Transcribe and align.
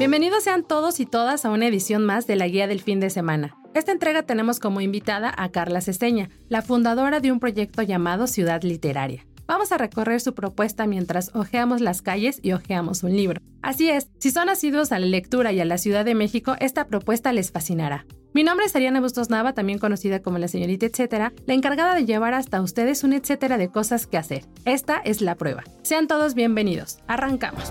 Bienvenidos 0.00 0.44
sean 0.44 0.64
todos 0.64 0.98
y 0.98 1.04
todas 1.04 1.44
a 1.44 1.50
una 1.50 1.66
edición 1.66 2.06
más 2.06 2.26
de 2.26 2.34
la 2.34 2.48
Guía 2.48 2.66
del 2.66 2.80
Fin 2.80 3.00
de 3.00 3.10
Semana. 3.10 3.58
Esta 3.74 3.92
entrega 3.92 4.22
tenemos 4.22 4.58
como 4.58 4.80
invitada 4.80 5.30
a 5.36 5.50
Carla 5.50 5.82
Cesteña, 5.82 6.30
la 6.48 6.62
fundadora 6.62 7.20
de 7.20 7.30
un 7.30 7.38
proyecto 7.38 7.82
llamado 7.82 8.26
Ciudad 8.26 8.62
Literaria. 8.62 9.26
Vamos 9.46 9.72
a 9.72 9.76
recorrer 9.76 10.22
su 10.22 10.34
propuesta 10.34 10.86
mientras 10.86 11.30
hojeamos 11.34 11.82
las 11.82 12.00
calles 12.00 12.40
y 12.42 12.52
hojeamos 12.52 13.02
un 13.02 13.14
libro. 13.14 13.42
Así 13.60 13.90
es, 13.90 14.08
si 14.18 14.30
son 14.30 14.48
asiduos 14.48 14.90
a 14.90 14.98
la 14.98 15.04
lectura 15.04 15.52
y 15.52 15.60
a 15.60 15.66
la 15.66 15.76
Ciudad 15.76 16.06
de 16.06 16.14
México, 16.14 16.56
esta 16.60 16.86
propuesta 16.86 17.34
les 17.34 17.52
fascinará. 17.52 18.06
Mi 18.32 18.42
nombre 18.42 18.64
es 18.64 18.74
Ariana 18.74 19.02
Bustos 19.02 19.28
Nava, 19.28 19.52
también 19.52 19.78
conocida 19.78 20.22
como 20.22 20.38
la 20.38 20.48
señorita 20.48 20.86
etcétera, 20.86 21.34
la 21.44 21.52
encargada 21.52 21.94
de 21.94 22.06
llevar 22.06 22.32
hasta 22.32 22.62
ustedes 22.62 23.04
un 23.04 23.12
etcétera 23.12 23.58
de 23.58 23.70
cosas 23.70 24.06
que 24.06 24.16
hacer. 24.16 24.46
Esta 24.64 24.96
es 25.04 25.20
la 25.20 25.34
prueba. 25.34 25.62
Sean 25.82 26.06
todos 26.06 26.32
bienvenidos. 26.32 27.00
Arrancamos. 27.06 27.70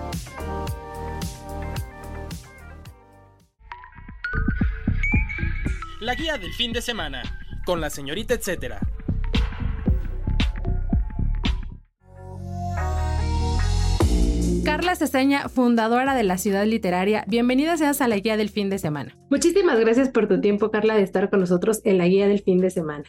La 5.99 6.15
guía 6.15 6.37
del 6.37 6.53
fin 6.53 6.71
de 6.71 6.81
semana, 6.81 7.23
con 7.65 7.81
la 7.81 7.89
señorita 7.89 8.33
etcétera. 8.33 8.79
Carla 14.63 14.95
Ceseña, 14.95 15.49
fundadora 15.49 16.15
de 16.15 16.23
la 16.23 16.37
Ciudad 16.37 16.65
Literaria, 16.65 17.25
bienvenida 17.27 17.75
seas 17.75 17.99
a 17.99 18.07
la 18.07 18.15
guía 18.15 18.37
del 18.37 18.47
fin 18.47 18.69
de 18.69 18.79
semana. 18.79 19.17
Muchísimas 19.29 19.77
gracias 19.77 20.07
por 20.07 20.29
tu 20.29 20.39
tiempo, 20.39 20.71
Carla, 20.71 20.95
de 20.95 21.03
estar 21.03 21.29
con 21.29 21.41
nosotros 21.41 21.81
en 21.83 21.97
la 21.97 22.07
guía 22.07 22.29
del 22.29 22.41
fin 22.41 22.59
de 22.59 22.69
semana. 22.69 23.03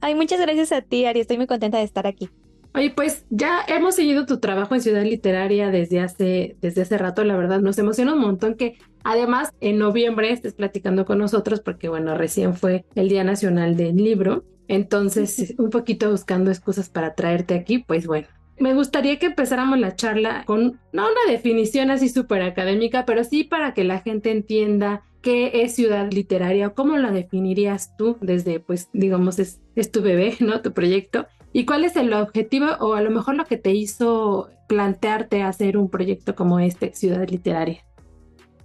Ay, 0.00 0.16
muchas 0.16 0.40
gracias 0.40 0.72
a 0.72 0.82
ti, 0.82 1.04
Ari, 1.04 1.20
estoy 1.20 1.36
muy 1.36 1.46
contenta 1.46 1.78
de 1.78 1.84
estar 1.84 2.08
aquí. 2.08 2.30
Oye, 2.76 2.90
pues 2.90 3.24
ya 3.30 3.60
hemos 3.68 3.94
seguido 3.94 4.26
tu 4.26 4.40
trabajo 4.40 4.74
en 4.74 4.80
Ciudad 4.80 5.04
Literaria 5.04 5.70
desde 5.70 6.00
hace, 6.00 6.56
desde 6.60 6.82
hace 6.82 6.98
rato, 6.98 7.22
la 7.22 7.36
verdad 7.36 7.60
nos 7.60 7.78
emociona 7.78 8.14
un 8.14 8.20
montón 8.20 8.56
que 8.56 8.78
además 9.04 9.50
en 9.60 9.78
noviembre 9.78 10.32
estés 10.32 10.54
platicando 10.54 11.04
con 11.04 11.18
nosotros 11.18 11.60
porque 11.60 11.88
bueno, 11.88 12.16
recién 12.16 12.56
fue 12.56 12.84
el 12.96 13.08
Día 13.08 13.22
Nacional 13.22 13.76
del 13.76 13.96
Libro, 13.96 14.44
entonces 14.66 15.54
un 15.56 15.70
poquito 15.70 16.10
buscando 16.10 16.50
excusas 16.50 16.88
para 16.88 17.14
traerte 17.14 17.54
aquí, 17.54 17.78
pues 17.78 18.08
bueno. 18.08 18.26
Me 18.58 18.74
gustaría 18.74 19.20
que 19.20 19.26
empezáramos 19.26 19.78
la 19.78 19.94
charla 19.94 20.42
con, 20.44 20.80
no 20.92 21.06
una 21.06 21.32
definición 21.32 21.92
así 21.92 22.08
súper 22.08 22.42
académica, 22.42 23.04
pero 23.04 23.22
sí 23.22 23.44
para 23.44 23.72
que 23.72 23.84
la 23.84 24.00
gente 24.00 24.32
entienda 24.32 25.04
qué 25.22 25.62
es 25.62 25.76
ciudad 25.76 26.12
literaria 26.12 26.68
o 26.68 26.74
cómo 26.74 26.98
la 26.98 27.10
definirías 27.12 27.96
tú 27.96 28.18
desde, 28.20 28.60
pues, 28.60 28.90
digamos, 28.92 29.38
es, 29.38 29.60
es 29.74 29.90
tu 29.90 30.02
bebé, 30.02 30.36
¿no? 30.40 30.60
Tu 30.60 30.72
proyecto. 30.72 31.26
¿Y 31.56 31.66
cuál 31.66 31.84
es 31.84 31.94
el 31.94 32.12
objetivo 32.12 32.66
o 32.80 32.94
a 32.94 33.00
lo 33.00 33.12
mejor 33.12 33.36
lo 33.36 33.44
que 33.44 33.56
te 33.56 33.72
hizo 33.72 34.50
plantearte 34.66 35.44
hacer 35.44 35.76
un 35.78 35.88
proyecto 35.88 36.34
como 36.34 36.58
este, 36.58 36.92
Ciudad 36.94 37.28
Literaria? 37.28 37.84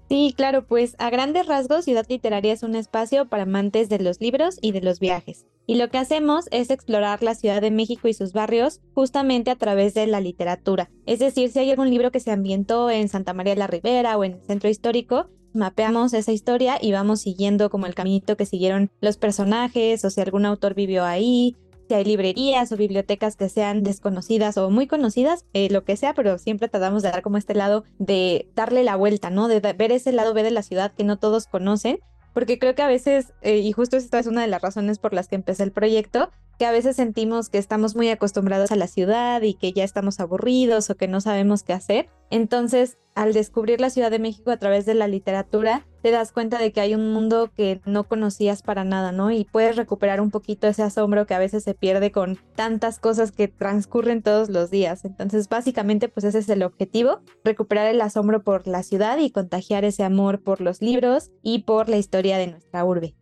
Sí, 0.09 0.33
claro, 0.35 0.65
pues 0.65 0.95
a 0.97 1.11
grandes 1.11 1.45
rasgos, 1.45 1.85
Ciudad 1.85 2.07
Literaria 2.09 2.51
es 2.51 2.63
un 2.63 2.73
espacio 2.73 3.29
para 3.29 3.43
amantes 3.43 3.89
de 3.89 3.99
los 3.99 4.19
libros 4.19 4.57
y 4.59 4.71
de 4.71 4.81
los 4.81 4.99
viajes. 4.99 5.45
Y 5.67 5.75
lo 5.75 5.89
que 5.89 5.99
hacemos 5.99 6.45
es 6.49 6.71
explorar 6.71 7.21
la 7.21 7.35
Ciudad 7.35 7.61
de 7.61 7.69
México 7.69 8.07
y 8.07 8.15
sus 8.15 8.33
barrios 8.33 8.81
justamente 8.95 9.51
a 9.51 9.55
través 9.55 9.93
de 9.93 10.07
la 10.07 10.19
literatura. 10.19 10.89
Es 11.05 11.19
decir, 11.19 11.51
si 11.51 11.59
hay 11.59 11.69
algún 11.69 11.91
libro 11.91 12.09
que 12.09 12.19
se 12.19 12.31
ambientó 12.31 12.89
en 12.89 13.07
Santa 13.07 13.35
María 13.35 13.53
la 13.53 13.67
Ribera 13.67 14.17
o 14.17 14.23
en 14.23 14.33
el 14.33 14.41
centro 14.41 14.67
histórico, 14.67 15.29
mapeamos 15.53 16.15
esa 16.15 16.31
historia 16.31 16.79
y 16.81 16.91
vamos 16.91 17.21
siguiendo 17.21 17.69
como 17.69 17.85
el 17.85 17.93
caminito 17.93 18.35
que 18.35 18.47
siguieron 18.47 18.89
los 18.99 19.17
personajes 19.17 20.03
o 20.03 20.09
si 20.09 20.21
algún 20.21 20.47
autor 20.47 20.73
vivió 20.73 21.05
ahí 21.05 21.55
si 21.89 21.95
hay 21.95 22.05
librerías 22.05 22.71
o 22.71 22.77
bibliotecas 22.77 23.35
que 23.35 23.49
sean 23.49 23.81
desconocidas 23.81 24.57
o 24.57 24.69
muy 24.69 24.85
conocidas, 24.85 25.45
eh, 25.53 25.69
lo 25.71 25.83
que 25.83 25.97
sea, 25.97 26.13
pero 26.13 26.37
siempre 26.37 26.69
tratamos 26.69 27.01
de 27.01 27.09
dar 27.09 27.23
como 27.23 27.37
este 27.37 27.55
lado 27.55 27.83
de 27.97 28.47
darle 28.53 28.83
la 28.83 28.95
vuelta, 28.95 29.31
¿no? 29.31 29.47
De 29.47 29.59
ver 29.59 29.91
ese 29.91 30.11
lado 30.11 30.35
B 30.35 30.43
de 30.43 30.51
la 30.51 30.61
ciudad 30.61 30.93
que 30.93 31.03
no 31.03 31.17
todos 31.17 31.47
conocen, 31.47 31.97
porque 32.31 32.59
creo 32.59 32.75
que 32.75 32.83
a 32.83 32.87
veces, 32.87 33.33
eh, 33.41 33.57
y 33.57 33.71
justo 33.71 33.97
esta 33.97 34.19
es 34.19 34.27
una 34.27 34.43
de 34.43 34.47
las 34.47 34.61
razones 34.61 34.99
por 34.99 35.15
las 35.15 35.27
que 35.27 35.35
empecé 35.35 35.63
el 35.63 35.71
proyecto, 35.71 36.29
que 36.59 36.65
a 36.65 36.71
veces 36.73 36.97
sentimos 36.97 37.49
que 37.49 37.57
estamos 37.57 37.95
muy 37.95 38.09
acostumbrados 38.09 38.71
a 38.73 38.75
la 38.75 38.87
ciudad 38.87 39.41
y 39.41 39.53
que 39.53 39.71
ya 39.71 39.85
estamos 39.85 40.19
aburridos 40.19 40.89
o 40.89 40.97
que 40.97 41.07
no 41.07 41.21
sabemos 41.21 41.63
qué 41.63 41.71
hacer. 41.71 42.09
Entonces, 42.29 42.97
al 43.15 43.31
descubrir 43.31 43.79
la 43.79 43.89
Ciudad 43.89 44.11
de 44.11 44.19
México 44.19 44.51
a 44.51 44.57
través 44.57 44.85
de 44.85 44.93
la 44.93 45.07
literatura, 45.07 45.87
te 46.03 46.11
das 46.11 46.33
cuenta 46.33 46.59
de 46.59 46.73
que 46.73 46.81
hay 46.81 46.95
un 46.95 47.13
mundo 47.13 47.49
que 47.55 47.79
no 47.85 48.03
conocías 48.03 48.61
para 48.61 48.83
nada, 48.83 49.13
¿no? 49.13 49.31
Y 49.31 49.45
puedes 49.45 49.77
recuperar 49.77 50.19
un 50.19 50.31
poquito 50.31 50.67
ese 50.67 50.83
asombro 50.83 51.25
que 51.25 51.33
a 51.33 51.39
veces 51.39 51.63
se 51.63 51.75
pierde 51.75 52.11
con 52.11 52.37
tantas 52.55 52.99
cosas 52.99 53.31
que 53.31 53.47
transcurren 53.47 54.21
todos 54.21 54.49
los 54.49 54.69
días. 54.69 55.05
Entonces, 55.05 55.47
básicamente, 55.47 56.09
pues 56.09 56.25
ese 56.25 56.39
es 56.39 56.49
el 56.49 56.63
objetivo, 56.63 57.21
recuperar 57.45 57.87
el 57.87 58.01
asombro 58.01 58.43
por 58.43 58.67
la 58.67 58.83
ciudad 58.83 59.17
y 59.17 59.31
contagiar 59.31 59.85
ese 59.85 60.03
amor 60.03 60.41
por 60.41 60.59
los 60.59 60.81
libros 60.81 61.31
y 61.41 61.59
por 61.59 61.87
la 61.87 61.97
historia 61.97 62.37
de 62.37 62.47
nuestra 62.47 62.83
urbe 62.83 63.15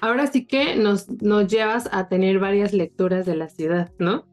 ahora 0.00 0.26
sí 0.26 0.46
que 0.46 0.76
nos, 0.76 1.08
nos 1.22 1.48
llevas 1.48 1.88
a 1.92 2.08
tener 2.08 2.38
varias 2.38 2.72
lecturas 2.72 3.26
de 3.26 3.36
la 3.36 3.48
ciudad, 3.48 3.92
¿no? 3.98 4.29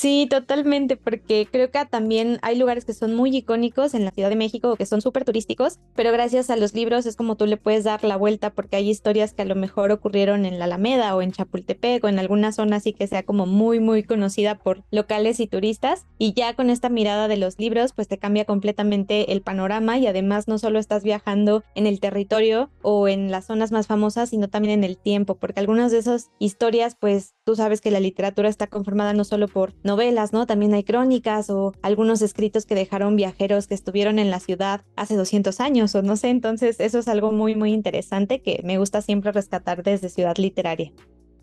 Sí, 0.00 0.26
totalmente, 0.30 0.96
porque 0.96 1.46
creo 1.52 1.70
que 1.70 1.84
también 1.84 2.38
hay 2.40 2.56
lugares 2.56 2.86
que 2.86 2.94
son 2.94 3.14
muy 3.14 3.36
icónicos 3.36 3.92
en 3.92 4.06
la 4.06 4.10
Ciudad 4.12 4.30
de 4.30 4.34
México 4.34 4.72
o 4.72 4.76
que 4.76 4.86
son 4.86 5.02
súper 5.02 5.26
turísticos, 5.26 5.78
pero 5.94 6.10
gracias 6.10 6.48
a 6.48 6.56
los 6.56 6.72
libros 6.72 7.04
es 7.04 7.16
como 7.16 7.36
tú 7.36 7.44
le 7.44 7.58
puedes 7.58 7.84
dar 7.84 8.02
la 8.02 8.16
vuelta 8.16 8.48
porque 8.48 8.76
hay 8.76 8.88
historias 8.88 9.34
que 9.34 9.42
a 9.42 9.44
lo 9.44 9.56
mejor 9.56 9.92
ocurrieron 9.92 10.46
en 10.46 10.58
la 10.58 10.64
Alameda 10.64 11.14
o 11.14 11.20
en 11.20 11.32
Chapultepec 11.32 12.02
o 12.02 12.08
en 12.08 12.18
alguna 12.18 12.50
zona 12.50 12.76
así 12.76 12.94
que 12.94 13.06
sea 13.08 13.24
como 13.24 13.44
muy, 13.44 13.78
muy 13.78 14.02
conocida 14.02 14.54
por 14.54 14.84
locales 14.90 15.38
y 15.38 15.46
turistas. 15.46 16.06
Y 16.16 16.32
ya 16.32 16.54
con 16.54 16.70
esta 16.70 16.88
mirada 16.88 17.28
de 17.28 17.36
los 17.36 17.58
libros, 17.58 17.92
pues 17.92 18.08
te 18.08 18.16
cambia 18.16 18.46
completamente 18.46 19.32
el 19.32 19.42
panorama 19.42 19.98
y 19.98 20.06
además 20.06 20.48
no 20.48 20.56
solo 20.56 20.78
estás 20.78 21.04
viajando 21.04 21.62
en 21.74 21.86
el 21.86 22.00
territorio 22.00 22.70
o 22.80 23.06
en 23.06 23.30
las 23.30 23.44
zonas 23.44 23.70
más 23.70 23.86
famosas, 23.86 24.30
sino 24.30 24.48
también 24.48 24.78
en 24.78 24.84
el 24.84 24.96
tiempo, 24.96 25.34
porque 25.34 25.60
algunas 25.60 25.92
de 25.92 25.98
esas 25.98 26.30
historias, 26.38 26.96
pues 26.98 27.34
tú 27.44 27.54
sabes 27.54 27.82
que 27.82 27.90
la 27.90 28.00
literatura 28.00 28.48
está 28.48 28.66
conformada 28.66 29.12
no 29.12 29.24
solo 29.24 29.46
por 29.46 29.74
novelas, 29.90 30.32
¿no? 30.32 30.46
También 30.46 30.72
hay 30.72 30.84
crónicas 30.84 31.50
o 31.50 31.74
algunos 31.82 32.22
escritos 32.22 32.64
que 32.64 32.76
dejaron 32.76 33.16
viajeros 33.16 33.66
que 33.66 33.74
estuvieron 33.74 34.20
en 34.20 34.30
la 34.30 34.38
ciudad 34.38 34.82
hace 34.94 35.16
200 35.16 35.58
años 35.58 35.94
o 35.96 36.02
no 36.02 36.14
sé, 36.14 36.28
entonces 36.28 36.78
eso 36.78 37.00
es 37.00 37.08
algo 37.08 37.32
muy, 37.32 37.56
muy 37.56 37.72
interesante 37.72 38.40
que 38.40 38.60
me 38.62 38.78
gusta 38.78 39.02
siempre 39.02 39.32
rescatar 39.32 39.82
desde 39.82 40.08
Ciudad 40.08 40.36
Literaria. 40.36 40.92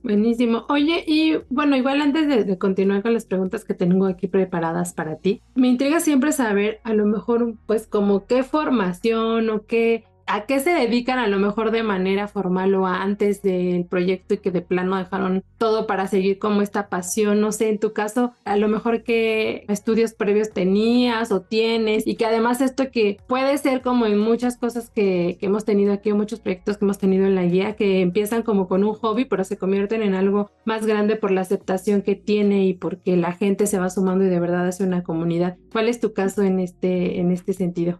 Buenísimo. 0.02 0.66
Oye, 0.70 1.04
y 1.06 1.34
bueno, 1.50 1.76
igual 1.76 2.00
antes 2.02 2.28
de, 2.30 2.46
de, 2.46 2.58
continuar 2.58 3.02
con 3.02 3.14
las 3.14 3.26
preguntas 3.26 3.66
que 3.66 3.74
tengo 3.74 4.06
aquí 4.06 4.28
preparadas 4.28 4.94
para 4.94 5.18
ti, 5.18 5.42
me 5.56 5.68
intriga 5.68 6.00
siempre 6.00 6.32
saber 6.32 6.80
a 6.86 6.94
lo 6.94 7.06
mejor 7.06 7.56
pues 7.66 7.88
como 7.88 8.26
qué 8.28 8.44
formación 8.44 9.50
o 9.50 9.66
qué 9.66 10.06
a 10.28 10.46
qué 10.46 10.60
se 10.60 10.72
dedican 10.72 11.20
a 11.20 11.28
lo 11.28 11.40
mejor 11.40 11.72
de 11.72 11.84
manera 11.84 12.28
formal 12.28 12.76
o 12.76 12.86
antes 12.86 13.42
del 13.42 13.86
proyecto 13.86 14.36
y 14.36 14.38
que 14.38 14.52
de 14.52 14.62
plano 14.62 14.98
dejaron 14.98 15.44
todo 15.58 15.88
para 15.88 16.08
seguir 16.08 16.38
como 16.38 16.62
esta 16.62 16.90
pasión, 16.90 17.42
no 17.42 17.52
sé, 17.52 17.70
en 17.70 17.80
tu 17.80 17.94
caso, 17.94 18.34
a 18.46 18.58
lo 18.58 18.68
mejor 18.68 19.04
qué 19.04 19.66
estudios 19.70 20.14
previos 20.14 20.52
tenías 20.52 21.32
o 21.32 21.42
tienes 21.42 22.06
y 22.06 22.16
que 22.16 22.26
además 22.26 22.62
esto 22.62 22.92
que 22.92 23.18
puede 23.28 23.58
ser 23.58 23.82
como 23.82 24.06
en 24.06 24.18
muchas 24.18 24.58
cosas 24.58 24.90
que, 24.90 25.38
que 25.40 25.46
hemos 25.46 25.66
tenido 25.66 25.94
aquí 25.94 26.12
muchos 26.14 26.40
proyectos 26.40 26.78
que 26.78 26.86
hemos 26.86 26.98
tenido 26.98 27.26
en 27.26 27.36
la 27.36 27.44
guía 27.44 27.76
que 27.76 28.02
empiezan 28.02 28.44
como 28.44 28.68
con 28.68 28.84
un 28.84 28.94
hobby 28.94 29.26
pero 29.26 29.44
se 29.44 29.58
convierten 29.58 30.02
en 30.02 30.14
algo 30.14 30.52
más 30.66 30.86
grande 30.86 31.16
por 31.16 31.32
la 31.32 31.42
aceptación 31.42 32.02
que 32.02 32.16
tiene 32.16 32.66
y 32.66 32.74
porque 32.74 33.16
la 33.16 33.34
gente 33.34 33.68
se 33.68 33.80
va 33.80 33.90
sumando 33.90 34.26
y 34.26 34.28
de 34.28 34.40
verdad 34.40 34.68
hace 34.68 34.84
una 34.84 35.04
comunidad. 35.04 35.58
¿Cuál 35.72 35.88
es 35.90 36.00
tu 36.00 36.14
caso 36.14 36.44
en 36.44 36.60
este, 36.60 37.20
en 37.20 37.32
este 37.32 37.54
sentido? 37.54 38.00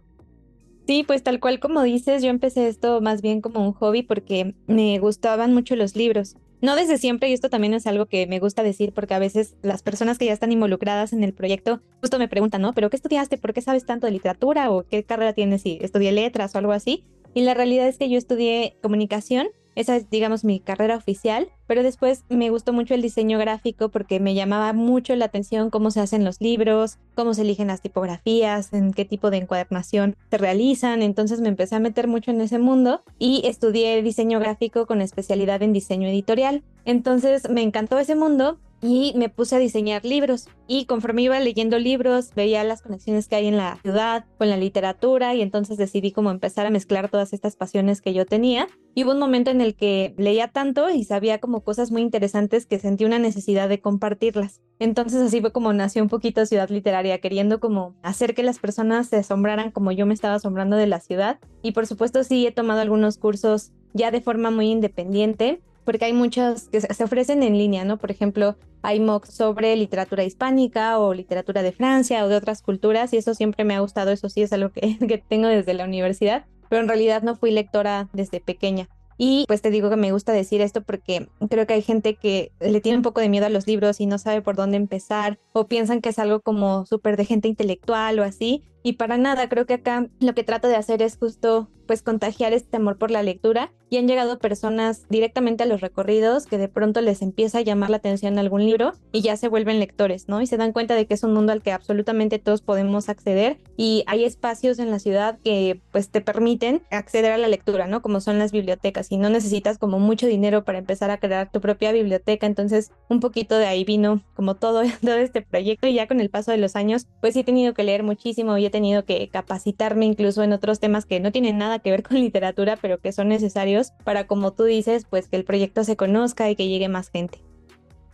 Sí, 0.88 1.04
pues 1.06 1.22
tal 1.22 1.38
cual 1.38 1.60
como 1.60 1.82
dices, 1.82 2.22
yo 2.22 2.30
empecé 2.30 2.66
esto 2.66 3.02
más 3.02 3.20
bien 3.20 3.42
como 3.42 3.62
un 3.62 3.74
hobby 3.74 4.02
porque 4.02 4.54
me 4.66 4.98
gustaban 4.98 5.52
mucho 5.52 5.76
los 5.76 5.94
libros. 5.96 6.38
No 6.62 6.76
desde 6.76 6.96
siempre, 6.96 7.28
y 7.28 7.34
esto 7.34 7.50
también 7.50 7.74
es 7.74 7.86
algo 7.86 8.06
que 8.06 8.26
me 8.26 8.38
gusta 8.38 8.62
decir 8.62 8.94
porque 8.94 9.12
a 9.12 9.18
veces 9.18 9.54
las 9.60 9.82
personas 9.82 10.16
que 10.16 10.24
ya 10.24 10.32
están 10.32 10.50
involucradas 10.50 11.12
en 11.12 11.24
el 11.24 11.34
proyecto 11.34 11.82
justo 12.00 12.18
me 12.18 12.26
preguntan, 12.26 12.62
¿no? 12.62 12.72
¿Pero 12.72 12.88
qué 12.88 12.96
estudiaste? 12.96 13.36
¿Por 13.36 13.52
qué 13.52 13.60
sabes 13.60 13.84
tanto 13.84 14.06
de 14.06 14.12
literatura? 14.12 14.70
¿O 14.70 14.84
qué 14.84 15.04
carrera 15.04 15.34
tienes? 15.34 15.60
Si 15.60 15.76
estudié 15.82 16.10
letras 16.10 16.54
o 16.54 16.58
algo 16.58 16.72
así. 16.72 17.04
Y 17.34 17.42
la 17.42 17.52
realidad 17.52 17.86
es 17.86 17.98
que 17.98 18.08
yo 18.08 18.16
estudié 18.16 18.78
comunicación 18.82 19.48
esa 19.78 19.94
es, 19.94 20.10
digamos, 20.10 20.42
mi 20.42 20.58
carrera 20.58 20.96
oficial, 20.96 21.50
pero 21.68 21.84
después 21.84 22.24
me 22.28 22.50
gustó 22.50 22.72
mucho 22.72 22.94
el 22.94 23.02
diseño 23.02 23.38
gráfico 23.38 23.90
porque 23.90 24.18
me 24.18 24.34
llamaba 24.34 24.72
mucho 24.72 25.14
la 25.14 25.26
atención 25.26 25.70
cómo 25.70 25.92
se 25.92 26.00
hacen 26.00 26.24
los 26.24 26.40
libros, 26.40 26.98
cómo 27.14 27.32
se 27.32 27.42
eligen 27.42 27.68
las 27.68 27.80
tipografías, 27.80 28.72
en 28.72 28.92
qué 28.92 29.04
tipo 29.04 29.30
de 29.30 29.36
encuadernación 29.36 30.16
se 30.32 30.38
realizan, 30.38 31.00
entonces 31.00 31.40
me 31.40 31.48
empecé 31.48 31.76
a 31.76 31.80
meter 31.80 32.08
mucho 32.08 32.32
en 32.32 32.40
ese 32.40 32.58
mundo 32.58 33.02
y 33.20 33.46
estudié 33.46 34.02
diseño 34.02 34.40
gráfico 34.40 34.84
con 34.86 35.00
especialidad 35.00 35.62
en 35.62 35.72
diseño 35.72 36.08
editorial. 36.08 36.64
Entonces 36.84 37.48
me 37.48 37.62
encantó 37.62 38.00
ese 38.00 38.16
mundo 38.16 38.58
y 38.80 39.12
me 39.16 39.28
puse 39.28 39.56
a 39.56 39.58
diseñar 39.58 40.04
libros. 40.04 40.48
Y 40.66 40.84
conforme 40.84 41.22
iba 41.22 41.40
leyendo 41.40 41.78
libros, 41.78 42.30
veía 42.34 42.62
las 42.64 42.82
conexiones 42.82 43.26
que 43.26 43.36
hay 43.36 43.46
en 43.46 43.56
la 43.56 43.78
ciudad 43.82 44.26
con 44.36 44.50
la 44.50 44.56
literatura 44.56 45.34
y 45.34 45.42
entonces 45.42 45.78
decidí 45.78 46.12
como 46.12 46.30
empezar 46.30 46.66
a 46.66 46.70
mezclar 46.70 47.10
todas 47.10 47.32
estas 47.32 47.56
pasiones 47.56 48.00
que 48.02 48.12
yo 48.12 48.26
tenía. 48.26 48.68
Y 48.94 49.04
hubo 49.04 49.12
un 49.12 49.18
momento 49.18 49.50
en 49.50 49.60
el 49.60 49.74
que 49.74 50.14
leía 50.18 50.48
tanto 50.48 50.90
y 50.90 51.04
sabía 51.04 51.38
como 51.38 51.62
cosas 51.62 51.90
muy 51.90 52.02
interesantes 52.02 52.66
que 52.66 52.78
sentí 52.78 53.04
una 53.04 53.18
necesidad 53.18 53.68
de 53.68 53.80
compartirlas. 53.80 54.60
Entonces 54.78 55.22
así 55.22 55.40
fue 55.40 55.52
como 55.52 55.72
nació 55.72 56.02
un 56.02 56.08
poquito 56.08 56.46
Ciudad 56.46 56.68
Literaria, 56.68 57.18
queriendo 57.18 57.60
como 57.60 57.94
hacer 58.02 58.34
que 58.34 58.42
las 58.42 58.58
personas 58.58 59.08
se 59.08 59.16
asombraran 59.16 59.70
como 59.70 59.92
yo 59.92 60.06
me 60.06 60.14
estaba 60.14 60.34
asombrando 60.34 60.76
de 60.76 60.86
la 60.86 61.00
ciudad. 61.00 61.38
Y 61.62 61.72
por 61.72 61.86
supuesto 61.86 62.22
sí 62.24 62.46
he 62.46 62.52
tomado 62.52 62.80
algunos 62.80 63.18
cursos 63.18 63.72
ya 63.94 64.10
de 64.10 64.20
forma 64.20 64.50
muy 64.50 64.68
independiente 64.70 65.62
porque 65.88 66.04
hay 66.04 66.12
muchos 66.12 66.68
que 66.68 66.82
se 66.82 67.02
ofrecen 67.02 67.42
en 67.42 67.56
línea, 67.56 67.82
¿no? 67.82 67.96
Por 67.96 68.10
ejemplo, 68.10 68.56
hay 68.82 69.00
MOOCs 69.00 69.32
sobre 69.32 69.74
literatura 69.74 70.22
hispánica 70.22 70.98
o 70.98 71.14
literatura 71.14 71.62
de 71.62 71.72
Francia 71.72 72.26
o 72.26 72.28
de 72.28 72.36
otras 72.36 72.60
culturas 72.60 73.14
y 73.14 73.16
eso 73.16 73.32
siempre 73.32 73.64
me 73.64 73.74
ha 73.74 73.80
gustado, 73.80 74.10
eso 74.10 74.28
sí 74.28 74.42
es 74.42 74.52
algo 74.52 74.68
que, 74.68 74.98
que 75.08 75.16
tengo 75.16 75.48
desde 75.48 75.72
la 75.72 75.86
universidad, 75.86 76.44
pero 76.68 76.82
en 76.82 76.88
realidad 76.88 77.22
no 77.22 77.36
fui 77.36 77.52
lectora 77.52 78.10
desde 78.12 78.38
pequeña. 78.38 78.86
Y 79.16 79.46
pues 79.48 79.62
te 79.62 79.70
digo 79.70 79.88
que 79.88 79.96
me 79.96 80.12
gusta 80.12 80.32
decir 80.32 80.60
esto 80.60 80.82
porque 80.82 81.30
creo 81.48 81.66
que 81.66 81.72
hay 81.72 81.82
gente 81.82 82.16
que 82.16 82.52
le 82.60 82.82
tiene 82.82 82.98
un 82.98 83.02
poco 83.02 83.22
de 83.22 83.30
miedo 83.30 83.46
a 83.46 83.48
los 83.48 83.66
libros 83.66 83.98
y 83.98 84.04
no 84.04 84.18
sabe 84.18 84.42
por 84.42 84.56
dónde 84.56 84.76
empezar 84.76 85.38
o 85.54 85.68
piensan 85.68 86.02
que 86.02 86.10
es 86.10 86.18
algo 86.18 86.40
como 86.40 86.84
súper 86.84 87.16
de 87.16 87.24
gente 87.24 87.48
intelectual 87.48 88.18
o 88.20 88.24
así. 88.24 88.62
Y 88.82 88.94
para 88.94 89.18
nada, 89.18 89.48
creo 89.48 89.66
que 89.66 89.74
acá 89.74 90.08
lo 90.20 90.34
que 90.34 90.44
trato 90.44 90.68
de 90.68 90.76
hacer 90.76 91.02
es 91.02 91.16
justo 91.16 91.68
pues 91.88 92.02
contagiar 92.02 92.52
este 92.52 92.76
amor 92.76 92.98
por 92.98 93.10
la 93.10 93.22
lectura 93.22 93.72
y 93.90 93.96
han 93.96 94.06
llegado 94.06 94.38
personas 94.38 95.06
directamente 95.08 95.62
a 95.62 95.66
los 95.66 95.80
recorridos 95.80 96.44
que 96.44 96.58
de 96.58 96.68
pronto 96.68 97.00
les 97.00 97.22
empieza 97.22 97.58
a 97.58 97.62
llamar 97.62 97.88
la 97.88 97.96
atención 97.96 98.38
algún 98.38 98.64
libro 98.66 98.92
y 99.10 99.22
ya 99.22 99.38
se 99.38 99.48
vuelven 99.48 99.80
lectores, 99.80 100.28
¿no? 100.28 100.42
Y 100.42 100.46
se 100.46 100.58
dan 100.58 100.72
cuenta 100.72 100.94
de 100.94 101.06
que 101.06 101.14
es 101.14 101.24
un 101.24 101.32
mundo 101.32 101.52
al 101.52 101.62
que 101.62 101.72
absolutamente 101.72 102.38
todos 102.38 102.60
podemos 102.60 103.08
acceder 103.08 103.56
y 103.78 104.04
hay 104.06 104.24
espacios 104.24 104.78
en 104.78 104.90
la 104.90 104.98
ciudad 104.98 105.38
que 105.42 105.80
pues 105.90 106.10
te 106.10 106.20
permiten 106.20 106.82
acceder 106.90 107.32
a 107.32 107.38
la 107.38 107.48
lectura, 107.48 107.86
¿no? 107.86 108.02
Como 108.02 108.20
son 108.20 108.38
las 108.38 108.52
bibliotecas 108.52 109.10
y 109.10 109.16
no 109.16 109.30
necesitas 109.30 109.78
como 109.78 109.98
mucho 109.98 110.26
dinero 110.26 110.64
para 110.64 110.78
empezar 110.78 111.10
a 111.10 111.18
crear 111.18 111.50
tu 111.50 111.62
propia 111.62 111.90
biblioteca, 111.92 112.46
entonces 112.46 112.92
un 113.08 113.20
poquito 113.20 113.56
de 113.56 113.66
ahí 113.66 113.84
vino 113.84 114.22
como 114.34 114.56
todo, 114.56 114.82
todo 115.00 115.16
este 115.16 115.40
proyecto 115.40 115.86
y 115.86 115.94
ya 115.94 116.06
con 116.06 116.20
el 116.20 116.28
paso 116.28 116.50
de 116.50 116.58
los 116.58 116.76
años 116.76 117.06
pues 117.22 117.34
he 117.34 117.44
tenido 117.44 117.72
que 117.72 117.82
leer 117.82 118.02
muchísimo 118.02 118.58
y 118.58 118.66
he 118.66 118.70
tenido 118.70 118.77
que 119.04 119.28
capacitarme 119.28 120.06
incluso 120.06 120.42
en 120.42 120.52
otros 120.52 120.80
temas 120.80 121.06
que 121.06 121.20
no 121.20 121.32
tienen 121.32 121.58
nada 121.58 121.78
que 121.78 121.90
ver 121.90 122.02
con 122.02 122.16
literatura, 122.20 122.76
pero 122.80 122.98
que 122.98 123.12
son 123.12 123.28
necesarios 123.28 123.92
para, 124.04 124.26
como 124.26 124.52
tú 124.52 124.64
dices, 124.64 125.06
pues 125.08 125.28
que 125.28 125.36
el 125.36 125.44
proyecto 125.44 125.84
se 125.84 125.96
conozca 125.96 126.50
y 126.50 126.56
que 126.56 126.68
llegue 126.68 126.88
más 126.88 127.10
gente. 127.10 127.40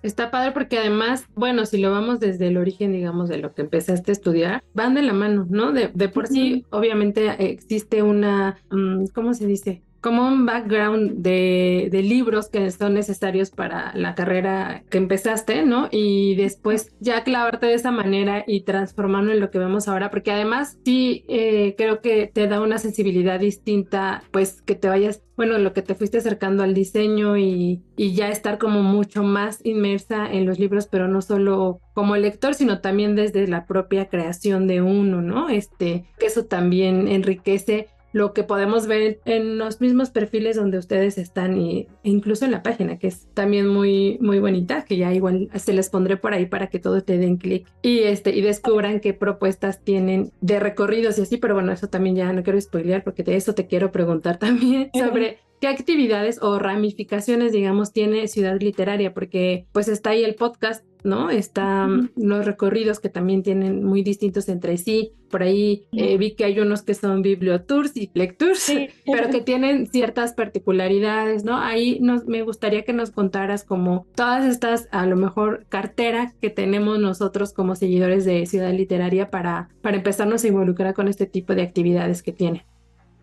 Está 0.03 0.31
padre 0.31 0.53
porque 0.53 0.77
además, 0.77 1.25
bueno, 1.35 1.65
si 1.65 1.79
lo 1.79 1.91
vamos 1.91 2.21
desde 2.21 2.49
el 2.49 2.59
origen, 2.59 2.93
digamos, 2.93 3.31
de 3.31 3.39
lo 3.39 3.55
que 3.55 3.63
empezaste 3.63 4.11
a 4.11 4.13
estudiar, 4.13 4.63
van 4.75 4.93
de 4.93 5.01
la 5.01 5.15
mano, 5.15 5.47
¿no? 5.49 5.73
De, 5.73 5.89
por 6.11 6.27
sí, 6.27 6.67
obviamente 6.69 7.51
existe 7.51 8.03
una, 8.03 8.59
mm, 8.71 9.07
¿cómo 9.15 9.33
se 9.33 9.47
dice? 9.47 9.83
Como 10.05 10.29
un 10.29 10.45
background 10.45 11.23
de, 11.23 11.89
libros 12.05 12.51
que 12.51 12.71
son 12.71 12.93
necesarios 12.93 13.51
para 13.51 13.91
la 13.95 14.15
carrera 14.15 14.85
que 14.91 14.99
empezaste, 14.99 15.65
¿no? 15.65 15.89
Y 15.91 16.35
después 16.35 16.95
ya 17.01 17.25
clavarte 17.25 17.65
de 17.65 17.73
esa 17.73 17.91
manera 17.91 18.45
y 18.47 18.65
transformarlo 18.65 19.33
en 19.33 19.41
lo 19.41 19.51
que 19.51 19.59
vemos 19.59 19.89
ahora, 19.89 20.11
porque 20.11 20.31
además 20.31 20.77
sí 20.85 21.25
eh, 21.29 21.75
creo 21.79 22.03
que 22.03 22.31
te 22.35 22.49
da 22.49 22.61
una 22.61 22.77
sensibilidad 22.77 23.41
distinta, 23.41 24.23
pues 24.31 24.61
que 24.61 24.75
te 24.75 24.89
vayas, 24.89 25.23
bueno, 25.39 25.57
lo 25.57 25.73
que 25.73 25.81
te 25.81 25.95
fuiste 25.95 26.19
acercando 26.19 26.63
al 26.63 26.75
diseño 26.75 27.39
y, 27.39 27.83
y 27.97 28.13
ya 28.13 28.29
estar 28.29 28.59
como 28.59 28.83
mucho 28.83 29.23
más 29.23 29.65
inmersa 29.65 30.31
en 30.31 30.45
los 30.45 30.59
libros, 30.59 30.87
pero 30.87 31.09
no 31.09 31.23
solo 31.23 31.81
como 31.95 32.17
lector, 32.17 32.53
sino 32.55 32.81
también 32.83 33.15
desde 33.15 33.47
la 33.47 33.65
propia 33.65 34.09
creación 34.11 34.67
de 34.67 34.83
uno, 34.83 35.23
¿no? 35.23 35.49
Este, 35.49 36.05
que 36.19 36.27
eso 36.27 36.45
también 36.45 37.09
enriquece 37.09 37.89
lo 38.15 38.33
que 38.33 38.45
podemos 38.45 38.87
ver 38.87 39.19
en 39.25 39.59
los 39.59 39.81
mismos 39.81 40.11
perfiles 40.11 40.55
donde 40.55 40.79
ustedes 40.79 41.19
están 41.19 41.61
y, 41.61 41.89
e 42.05 42.11
incluso 42.11 42.45
en 42.45 42.53
la 42.53 42.63
página, 42.63 42.97
que 42.97 43.09
es 43.09 43.27
también 43.35 43.67
muy, 43.67 44.19
muy 44.21 44.39
bonita, 44.39 44.85
que 44.85 44.97
ya 44.97 45.13
igual 45.13 45.51
se 45.57 45.73
les 45.73 45.91
pondré 45.91 46.17
por 46.17 46.33
ahí 46.33 46.47
para 46.47 46.69
que 46.69 46.79
todos 46.79 47.05
te 47.05 47.19
den 47.19 47.39
clic 47.39 47.67
y, 47.83 48.05
este, 48.05 48.31
y 48.31 48.41
descubran 48.41 49.01
qué 49.01 49.15
propuestas 49.15 49.83
tienen 49.83 50.31
de 50.41 50.61
recorridos 50.61 51.19
y 51.19 51.23
así, 51.23 51.39
pero 51.39 51.55
bueno, 51.55 51.73
eso 51.73 51.89
también 51.89 52.15
ya 52.15 52.33
no 52.33 52.45
quiero 52.45 52.61
spoilear 52.61 53.03
porque 53.03 53.25
de 53.25 53.35
eso 53.35 53.53
te 53.55 53.67
quiero 53.67 53.91
preguntar 53.91 54.39
también 54.39 54.91
sobre 54.95 55.39
¿Qué 55.61 55.69
actividades 55.69 56.43
o 56.43 56.59
ramificaciones, 56.59 57.53
digamos, 57.53 57.93
tiene 57.93 58.29
Ciudad 58.29 58.61
Literaria? 58.61 59.15
Porque 59.15 59.67
pues 59.73 59.89
está 59.89 60.11
ahí 60.11 60.23
el 60.23 60.35
podcast, 60.35 60.85
¿no? 61.05 61.31
Están 61.31 62.11
los 62.17 62.45
recorridos 62.45 62.99
que 62.99 63.09
también 63.09 63.43
tienen 63.43 63.85
muy 63.85 64.03
distintos 64.03 64.49
entre 64.49 64.77
sí. 64.79 65.13
Por 65.31 65.43
ahí 65.43 65.87
eh, 65.93 66.17
vi 66.17 66.35
que 66.35 66.45
hay 66.45 66.59
unos 66.61 66.83
que 66.83 66.95
son 66.95 67.23
bibliotours 67.23 67.97
y 67.97 68.11
lectures, 68.15 68.73
pero 69.07 69.31
que 69.31 69.41
tienen 69.41 69.87
ciertas 69.87 70.33
particularidades, 70.33 71.45
¿no? 71.45 71.59
Ahí 71.59 71.99
nos, 72.01 72.25
me 72.27 72.43
gustaría 72.43 72.85
que 72.85 72.93
nos 72.93 73.11
contaras 73.11 73.65
como 73.65 74.07
todas 74.15 74.45
estas, 74.45 74.89
a 74.91 75.07
lo 75.07 75.17
mejor, 75.17 75.67
cartera 75.69 76.33
que 76.41 76.51
tenemos 76.51 76.99
nosotros 76.99 77.53
como 77.53 77.77
seguidores 77.77 78.25
de 78.25 78.47
Ciudad 78.47 78.73
Literaria 78.73 79.31
para, 79.31 79.69
para 79.83 79.97
empezarnos 79.97 80.45
a 80.45 80.49
involucrar 80.49 80.95
con 80.95 81.09
este 81.09 81.27
tipo 81.27 81.55
de 81.55 81.63
actividades 81.63 82.23
que 82.23 82.33
tiene. 82.33 82.65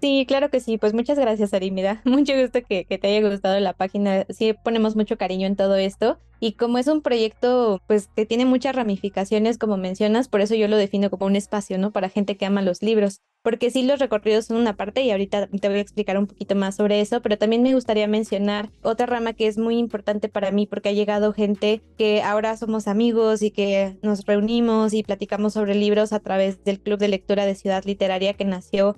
Sí, 0.02 0.26
claro 0.28 0.50
que 0.50 0.60
sí. 0.60 0.80
Pues 0.80 0.94
muchas 0.94 1.20
gracias, 1.20 1.54
Ari. 1.54 1.72
mucho 2.06 2.34
gusto 2.36 2.64
que, 2.68 2.86
que, 2.86 2.98
te 2.98 3.08
haya 3.08 3.30
gustado 3.30 3.60
la 3.60 3.74
página. 3.74 4.26
Sí, 4.30 4.54
ponemos 4.64 4.96
mucho 4.96 5.18
cariño 5.18 5.46
en 5.46 5.56
todo 5.56 5.76
esto. 5.76 6.18
Y 6.40 6.54
como 6.54 6.80
es 6.80 6.88
un 6.88 7.04
proyecto, 7.04 7.80
pues 7.86 8.10
que 8.16 8.26
tiene 8.26 8.46
muchas 8.46 8.76
ramificaciones, 8.76 9.60
como 9.60 9.78
mencionas, 9.78 10.28
por 10.28 10.42
eso 10.42 10.56
yo 10.56 10.68
lo 10.68 10.76
defino 10.76 11.12
como 11.12 11.28
un 11.28 11.36
espacio, 11.36 11.78
¿no? 11.78 11.92
Para 11.92 12.10
gente 12.10 12.36
que 12.36 12.48
ama 12.48 12.64
los 12.64 12.82
libros. 12.82 13.22
Porque 13.44 13.70
sí, 13.70 13.84
los 13.84 14.00
recorridos 14.00 14.46
son 14.46 14.58
una 14.58 14.76
parte 14.76 15.04
y 15.04 15.12
ahorita 15.12 15.48
te 15.48 15.70
voy 15.70 15.78
a 15.78 15.82
explicar 15.82 16.18
un 16.18 16.26
poquito 16.26 16.56
más 16.56 16.76
sobre 16.76 17.00
eso, 17.00 17.22
pero 17.22 17.38
también 17.38 17.62
me 17.62 17.76
gustaría 17.76 18.08
mencionar 18.08 18.72
otra 18.82 19.06
rama 19.06 19.34
que 19.34 19.46
es 19.46 19.60
muy 19.60 19.78
importante 19.78 20.30
para 20.30 20.52
mí 20.52 20.66
porque 20.66 20.90
ha 20.90 20.94
llegado 20.94 21.32
gente 21.34 21.82
que 21.98 22.24
ahora 22.24 22.58
somos 22.58 22.88
amigos 22.88 23.44
y 23.44 23.52
que 23.52 23.98
nos 24.02 24.26
reunimos 24.26 24.94
y 24.94 25.04
platicamos 25.04 25.54
sobre 25.54 25.76
libros 25.76 26.12
a 26.12 26.20
través 26.20 26.64
del 26.64 26.80
Club 26.80 27.00
de 27.00 27.08
Lectura 27.08 27.46
de 27.46 27.56
Ciudad 27.56 27.84
Literaria 27.84 28.34
que 28.34 28.46
nació 28.46 28.96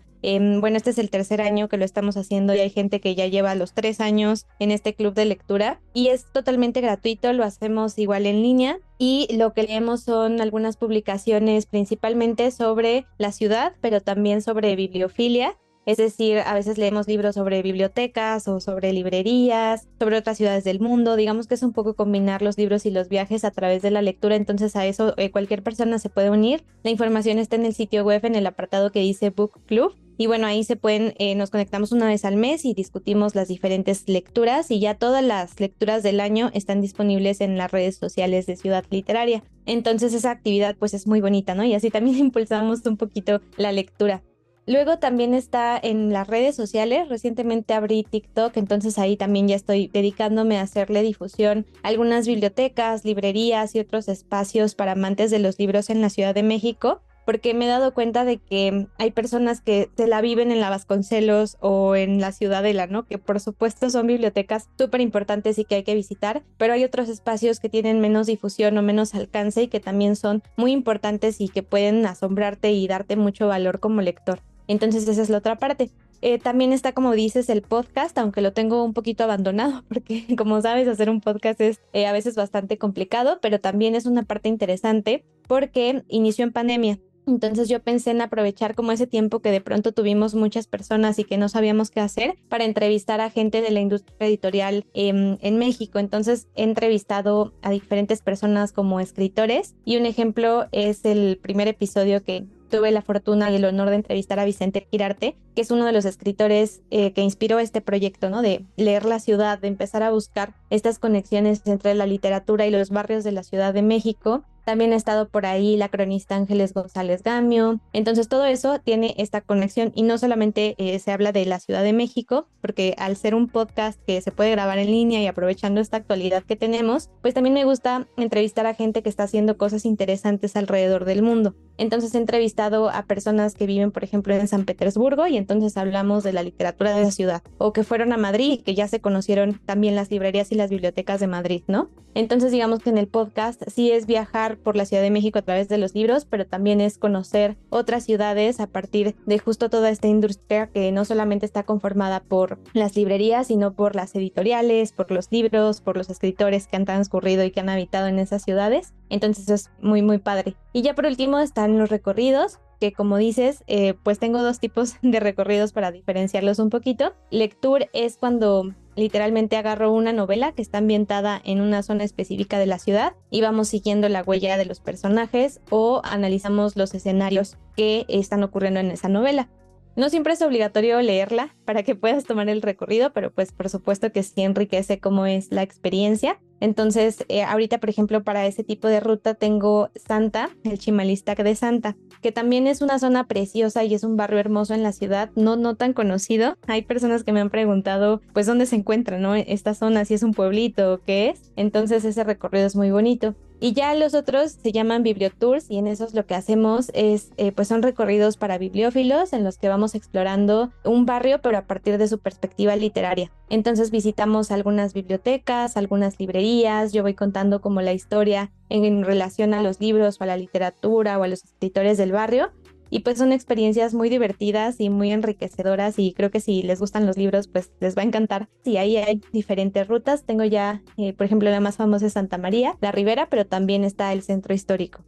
bueno, 0.60 0.78
este 0.78 0.92
es 0.92 0.98
el 0.98 1.10
tercer 1.10 1.42
año 1.42 1.68
que 1.68 1.78
lo 1.78 1.86
estamos 1.86 2.16
haciendo 2.16 2.56
y 2.56 2.60
hay 2.60 2.70
gente 2.70 3.02
que 3.02 3.14
ya 3.14 3.28
lleva 3.28 3.56
los 3.56 3.74
tres 3.74 4.00
años 4.00 4.46
en 4.60 4.72
este 4.72 4.94
club 4.94 5.14
de 5.14 5.26
lectura 5.26 5.82
y 5.94 6.08
es 6.08 6.26
totalmente 6.32 6.82
gratuito, 6.82 7.34
lo 7.34 7.44
hacemos 7.44 7.98
igual 8.00 8.26
en 8.26 8.42
línea 8.42 8.80
y 8.98 9.28
lo 9.36 9.54
que 9.54 9.64
leemos 9.64 10.02
son 10.04 10.40
algunas 10.40 10.78
publicaciones 10.78 11.66
principalmente 11.66 12.52
sobre 12.52 13.06
la 13.18 13.32
ciudad, 13.32 13.74
pero 13.82 14.00
también 14.00 14.42
sobre 14.42 14.76
bibliofilia. 14.76 15.58
Es 15.86 15.98
decir, 15.98 16.40
a 16.40 16.54
veces 16.54 16.78
leemos 16.78 17.08
libros 17.08 17.36
sobre 17.36 17.62
bibliotecas 17.62 18.48
o 18.48 18.62
sobre 18.62 18.94
librerías, 18.94 19.88
sobre 20.00 20.18
otras 20.18 20.38
ciudades 20.38 20.64
del 20.64 20.80
mundo. 20.80 21.18
Digamos 21.18 21.48
que 21.48 21.56
es 21.56 21.64
un 21.64 21.74
poco 21.74 21.94
combinar 21.94 22.42
los 22.42 22.58
libros 22.58 22.86
y 22.86 22.92
los 22.92 23.10
viajes 23.10 23.44
a 23.44 23.52
través 23.52 23.82
de 23.82 23.92
la 23.92 24.02
lectura. 24.02 24.38
Entonces 24.38 24.78
a 24.78 24.86
eso 24.86 25.14
eh, 25.18 25.30
cualquier 25.30 25.62
persona 25.62 26.00
se 26.00 26.10
puede 26.10 26.30
unir. 26.30 26.64
La 26.84 26.92
información 26.92 27.38
está 27.38 27.58
en 27.58 27.66
el 27.66 27.74
sitio 27.74 28.06
web 28.06 28.24
en 28.24 28.36
el 28.36 28.48
apartado 28.48 28.92
que 28.92 29.02
dice 29.02 29.30
Book 29.30 29.60
Club. 29.66 29.94
Y 30.18 30.28
bueno, 30.28 30.46
ahí 30.48 30.64
se 30.64 30.76
pueden, 30.76 31.16
eh, 31.18 31.36
nos 31.36 31.50
conectamos 31.50 31.92
una 31.92 32.08
vez 32.08 32.24
al 32.24 32.38
mes 32.38 32.66
y 32.66 32.74
discutimos 32.74 33.36
las 33.36 33.48
diferentes 33.48 34.08
lecturas 34.08 34.70
y 34.70 34.80
ya 34.80 34.94
todas 34.94 35.24
las 35.24 35.60
lecturas 35.60 36.04
del 36.04 36.20
año 36.20 36.52
están 36.54 36.82
disponibles 36.82 37.42
en 37.42 37.58
las 37.58 37.72
redes 37.72 37.98
sociales 37.98 38.46
de 38.46 38.56
Ciudad 38.56 38.86
Literaria. 38.90 39.44
Entonces 39.66 40.14
esa 40.14 40.32
actividad 40.32 40.76
pues 40.78 40.94
es 40.94 41.08
muy 41.08 41.20
bonita, 41.20 41.56
¿no? 41.56 41.66
Y 41.66 41.74
así 41.74 41.90
también 41.90 42.18
impulsamos 42.20 42.86
un 42.86 42.96
poquito 42.96 43.42
la 43.58 43.72
lectura. 43.72 44.22
Luego 44.66 44.98
también 44.98 45.34
está 45.34 45.78
en 45.82 46.14
las 46.14 46.28
redes 46.28 46.56
sociales. 46.56 47.10
Recientemente 47.10 47.74
abrí 47.74 48.04
TikTok, 48.04 48.56
entonces 48.56 48.98
ahí 48.98 49.18
también 49.18 49.48
ya 49.48 49.56
estoy 49.56 49.90
dedicándome 49.90 50.58
a 50.58 50.62
hacerle 50.62 51.02
difusión 51.02 51.66
a 51.84 51.90
algunas 51.90 52.28
bibliotecas, 52.28 53.04
librerías 53.04 53.76
y 53.76 53.80
otros 53.80 54.08
espacios 54.08 54.76
para 54.76 54.94
amantes 54.94 55.32
de 55.32 55.40
los 55.40 55.60
libros 55.60 55.90
en 55.90 56.02
la 56.02 56.10
Ciudad 56.10 56.34
de 56.34 56.44
México 56.44 57.02
porque 57.26 57.54
me 57.54 57.66
he 57.66 57.68
dado 57.68 57.94
cuenta 57.94 58.26
de 58.26 58.38
que 58.38 58.88
hay 58.98 59.12
personas 59.12 59.62
que 59.62 59.90
se 59.96 60.08
la 60.08 60.22
viven 60.22 60.52
en 60.52 60.60
la 60.60 60.70
Vasconcelos 60.70 61.58
o 61.62 61.96
en 61.96 62.20
la 62.20 62.32
Ciudadela, 62.32 62.88
¿no? 62.88 63.06
Que 63.06 63.18
por 63.18 63.40
supuesto 63.40 63.90
son 63.90 64.08
bibliotecas 64.08 64.70
súper 64.78 65.02
importantes 65.02 65.58
y 65.58 65.66
que 65.66 65.76
hay 65.76 65.84
que 65.84 65.96
visitar, 65.96 66.44
pero 66.58 66.74
hay 66.74 66.84
otros 66.84 67.10
espacios 67.10 67.60
que 67.60 67.70
tienen 67.70 68.02
menos 68.02 68.28
difusión 68.28 68.78
o 68.78 68.82
menos 68.82 69.16
alcance 69.16 69.64
y 69.64 69.68
que 69.68 69.80
también 69.80 70.16
son 70.16 70.44
muy 70.58 70.72
importantes 70.72 71.40
y 71.40 71.50
que 71.50 71.64
pueden 71.64 72.06
asombrarte 72.06 72.72
y 72.72 72.88
darte 72.88 73.16
mucho 73.16 73.48
valor 73.48 73.80
como 73.80 74.02
lector. 74.02 74.42
Entonces 74.68 75.08
esa 75.08 75.22
es 75.22 75.30
la 75.30 75.38
otra 75.38 75.58
parte. 75.58 75.92
Eh, 76.22 76.40
también 76.40 76.72
está, 76.72 76.94
como 76.94 77.12
dices, 77.12 77.50
el 77.50 77.62
podcast, 77.62 78.18
aunque 78.18 78.40
lo 78.40 78.54
tengo 78.54 78.86
un 78.86 78.94
poquito 78.94 79.26
abandonado, 79.26 79.84
porque 79.90 80.26
como 80.38 80.62
sabes, 80.62 80.88
hacer 80.88 81.10
un 81.10 81.20
podcast 81.20 81.60
es 81.60 81.82
eh, 81.92 82.08
a 82.08 82.14
veces 82.14 82.36
bastante 82.36 82.78
complicado, 82.78 83.40
pero 83.42 83.60
también 83.60 83.94
es 83.94 84.06
una 84.06 84.24
parte 84.24 84.48
interesante 84.48 85.26
porque 85.48 86.04
inició 86.08 86.46
en 86.46 86.54
pandemia. 86.54 87.00
Entonces 87.28 87.70
yo 87.70 87.82
pensé 87.82 88.12
en 88.12 88.22
aprovechar 88.22 88.76
como 88.76 88.92
ese 88.92 89.08
tiempo 89.08 89.40
que 89.40 89.52
de 89.52 89.62
pronto 89.62 89.92
tuvimos 89.92 90.36
muchas 90.36 90.68
personas 90.68 91.20
y 91.20 91.24
que 91.24 91.38
no 91.38 91.50
sabíamos 91.50 91.90
qué 91.90 92.02
hacer 92.02 92.36
para 92.50 92.66
entrevistar 92.66 93.22
a 93.22 93.30
gente 93.30 93.62
de 93.62 93.72
la 93.72 93.80
industria 93.80 94.28
editorial 94.28 94.86
en, 94.94 95.38
en 95.42 95.58
México. 95.58 96.00
Entonces 96.00 96.48
he 96.56 96.64
entrevistado 96.64 97.54
a 97.62 97.72
diferentes 97.72 98.22
personas 98.22 98.74
como 98.74 99.00
escritores 99.00 99.76
y 99.86 99.98
un 99.98 100.06
ejemplo 100.06 100.68
es 100.72 101.06
el 101.06 101.38
primer 101.42 101.68
episodio 101.68 102.24
que 102.24 102.46
tuve 102.74 102.90
la 102.90 103.04
fortuna 103.04 103.52
y 103.52 103.58
el 103.58 103.66
honor 103.66 103.92
de 103.92 103.98
entrevistar 103.98 104.40
a 104.40 104.46
Vicente 104.46 104.88
Girarte, 104.90 105.38
que 105.56 105.62
es 105.62 105.70
uno 105.70 105.86
de 105.86 105.92
los 105.92 106.06
escritores 106.06 106.82
eh, 106.90 107.14
que 107.14 107.22
inspiró 107.22 107.60
este 107.60 107.82
proyecto, 107.82 108.32
¿no? 108.32 108.42
De 108.42 108.66
leer 108.78 109.06
la 109.06 109.20
ciudad, 109.20 109.60
de 109.60 109.68
empezar 109.68 110.02
a 110.02 110.10
buscar 110.10 110.56
estas 110.72 110.98
conexiones 110.98 111.62
entre 111.66 111.94
la 111.94 112.08
literatura 112.08 112.66
y 112.66 112.72
los 112.72 112.90
barrios 112.90 113.24
de 113.24 113.32
la 113.32 113.44
Ciudad 113.44 113.76
de 113.76 113.84
México 113.84 114.44
también 114.66 114.94
ha 114.94 114.96
estado 114.96 115.28
por 115.28 115.46
ahí 115.46 115.76
la 115.76 115.90
cronista 115.90 116.36
Ángeles 116.36 116.74
González 116.74 117.24
Gamio. 117.24 117.80
Entonces 117.92 118.28
todo 118.28 118.46
eso 118.46 118.80
tiene 118.80 119.14
esta 119.18 119.42
conexión 119.42 119.92
y 119.96 120.04
no 120.04 120.18
solamente 120.18 120.76
eh, 120.78 120.98
se 121.00 121.12
habla 121.12 121.32
de 121.32 121.46
la 121.46 121.60
Ciudad 121.60 121.84
de 121.84 121.94
México, 121.94 122.48
porque 122.62 122.96
al 122.98 123.16
ser 123.18 123.36
un 123.36 123.48
podcast 123.50 124.00
que 124.06 124.22
se 124.22 124.32
puede 124.32 124.52
grabar 124.52 124.80
en 124.80 124.88
línea 124.88 125.22
y 125.22 125.28
aprovechando 125.28 125.82
esta 125.82 125.98
actualidad 125.98 126.44
que 126.44 126.56
tenemos, 126.56 127.10
pues 127.22 127.34
también 127.34 127.54
me 127.54 127.66
gusta 127.66 128.08
entrevistar 128.18 128.66
a 128.66 128.74
gente 128.74 129.04
que 129.04 129.10
está 129.10 129.24
haciendo 129.24 129.58
cosas 129.58 129.86
interesantes 129.86 130.56
alrededor 130.56 131.06
del 131.06 131.24
mundo. 131.24 131.56
Entonces 131.78 132.14
he 132.14 132.18
entrevistado 132.18 132.90
a 132.90 133.04
personas 133.04 133.56
que 133.56 133.66
viven, 133.66 133.92
por 133.92 134.04
ejemplo, 134.04 134.34
en 134.34 134.48
San 134.48 134.66
Petersburgo 134.66 135.28
y 135.28 135.38
entonces 135.38 135.78
hablamos 135.78 136.24
de 136.24 136.34
la 136.34 136.44
literatura 136.44 136.96
de 136.96 137.02
esa 137.02 137.12
ciudad, 137.12 137.44
o 137.58 137.74
que 137.74 137.84
fueron 137.84 138.14
a 138.14 138.18
Madrid 138.18 138.62
que 138.64 138.76
ya 138.76 138.88
se 138.88 139.02
conocieron 139.02 139.60
también 139.66 139.96
las 139.96 140.12
librerías 140.12 140.52
y 140.52 140.56
las 140.56 140.70
bibliotecas 140.70 141.20
de 141.20 141.28
Madrid, 141.28 141.64
¿no? 141.68 141.90
Entonces 142.16 142.52
digamos 142.52 142.80
que 142.80 142.92
en 142.92 143.00
el 143.00 143.08
podcast 143.08 143.64
sí 143.68 143.92
es 143.92 144.06
viajar 144.06 144.58
por 144.58 144.76
la 144.76 144.86
Ciudad 144.86 145.02
de 145.02 145.10
México 145.10 145.40
a 145.40 145.42
través 145.42 145.68
de 145.68 145.80
los 145.80 145.96
libros, 145.96 146.26
pero 146.26 146.46
también 146.46 146.80
es 146.80 147.00
conocer 147.00 147.58
otras 147.70 148.04
ciudades 148.04 148.60
a 148.60 148.68
partir 148.68 149.16
de 149.26 149.40
justo 149.40 149.70
toda 149.70 149.90
esta 149.90 150.08
industria 150.08 150.68
que 150.68 150.92
no 150.92 151.06
solamente 151.06 151.48
está 151.48 151.64
conformada 151.64 152.22
por 152.22 152.60
las 152.74 152.96
librerías, 152.96 153.48
sino 153.48 153.74
por 153.74 153.96
las 153.96 154.14
editoriales, 154.14 154.92
por 154.94 155.10
los 155.12 155.32
libros, 155.32 155.82
por 155.82 155.98
los 155.98 156.12
escritores 156.12 156.68
que 156.68 156.76
han 156.76 156.86
transcurrido 156.86 157.44
y 157.44 157.52
que 157.52 157.62
han 157.62 157.70
habitado 157.70 158.08
en 158.08 158.20
esas 158.20 158.44
ciudades. 158.44 158.94
Entonces 159.10 159.50
es 159.50 159.72
muy, 159.82 160.04
muy 160.04 160.20
padre. 160.20 160.56
Y 160.74 160.82
ya 160.82 160.96
por 160.96 161.06
último 161.06 161.40
están 161.40 161.78
los 161.78 161.90
recorridos 161.90 162.60
que 162.84 162.92
como 162.92 163.16
dices, 163.16 163.64
eh, 163.68 163.94
pues 164.04 164.20
tengo 164.20 164.42
dos 164.42 164.60
tipos 164.60 164.96
de 165.02 165.22
recorridos 165.22 165.72
para 165.72 165.92
diferenciarlos 165.92 166.60
un 166.60 166.70
poquito. 166.70 167.14
Lecture 167.32 167.90
es 167.94 168.18
cuando 168.18 168.74
literalmente 168.98 169.56
agarro 169.56 169.94
una 169.94 170.12
novela 170.12 170.52
que 170.52 170.62
está 170.62 170.80
ambientada 170.80 171.42
en 171.46 171.62
una 171.62 171.82
zona 171.82 172.04
específica 172.04 172.60
de 172.60 172.66
la 172.66 172.80
ciudad 172.80 173.14
y 173.30 173.40
vamos 173.40 173.70
siguiendo 173.70 174.10
la 174.10 174.22
huella 174.22 174.58
de 174.58 174.66
los 174.66 174.82
personajes 174.82 175.62
o 175.70 176.02
analizamos 176.04 176.76
los 176.76 176.94
escenarios 176.94 177.58
que 177.78 178.06
están 178.10 178.44
ocurriendo 178.44 178.82
en 178.82 178.92
esa 178.92 179.08
novela. 179.08 179.48
No 179.96 180.10
siempre 180.10 180.34
es 180.34 180.42
obligatorio 180.42 181.00
leerla 181.02 181.56
para 181.66 181.84
que 181.84 181.96
puedas 181.96 182.24
tomar 182.24 182.50
el 182.50 182.64
recorrido, 182.64 183.14
pero 183.14 183.32
pues 183.32 183.52
por 183.52 183.70
supuesto 183.70 184.12
que 184.12 184.24
sí 184.24 184.42
enriquece 184.42 185.00
cómo 185.00 185.28
es 185.28 185.52
la 185.52 185.62
experiencia. 185.62 186.40
Entonces, 186.60 187.26
eh, 187.28 187.44
ahorita, 187.44 187.80
por 187.80 187.90
ejemplo, 187.90 188.24
para 188.24 188.48
ese 188.48 188.64
tipo 188.64 188.88
de 188.88 189.02
ruta 189.02 189.34
tengo 189.36 189.90
Santa, 189.96 190.50
el 190.64 190.80
Chimalistac 190.80 191.44
de 191.44 191.56
Santa, 191.56 191.98
que 192.22 192.32
también 192.32 192.68
es 192.68 192.82
una 192.82 193.00
zona 193.00 193.28
preciosa 193.28 193.84
y 193.84 193.94
es 193.94 194.04
un 194.04 194.16
barrio 194.16 194.40
hermoso 194.40 194.74
en 194.74 194.82
la 194.82 194.94
ciudad, 194.94 195.30
no, 195.36 195.58
no 195.58 195.76
tan 195.76 195.94
conocido. 195.94 196.56
Hay 196.68 196.84
personas 196.84 197.24
que 197.24 197.34
me 197.34 197.42
han 197.42 197.50
preguntado, 197.50 198.22
pues, 198.32 198.46
dónde 198.46 198.66
se 198.66 198.78
encuentra, 198.78 199.20
¿no? 199.20 199.36
Esta 199.36 199.74
zona, 199.74 200.06
si 200.06 200.14
es 200.14 200.24
un 200.24 200.34
pueblito 200.34 200.94
o 200.94 200.98
qué 201.00 201.30
es. 201.30 201.52
Entonces, 201.58 202.06
ese 202.06 202.24
recorrido 202.24 202.66
es 202.66 202.78
muy 202.78 202.92
bonito. 202.92 203.36
Y 203.64 203.72
ya 203.72 203.96
los 203.96 204.14
otros 204.14 204.58
se 204.62 204.74
llaman 204.74 205.04
bibliotours 205.04 205.72
y 205.72 205.78
en 205.78 205.88
esos 205.88 206.14
lo 206.14 206.26
que 206.26 206.36
hacemos 206.36 206.92
es, 206.94 207.32
eh, 207.38 207.54
pues 207.54 207.70
son 207.70 207.82
recorridos 207.82 208.36
para 208.36 208.58
bibliófilos 208.58 209.32
en 209.32 209.46
los 209.46 209.58
que 209.58 209.70
vamos 209.70 209.96
explorando 209.96 210.74
un 210.84 211.06
barrio 211.06 211.40
pero 211.42 211.58
a 211.58 211.62
partir 211.62 211.98
de 211.98 212.10
su 212.10 212.20
perspectiva 212.20 212.76
literaria. 212.76 213.32
Entonces 213.50 213.90
visitamos 213.90 214.52
algunas 214.52 214.94
bibliotecas, 214.94 215.78
algunas 215.78 216.20
librerías, 216.20 216.92
yo 216.92 217.04
voy 217.04 217.14
contando 217.14 217.62
como 217.62 217.82
la 217.82 217.94
historia 217.94 218.52
en 218.68 219.06
relación 219.06 219.54
a 219.54 219.62
los 219.62 219.80
libros 219.80 220.20
o 220.20 220.26
a 220.26 220.28
la 220.28 220.36
literatura 220.36 221.18
o 221.18 221.24
a 221.24 221.30
los 221.30 221.46
escritores 221.46 221.98
del 221.98 222.12
barrio 222.12 222.52
y 222.94 223.00
pues 223.00 223.18
son 223.18 223.32
experiencias 223.32 223.96
muy 223.96 224.08
divertidas 224.08 224.80
y 224.80 224.92
muy 224.92 225.12
enriquecedoras 225.12 225.98
y 225.98 226.14
creo 226.14 226.30
que 226.30 226.40
si 226.40 226.62
les 226.62 226.80
gustan 226.80 227.08
los 227.08 227.18
libros 227.18 227.48
pues 227.48 227.72
les 227.80 227.98
va 227.98 228.04
a 228.04 228.06
encantar. 228.06 228.50
Sí, 228.64 228.78
ahí 228.78 228.98
hay 228.98 229.20
diferentes 229.32 229.88
rutas. 229.88 230.26
Tengo 230.26 230.44
ya, 230.44 230.84
eh, 230.98 231.14
por 231.14 231.26
ejemplo, 231.26 231.50
la 231.50 231.60
más 231.60 231.78
famosa 231.78 232.06
es 232.06 232.14
Santa 232.14 232.38
María, 232.38 232.78
la 232.82 232.92
Ribera, 232.92 233.30
pero 233.32 233.48
también 233.48 233.84
está 233.84 234.14
el 234.14 234.22
centro 234.22 234.54
histórico. 234.54 235.04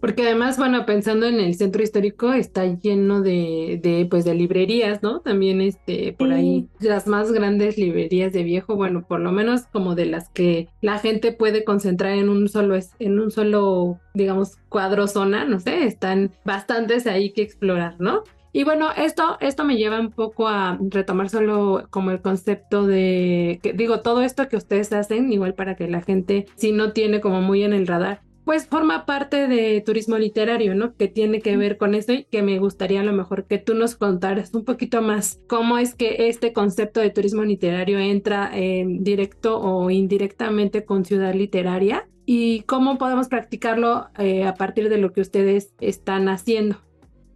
Porque 0.00 0.22
además, 0.22 0.56
bueno, 0.56 0.86
pensando 0.86 1.26
en 1.26 1.40
el 1.40 1.54
centro 1.54 1.82
histórico, 1.82 2.32
está 2.32 2.64
lleno 2.64 3.20
de, 3.20 3.78
de 3.82 4.06
pues, 4.10 4.24
de 4.24 4.34
librerías, 4.34 5.02
¿no? 5.02 5.20
También, 5.20 5.60
este, 5.60 6.14
por 6.18 6.32
ahí, 6.32 6.68
las 6.80 7.06
más 7.06 7.30
grandes 7.32 7.76
librerías 7.76 8.32
de 8.32 8.42
viejo, 8.42 8.76
bueno, 8.76 9.04
por 9.06 9.20
lo 9.20 9.30
menos 9.30 9.66
como 9.72 9.94
de 9.94 10.06
las 10.06 10.30
que 10.30 10.68
la 10.80 10.98
gente 10.98 11.32
puede 11.32 11.64
concentrar 11.64 12.12
en 12.12 12.28
un 12.30 12.48
solo, 12.48 12.78
en 12.98 13.20
un 13.20 13.30
solo, 13.30 14.00
digamos, 14.14 14.56
cuadro 14.68 15.06
zona, 15.06 15.44
no 15.44 15.60
sé, 15.60 15.84
están 15.84 16.30
bastantes 16.44 17.06
ahí 17.06 17.32
que 17.32 17.42
explorar, 17.42 17.96
¿no? 17.98 18.24
Y 18.52 18.64
bueno, 18.64 18.88
esto, 18.96 19.36
esto 19.40 19.64
me 19.64 19.76
lleva 19.76 20.00
un 20.00 20.10
poco 20.10 20.48
a 20.48 20.76
retomar 20.80 21.28
solo 21.28 21.86
como 21.90 22.10
el 22.10 22.20
concepto 22.20 22.84
de, 22.84 23.60
que 23.62 23.72
digo, 23.72 24.00
todo 24.00 24.22
esto 24.22 24.48
que 24.48 24.56
ustedes 24.56 24.92
hacen, 24.92 25.32
igual 25.32 25.54
para 25.54 25.76
que 25.76 25.86
la 25.86 26.02
gente, 26.02 26.46
si 26.56 26.72
no 26.72 26.92
tiene 26.92 27.20
como 27.20 27.42
muy 27.42 27.62
en 27.62 27.72
el 27.72 27.86
radar, 27.86 28.22
pues 28.50 28.66
forma 28.66 29.06
parte 29.06 29.46
de 29.46 29.80
turismo 29.80 30.18
literario, 30.18 30.74
¿no? 30.74 30.96
Que 30.96 31.06
tiene 31.06 31.40
que 31.40 31.56
ver 31.56 31.76
con 31.76 31.94
eso 31.94 32.12
y 32.12 32.24
que 32.24 32.42
me 32.42 32.58
gustaría 32.58 32.98
a 32.98 33.04
lo 33.04 33.12
mejor 33.12 33.44
que 33.44 33.58
tú 33.58 33.74
nos 33.74 33.94
contaras 33.94 34.52
un 34.54 34.64
poquito 34.64 35.02
más 35.02 35.38
cómo 35.46 35.78
es 35.78 35.94
que 35.94 36.28
este 36.28 36.52
concepto 36.52 36.98
de 36.98 37.10
turismo 37.10 37.44
literario 37.44 38.00
entra 38.00 38.50
en 38.52 39.04
directo 39.04 39.60
o 39.60 39.88
indirectamente 39.90 40.84
con 40.84 41.04
ciudad 41.04 41.32
literaria 41.32 42.08
y 42.26 42.62
cómo 42.62 42.98
podemos 42.98 43.28
practicarlo 43.28 44.08
eh, 44.18 44.42
a 44.42 44.54
partir 44.54 44.88
de 44.88 44.98
lo 44.98 45.12
que 45.12 45.20
ustedes 45.20 45.72
están 45.80 46.28
haciendo. 46.28 46.76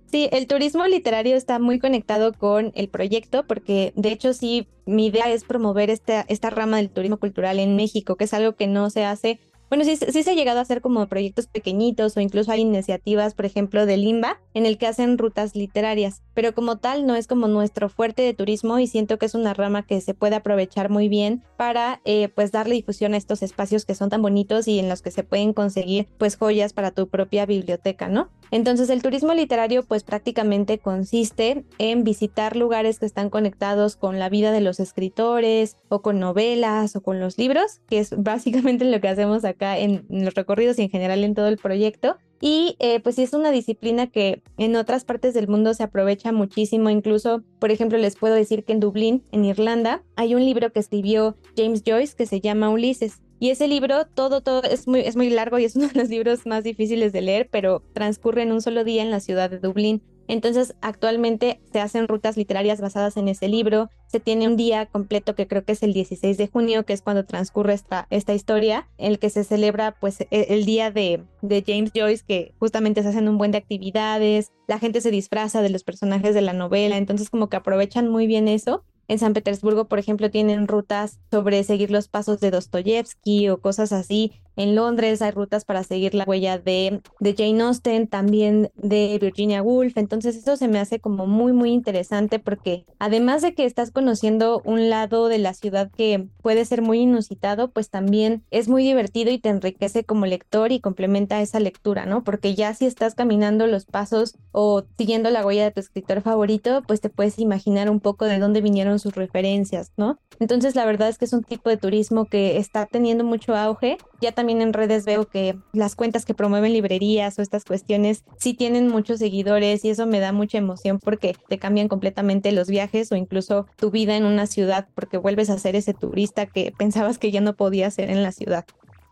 Sí, 0.06 0.28
el 0.33 0.49
turismo 0.49 0.85
literario 0.88 1.37
está 1.37 1.61
muy 1.61 1.78
conectado 1.78 2.33
con 2.33 2.73
el 2.75 2.88
proyecto 2.88 3.47
porque 3.47 3.92
de 3.94 4.11
hecho 4.11 4.33
sí, 4.33 4.66
mi 4.85 5.06
idea 5.06 5.33
es 5.33 5.44
promover 5.44 5.90
esta, 5.90 6.23
esta 6.23 6.50
rama 6.50 6.78
del 6.78 6.90
turismo 6.90 7.18
cultural 7.18 7.61
en 7.61 7.76
México, 7.76 8.16
que 8.16 8.25
es 8.25 8.35
algo 8.35 8.56
que 8.56 8.66
no 8.66 8.90
se 8.90 9.04
hace 9.04 9.38
bueno, 9.71 9.85
sí, 9.85 9.97
sí 9.97 10.23
se 10.23 10.30
ha 10.30 10.35
llegado 10.35 10.59
a 10.59 10.62
hacer 10.62 10.80
como 10.80 11.06
proyectos 11.09 11.47
pequeñitos 11.47 12.16
o 12.16 12.21
incluso 12.21 12.52
hay 12.52 12.61
iniciativas, 12.61 13.35
por 13.35 13.47
ejemplo, 13.47 13.87
de 13.87 13.97
Limba, 13.97 14.40
en 14.52 14.66
el 14.66 14.78
que 14.78 14.87
hacen 14.87 15.18
rutas 15.18 15.56
literarias, 15.56 16.23
pero 16.35 16.54
como 16.54 16.78
tal 16.78 17.06
no 17.06 17.16
es 17.16 17.26
como 17.26 17.49
nuestro 17.49 17.88
fuerte 17.88 18.23
de 18.23 18.35
turismo 18.35 18.78
y 18.78 18.87
siento 18.87 19.18
que 19.18 19.26
es 19.26 19.35
una 19.35 19.54
rama 19.54 19.87
que 19.87 20.00
se 20.00 20.14
puede 20.14 20.37
aprovechar 20.37 20.90
muy 20.90 21.09
bien 21.09 21.42
para 21.56 22.00
eh, 22.04 22.28
pues 22.28 22.52
darle 22.52 22.75
difusión 22.75 23.14
a 23.14 23.16
estos 23.16 23.42
espacios 23.42 23.85
que 23.85 23.94
son 23.94 24.11
tan 24.11 24.23
bonitos 24.23 24.68
y 24.68 24.78
en 24.78 24.88
los 24.88 25.02
que 25.02 25.11
se 25.11 25.25
pueden 25.25 25.52
conseguir 25.52 26.09
pues 26.18 26.37
joyas 26.37 26.73
para 26.73 26.90
tu 26.90 27.09
propia 27.09 27.47
biblioteca, 27.47 28.09
¿no? 28.09 28.30
Entonces 28.50 28.90
el 28.90 29.02
turismo 29.02 29.35
literario 29.35 29.83
pues 29.83 30.04
prácticamente 30.04 30.78
consiste 30.78 31.64
en 31.78 32.04
visitar 32.04 32.54
lugares 32.54 32.99
que 33.00 33.06
están 33.06 33.30
conectados 33.30 33.97
con 33.97 34.18
la 34.18 34.28
vida 34.28 34.52
de 34.52 34.61
los 34.61 34.78
escritores 34.78 35.76
o 35.88 36.02
con 36.02 36.21
novelas 36.21 36.94
o 36.94 37.02
con 37.02 37.18
los 37.18 37.38
libros, 37.38 37.80
que 37.88 37.99
es 37.99 38.14
básicamente 38.16 38.85
lo 38.85 39.00
que 39.00 39.09
hacemos 39.09 39.44
acá 39.44 39.53
en, 39.61 40.06
los 40.08 40.34
recorridos 40.34 40.78
y 40.78 40.82
en 40.82 40.90
general 40.90 41.25
en 41.25 41.34
todo 41.34 41.49
el 41.49 41.58
proyecto. 41.58 42.16
Y 42.40 42.76
eh, 42.78 43.00
pues 43.00 43.18
es 43.18 43.32
una 43.32 43.50
disciplina 43.50 44.06
que 44.08 44.42
en 44.58 44.76
otras 44.76 45.04
partes 45.04 45.34
del 45.34 45.49
mundo 45.49 45.73
se 45.75 45.82
aprovecha 45.82 46.32
muchísimo. 46.32 46.90
Incluso, 46.90 47.42
por 47.58 47.70
ejemplo, 47.70 47.96
les 47.99 48.16
puedo 48.16 48.34
decir 48.34 48.64
que 48.64 48.73
en 48.73 48.80
Dublín, 48.80 49.23
en 49.32 49.44
Irlanda, 49.44 50.02
hay 50.16 50.34
un 50.34 50.44
libro 50.44 50.70
que 50.73 50.80
escribió 50.80 51.37
James 51.56 51.82
Joyce 51.87 52.14
que 52.16 52.26
se 52.26 52.40
llama 52.40 52.70
Ulises. 52.70 53.20
Y 53.40 53.50
ese 53.50 53.68
libro, 53.68 54.06
todo, 54.06 54.42
todo, 54.42 54.62
es 54.62 54.87
muy, 54.87 55.00
es 55.00 55.16
muy 55.16 55.28
largo 55.30 55.58
y 55.58 55.64
es 55.64 55.76
uno 55.76 55.88
de 55.88 56.00
los 56.00 56.08
libros 56.08 56.46
más 56.46 56.64
difíciles 56.64 57.12
de 57.12 57.20
leer, 57.20 57.49
pero 57.50 57.82
transcurre 57.92 58.42
en 58.42 58.52
un 58.52 58.62
solo 58.62 58.84
día 58.84 59.02
en 59.02 59.11
la 59.11 59.20
ciudad 59.20 59.50
de 59.50 59.58
Dublín. 59.58 60.02
Entonces, 60.28 60.75
actualmente 60.81 61.61
se 61.73 61.81
hacen 61.81 62.09
rutas 62.09 62.37
literarias 62.37 62.81
basadas 62.81 63.16
en 63.16 63.28
ese 63.28 63.49
libro. 63.49 63.90
Se 64.07 64.21
tiene 64.21 64.47
un 64.47 64.57
día 64.57 64.87
completo 64.87 65.35
que 65.35 65.47
creo 65.47 65.64
que 65.64 65.73
es 65.73 65.83
el 65.83 65.93
16 65.93 66.38
de 66.38 66.49
junio, 66.49 66.85
que 66.85 66.93
es 66.93 67.02
cuando 67.02 67.25
transcurre 67.25 67.75
esta, 67.75 68.35
historia, 68.35 68.88
en 68.99 69.12
el 69.12 69.19
que 69.19 69.31
se 69.31 69.45
celebra 69.45 69.97
pues 70.00 70.21
e, 70.21 70.28
el, 70.31 70.64
día 70.64 70.90
de, 70.90 71.23
de, 71.43 71.64
James 71.66 71.90
Joyce, 71.95 72.25
que 72.26 72.54
justamente 72.59 73.02
se 73.02 73.09
hacen 73.09 73.28
un 73.28 73.38
buen 73.38 73.50
de 73.50 73.59
actividades, 73.59 74.52
la 74.66 74.78
gente 74.78 75.00
se 75.00 75.11
disfraza 75.11 75.62
de 75.62 75.71
los 75.71 75.85
personajes 75.85 76.35
de 76.35 76.43
la 76.43 76.52
novela, 76.52 76.97
entonces 76.97 77.31
como 77.31 77.49
que 77.49 77.57
aprovechan 77.57 78.09
muy 78.09 78.26
bien 78.26 78.49
eso. 78.49 78.85
En 79.07 79.19
San 79.19 79.35
Petersburgo, 79.35 79.87
por 79.87 79.99
ejemplo, 79.99 80.31
tienen 80.31 80.66
rutas 80.66 81.21
sobre 81.31 81.62
seguir 81.62 81.90
los 81.90 82.09
pasos 82.09 82.40
de 82.40 82.50
Dostoyevsky 82.50 83.50
o 83.50 83.61
cosas 83.61 83.93
así 83.93 84.33
en 84.56 84.75
Londres, 84.75 85.23
hay 85.23 85.30
rutas 85.30 85.64
para 85.64 85.82
seguir 85.84 86.14
la 86.14 86.25
huella 86.25 86.58
de, 86.58 87.00
de 87.20 87.34
Jane 87.34 87.62
Austen, 87.62 88.06
también 88.06 88.70
de 88.75 89.18
Virginia 89.20 89.62
Woolf, 89.62 89.96
entonces 89.96 90.37
eso 90.37 90.56
se 90.56 90.68
me 90.68 90.78
hace 90.78 91.00
como 91.00 91.26
muy, 91.26 91.52
muy 91.52 91.70
interesante 91.70 92.38
porque 92.38 92.84
además 92.99 93.42
de 93.42 93.54
que 93.54 93.64
estás 93.64 93.90
conociendo 93.90 94.62
un 94.64 94.90
lado 94.90 95.28
de 95.28 95.38
la 95.38 95.54
ciudad 95.54 95.90
que 95.90 96.28
puede 96.42 96.64
ser 96.64 96.82
muy 96.82 97.00
inusitado, 97.00 97.70
pues 97.70 97.90
también 97.90 98.44
es 98.50 98.68
muy 98.68 98.84
divertido 98.84 99.30
y 99.30 99.38
te 99.38 99.49
enriquece 99.49 100.04
como 100.04 100.26
lector 100.26 100.73
y 100.73 100.80
complementa 100.80 101.40
esa 101.40 101.61
lectura, 101.61 102.06
¿no? 102.06 102.25
Porque 102.25 102.54
ya 102.54 102.75
si 102.75 102.87
estás 102.87 103.14
caminando 103.14 103.66
los 103.66 103.87
pasos 103.87 104.37
o 104.52 104.84
siguiendo 104.96 105.30
la 105.30 105.44
huella 105.44 105.64
de 105.64 105.70
tu 105.70 105.80
escritor 105.80 106.23
favorito, 106.23 106.82
pues 106.87 107.00
te 107.00 107.11
puedes 107.11 107.38
imaginar 107.38 107.90
un 107.90 108.00
poco 108.00 108.25
de 108.25 108.38
dónde 108.38 108.61
vinieron 108.61 108.99
sus 108.99 109.14
referencias, 109.14 109.92
¿no? 109.96 110.18
Entonces 110.40 110.75
la 110.75 110.84
verdad 110.84 111.08
es 111.08 111.18
que 111.18 111.25
es 111.25 111.32
un 111.32 111.42
tipo 111.42 111.70
de 111.70 111.76
turismo 111.76 112.26
que 112.26 112.58
está 112.58 112.87
teniendo 112.87 113.25
mucho 113.25 113.54
auge. 113.54 113.99
Ya 114.25 114.33
también 114.33 114.62
en 114.62 114.73
redes 114.73 115.04
veo 115.04 115.28
que 115.28 115.54
las 115.75 115.95
cuentas 115.97 116.25
que 116.25 116.33
promueven 116.33 116.73
librerías 116.73 117.38
o 117.38 117.43
estas 117.43 117.62
cuestiones 117.62 118.25
sí 118.38 118.54
tienen 118.54 118.88
muchos 118.88 119.19
seguidores 119.19 119.85
y 119.85 119.90
eso 119.90 120.07
me 120.07 120.19
da 120.19 120.33
mucha 120.33 120.57
emoción 120.57 120.99
porque 120.99 121.37
te 121.50 121.59
cambian 121.59 121.88
completamente 121.88 122.50
los 122.50 122.71
viajes 122.71 123.12
o 123.12 123.16
incluso 123.16 123.66
tu 123.76 123.90
vida 123.90 124.16
en 124.16 124.25
una 124.25 124.47
ciudad 124.47 124.88
porque 124.95 125.19
vuelves 125.19 125.50
a 125.50 125.59
ser 125.59 125.76
ese 125.76 125.93
turista 125.93 126.47
que 126.47 126.73
pensabas 126.73 127.19
que 127.19 127.33
ya 127.33 127.43
no 127.43 127.52
podía 127.52 127.90
ser 127.90 128.09
en 128.09 128.23
la 128.23 128.33
ciudad. 128.33 128.64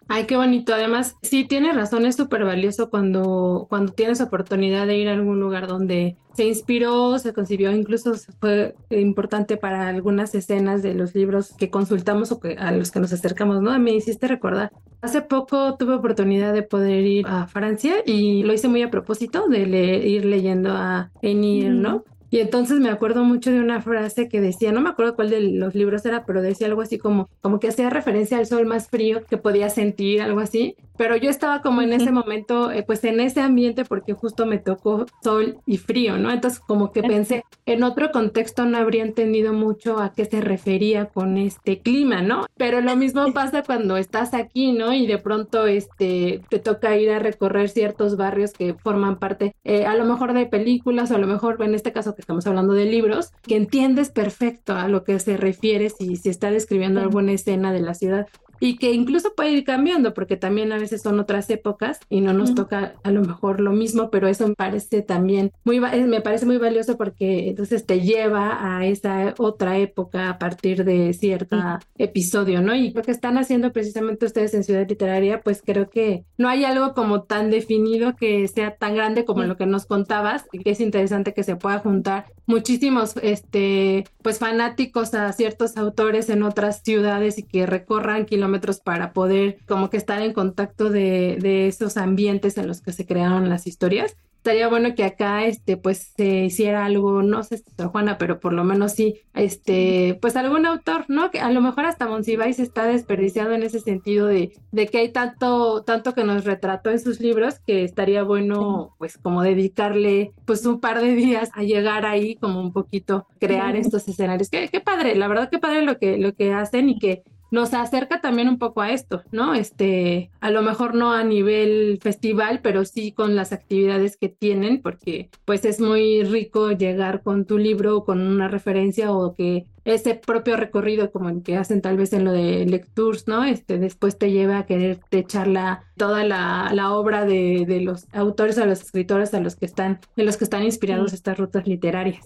Ay, 0.08 0.26
qué 0.26 0.36
bonito. 0.36 0.74
Además, 0.74 1.16
sí, 1.22 1.44
tienes 1.44 1.74
razón, 1.74 2.06
es 2.06 2.16
súper 2.16 2.44
valioso 2.44 2.90
cuando, 2.90 3.66
cuando 3.68 3.92
tienes 3.92 4.20
oportunidad 4.20 4.86
de 4.86 4.98
ir 4.98 5.08
a 5.08 5.12
algún 5.12 5.40
lugar 5.40 5.66
donde 5.66 6.16
se 6.34 6.44
inspiró, 6.44 7.18
se 7.18 7.32
concibió, 7.32 7.72
incluso 7.72 8.14
fue 8.40 8.74
importante 8.90 9.56
para 9.56 9.88
algunas 9.88 10.34
escenas 10.34 10.82
de 10.82 10.94
los 10.94 11.14
libros 11.14 11.54
que 11.56 11.70
consultamos 11.70 12.32
o 12.32 12.40
que, 12.40 12.54
a 12.54 12.72
los 12.72 12.90
que 12.90 13.00
nos 13.00 13.12
acercamos, 13.12 13.60
¿no? 13.62 13.78
Me 13.78 13.92
hiciste 13.92 14.28
recordar. 14.28 14.70
Hace 15.02 15.22
poco 15.22 15.76
tuve 15.76 15.94
oportunidad 15.94 16.52
de 16.52 16.62
poder 16.62 17.04
ir 17.04 17.26
a 17.26 17.46
Francia 17.46 17.96
y 18.06 18.42
lo 18.44 18.52
hice 18.52 18.68
muy 18.68 18.82
a 18.82 18.90
propósito 18.90 19.48
de 19.48 19.62
ir 20.06 20.24
leyendo 20.24 20.72
a 20.72 21.10
Enir, 21.22 21.70
¿no? 21.72 22.04
Y 22.32 22.40
entonces 22.40 22.80
me 22.80 22.88
acuerdo 22.88 23.24
mucho 23.24 23.52
de 23.52 23.60
una 23.60 23.82
frase 23.82 24.26
que 24.26 24.40
decía, 24.40 24.72
no 24.72 24.80
me 24.80 24.88
acuerdo 24.88 25.14
cuál 25.16 25.28
de 25.28 25.42
los 25.42 25.74
libros 25.74 26.06
era, 26.06 26.24
pero 26.24 26.40
decía 26.40 26.66
algo 26.66 26.80
así 26.80 26.96
como, 26.96 27.28
como 27.42 27.60
que 27.60 27.68
hacía 27.68 27.90
referencia 27.90 28.38
al 28.38 28.46
sol 28.46 28.64
más 28.64 28.88
frío 28.88 29.22
que 29.26 29.36
podía 29.36 29.68
sentir, 29.68 30.22
algo 30.22 30.40
así. 30.40 30.74
Pero 30.96 31.16
yo 31.16 31.30
estaba 31.30 31.62
como 31.62 31.82
en 31.82 31.92
ese 31.92 32.12
momento, 32.12 32.70
eh, 32.70 32.82
pues 32.82 33.04
en 33.04 33.20
ese 33.20 33.40
ambiente 33.40 33.84
porque 33.84 34.12
justo 34.12 34.46
me 34.46 34.58
tocó 34.58 35.06
sol 35.22 35.58
y 35.66 35.78
frío, 35.78 36.18
¿no? 36.18 36.30
Entonces 36.30 36.60
como 36.60 36.92
que 36.92 37.02
pensé, 37.02 37.44
en 37.66 37.82
otro 37.82 38.12
contexto 38.12 38.64
no 38.66 38.78
habría 38.78 39.02
entendido 39.02 39.52
mucho 39.52 39.98
a 39.98 40.12
qué 40.12 40.24
se 40.24 40.40
refería 40.40 41.06
con 41.06 41.38
este 41.38 41.80
clima, 41.80 42.22
¿no? 42.22 42.46
Pero 42.56 42.80
lo 42.80 42.96
mismo 42.96 43.32
pasa 43.32 43.62
cuando 43.62 43.96
estás 43.96 44.34
aquí, 44.34 44.72
¿no? 44.72 44.92
Y 44.92 45.06
de 45.06 45.18
pronto 45.18 45.66
este, 45.66 46.42
te 46.48 46.58
toca 46.58 46.96
ir 46.96 47.10
a 47.10 47.18
recorrer 47.18 47.68
ciertos 47.68 48.16
barrios 48.16 48.52
que 48.52 48.74
forman 48.74 49.18
parte, 49.18 49.54
eh, 49.64 49.86
a 49.86 49.94
lo 49.94 50.04
mejor 50.04 50.32
de 50.32 50.46
películas 50.46 51.10
o 51.10 51.16
a 51.16 51.18
lo 51.18 51.26
mejor 51.26 51.62
en 51.62 51.74
este 51.74 51.92
caso 51.92 52.14
que 52.14 52.20
estamos 52.20 52.46
hablando 52.46 52.74
de 52.74 52.84
libros, 52.84 53.32
que 53.42 53.56
entiendes 53.56 54.10
perfecto 54.10 54.74
a 54.74 54.88
lo 54.88 55.04
que 55.04 55.18
se 55.18 55.36
refiere 55.36 55.90
si, 55.90 56.16
si 56.16 56.28
está 56.28 56.50
describiendo 56.50 57.00
alguna 57.00 57.32
escena 57.32 57.72
de 57.72 57.80
la 57.80 57.94
ciudad 57.94 58.26
y 58.62 58.76
que 58.76 58.92
incluso 58.92 59.34
puede 59.34 59.50
ir 59.50 59.64
cambiando 59.64 60.14
porque 60.14 60.36
también 60.36 60.70
a 60.70 60.78
veces 60.78 61.02
son 61.02 61.18
otras 61.18 61.50
épocas 61.50 61.98
y 62.08 62.20
no 62.20 62.32
nos 62.32 62.54
toca 62.54 62.94
a 63.02 63.10
lo 63.10 63.20
mejor 63.22 63.60
lo 63.60 63.72
mismo, 63.72 64.08
pero 64.08 64.28
eso 64.28 64.46
me 64.46 64.54
parece 64.54 65.02
también 65.02 65.50
muy 65.64 65.80
me 65.80 66.20
parece 66.20 66.46
muy 66.46 66.58
valioso 66.58 66.96
porque 66.96 67.48
entonces 67.48 67.84
te 67.86 68.02
lleva 68.02 68.76
a 68.78 68.86
esa 68.86 69.34
otra 69.38 69.78
época 69.78 70.28
a 70.28 70.38
partir 70.38 70.84
de 70.84 71.12
cierto 71.12 71.56
episodio, 71.98 72.62
¿no? 72.62 72.76
Y 72.76 72.92
lo 72.92 73.02
que 73.02 73.10
están 73.10 73.36
haciendo 73.36 73.72
precisamente 73.72 74.26
ustedes 74.26 74.54
en 74.54 74.62
Ciudad 74.62 74.88
Literaria, 74.88 75.40
pues 75.40 75.60
creo 75.60 75.90
que 75.90 76.24
no 76.38 76.48
hay 76.48 76.64
algo 76.64 76.94
como 76.94 77.24
tan 77.24 77.50
definido 77.50 78.14
que 78.14 78.46
sea 78.46 78.76
tan 78.76 78.94
grande 78.94 79.24
como 79.24 79.42
lo 79.42 79.56
que 79.56 79.66
nos 79.66 79.86
contabas 79.86 80.44
y 80.52 80.60
que 80.60 80.70
es 80.70 80.80
interesante 80.80 81.34
que 81.34 81.42
se 81.42 81.56
pueda 81.56 81.80
juntar 81.80 82.26
muchísimos 82.46 83.14
este 83.22 84.04
pues 84.22 84.38
fanáticos 84.38 85.14
a 85.14 85.32
ciertos 85.32 85.76
autores 85.76 86.28
en 86.28 86.44
otras 86.44 86.82
ciudades 86.84 87.38
y 87.38 87.42
que 87.42 87.66
recorran 87.66 88.24
kilómetros 88.24 88.51
para 88.84 89.12
poder 89.12 89.58
como 89.66 89.90
que 89.90 89.96
estar 89.96 90.22
en 90.22 90.32
contacto 90.32 90.90
de, 90.90 91.38
de 91.40 91.68
esos 91.68 91.96
ambientes 91.96 92.56
en 92.58 92.66
los 92.66 92.80
que 92.80 92.92
se 92.92 93.06
crearon 93.06 93.48
las 93.48 93.66
historias. 93.66 94.16
Estaría 94.42 94.66
bueno 94.66 94.96
que 94.96 95.04
acá 95.04 95.44
este 95.44 95.76
pues 95.76 96.14
se 96.16 96.46
hiciera 96.46 96.84
algo 96.84 97.22
no 97.22 97.44
sé 97.44 97.58
si 97.58 97.64
Juana 97.80 98.18
pero 98.18 98.40
por 98.40 98.52
lo 98.52 98.64
menos 98.64 98.90
sí 98.90 99.20
este 99.34 100.18
pues 100.20 100.34
algún 100.34 100.66
autor 100.66 101.04
no 101.06 101.30
que 101.30 101.38
a 101.38 101.48
lo 101.52 101.60
mejor 101.60 101.84
hasta 101.84 102.08
Monsiváis 102.08 102.58
está 102.58 102.84
desperdiciado 102.84 103.52
en 103.52 103.62
ese 103.62 103.78
sentido 103.78 104.26
de, 104.26 104.52
de 104.72 104.88
que 104.88 104.98
hay 104.98 105.12
tanto 105.12 105.84
tanto 105.84 106.12
que 106.12 106.24
nos 106.24 106.44
retrató 106.44 106.90
en 106.90 106.98
sus 106.98 107.20
libros 107.20 107.60
que 107.64 107.84
estaría 107.84 108.24
bueno 108.24 108.96
pues 108.98 109.16
como 109.16 109.42
dedicarle 109.42 110.32
pues 110.44 110.66
un 110.66 110.80
par 110.80 111.00
de 111.00 111.14
días 111.14 111.50
a 111.54 111.62
llegar 111.62 112.04
ahí 112.04 112.34
como 112.34 112.60
un 112.60 112.72
poquito 112.72 113.28
crear 113.38 113.76
estos 113.76 114.08
escenarios. 114.08 114.50
Qué, 114.50 114.66
qué 114.66 114.80
padre 114.80 115.14
la 115.14 115.28
verdad 115.28 115.50
qué 115.52 115.60
padre 115.60 115.82
lo 115.82 115.98
que 115.98 116.18
lo 116.18 116.34
que 116.34 116.52
hacen 116.52 116.88
y 116.88 116.98
que 116.98 117.22
nos 117.52 117.74
acerca 117.74 118.20
también 118.20 118.48
un 118.48 118.58
poco 118.58 118.80
a 118.80 118.90
esto, 118.90 119.22
¿no? 119.30 119.54
Este, 119.54 120.30
a 120.40 120.50
lo 120.50 120.62
mejor 120.62 120.94
no 120.94 121.12
a 121.12 121.22
nivel 121.22 121.98
festival, 122.02 122.60
pero 122.62 122.86
sí 122.86 123.12
con 123.12 123.36
las 123.36 123.52
actividades 123.52 124.16
que 124.16 124.30
tienen, 124.30 124.80
porque 124.80 125.28
pues 125.44 125.64
es 125.66 125.78
muy 125.78 126.24
rico 126.24 126.72
llegar 126.72 127.22
con 127.22 127.44
tu 127.44 127.58
libro, 127.58 128.04
con 128.04 128.22
una 128.22 128.48
referencia 128.48 129.12
o 129.12 129.34
que 129.34 129.66
ese 129.84 130.14
propio 130.14 130.56
recorrido 130.56 131.10
como 131.10 131.28
el 131.28 131.42
que 131.42 131.56
hacen 131.56 131.82
tal 131.82 131.98
vez 131.98 132.14
en 132.14 132.24
lo 132.24 132.32
de 132.32 132.64
lectures, 132.64 133.28
¿no? 133.28 133.44
Este, 133.44 133.78
después 133.78 134.16
te 134.16 134.30
lleva 134.30 134.58
a 134.58 134.66
querer 134.66 135.00
echar 135.10 135.46
la, 135.46 135.84
toda 135.98 136.24
la, 136.24 136.70
la 136.72 136.94
obra 136.94 137.26
de, 137.26 137.64
de, 137.66 137.80
los 137.80 138.06
autores 138.12 138.56
a 138.58 138.64
los 138.64 138.80
escritores 138.80 139.34
a 139.34 139.40
los 139.40 139.56
que 139.56 139.66
están, 139.66 140.00
en 140.16 140.24
los 140.24 140.38
que 140.38 140.44
están 140.44 140.62
inspirados 140.62 141.12
estas 141.12 141.36
rutas 141.36 141.66
literarias. 141.66 142.24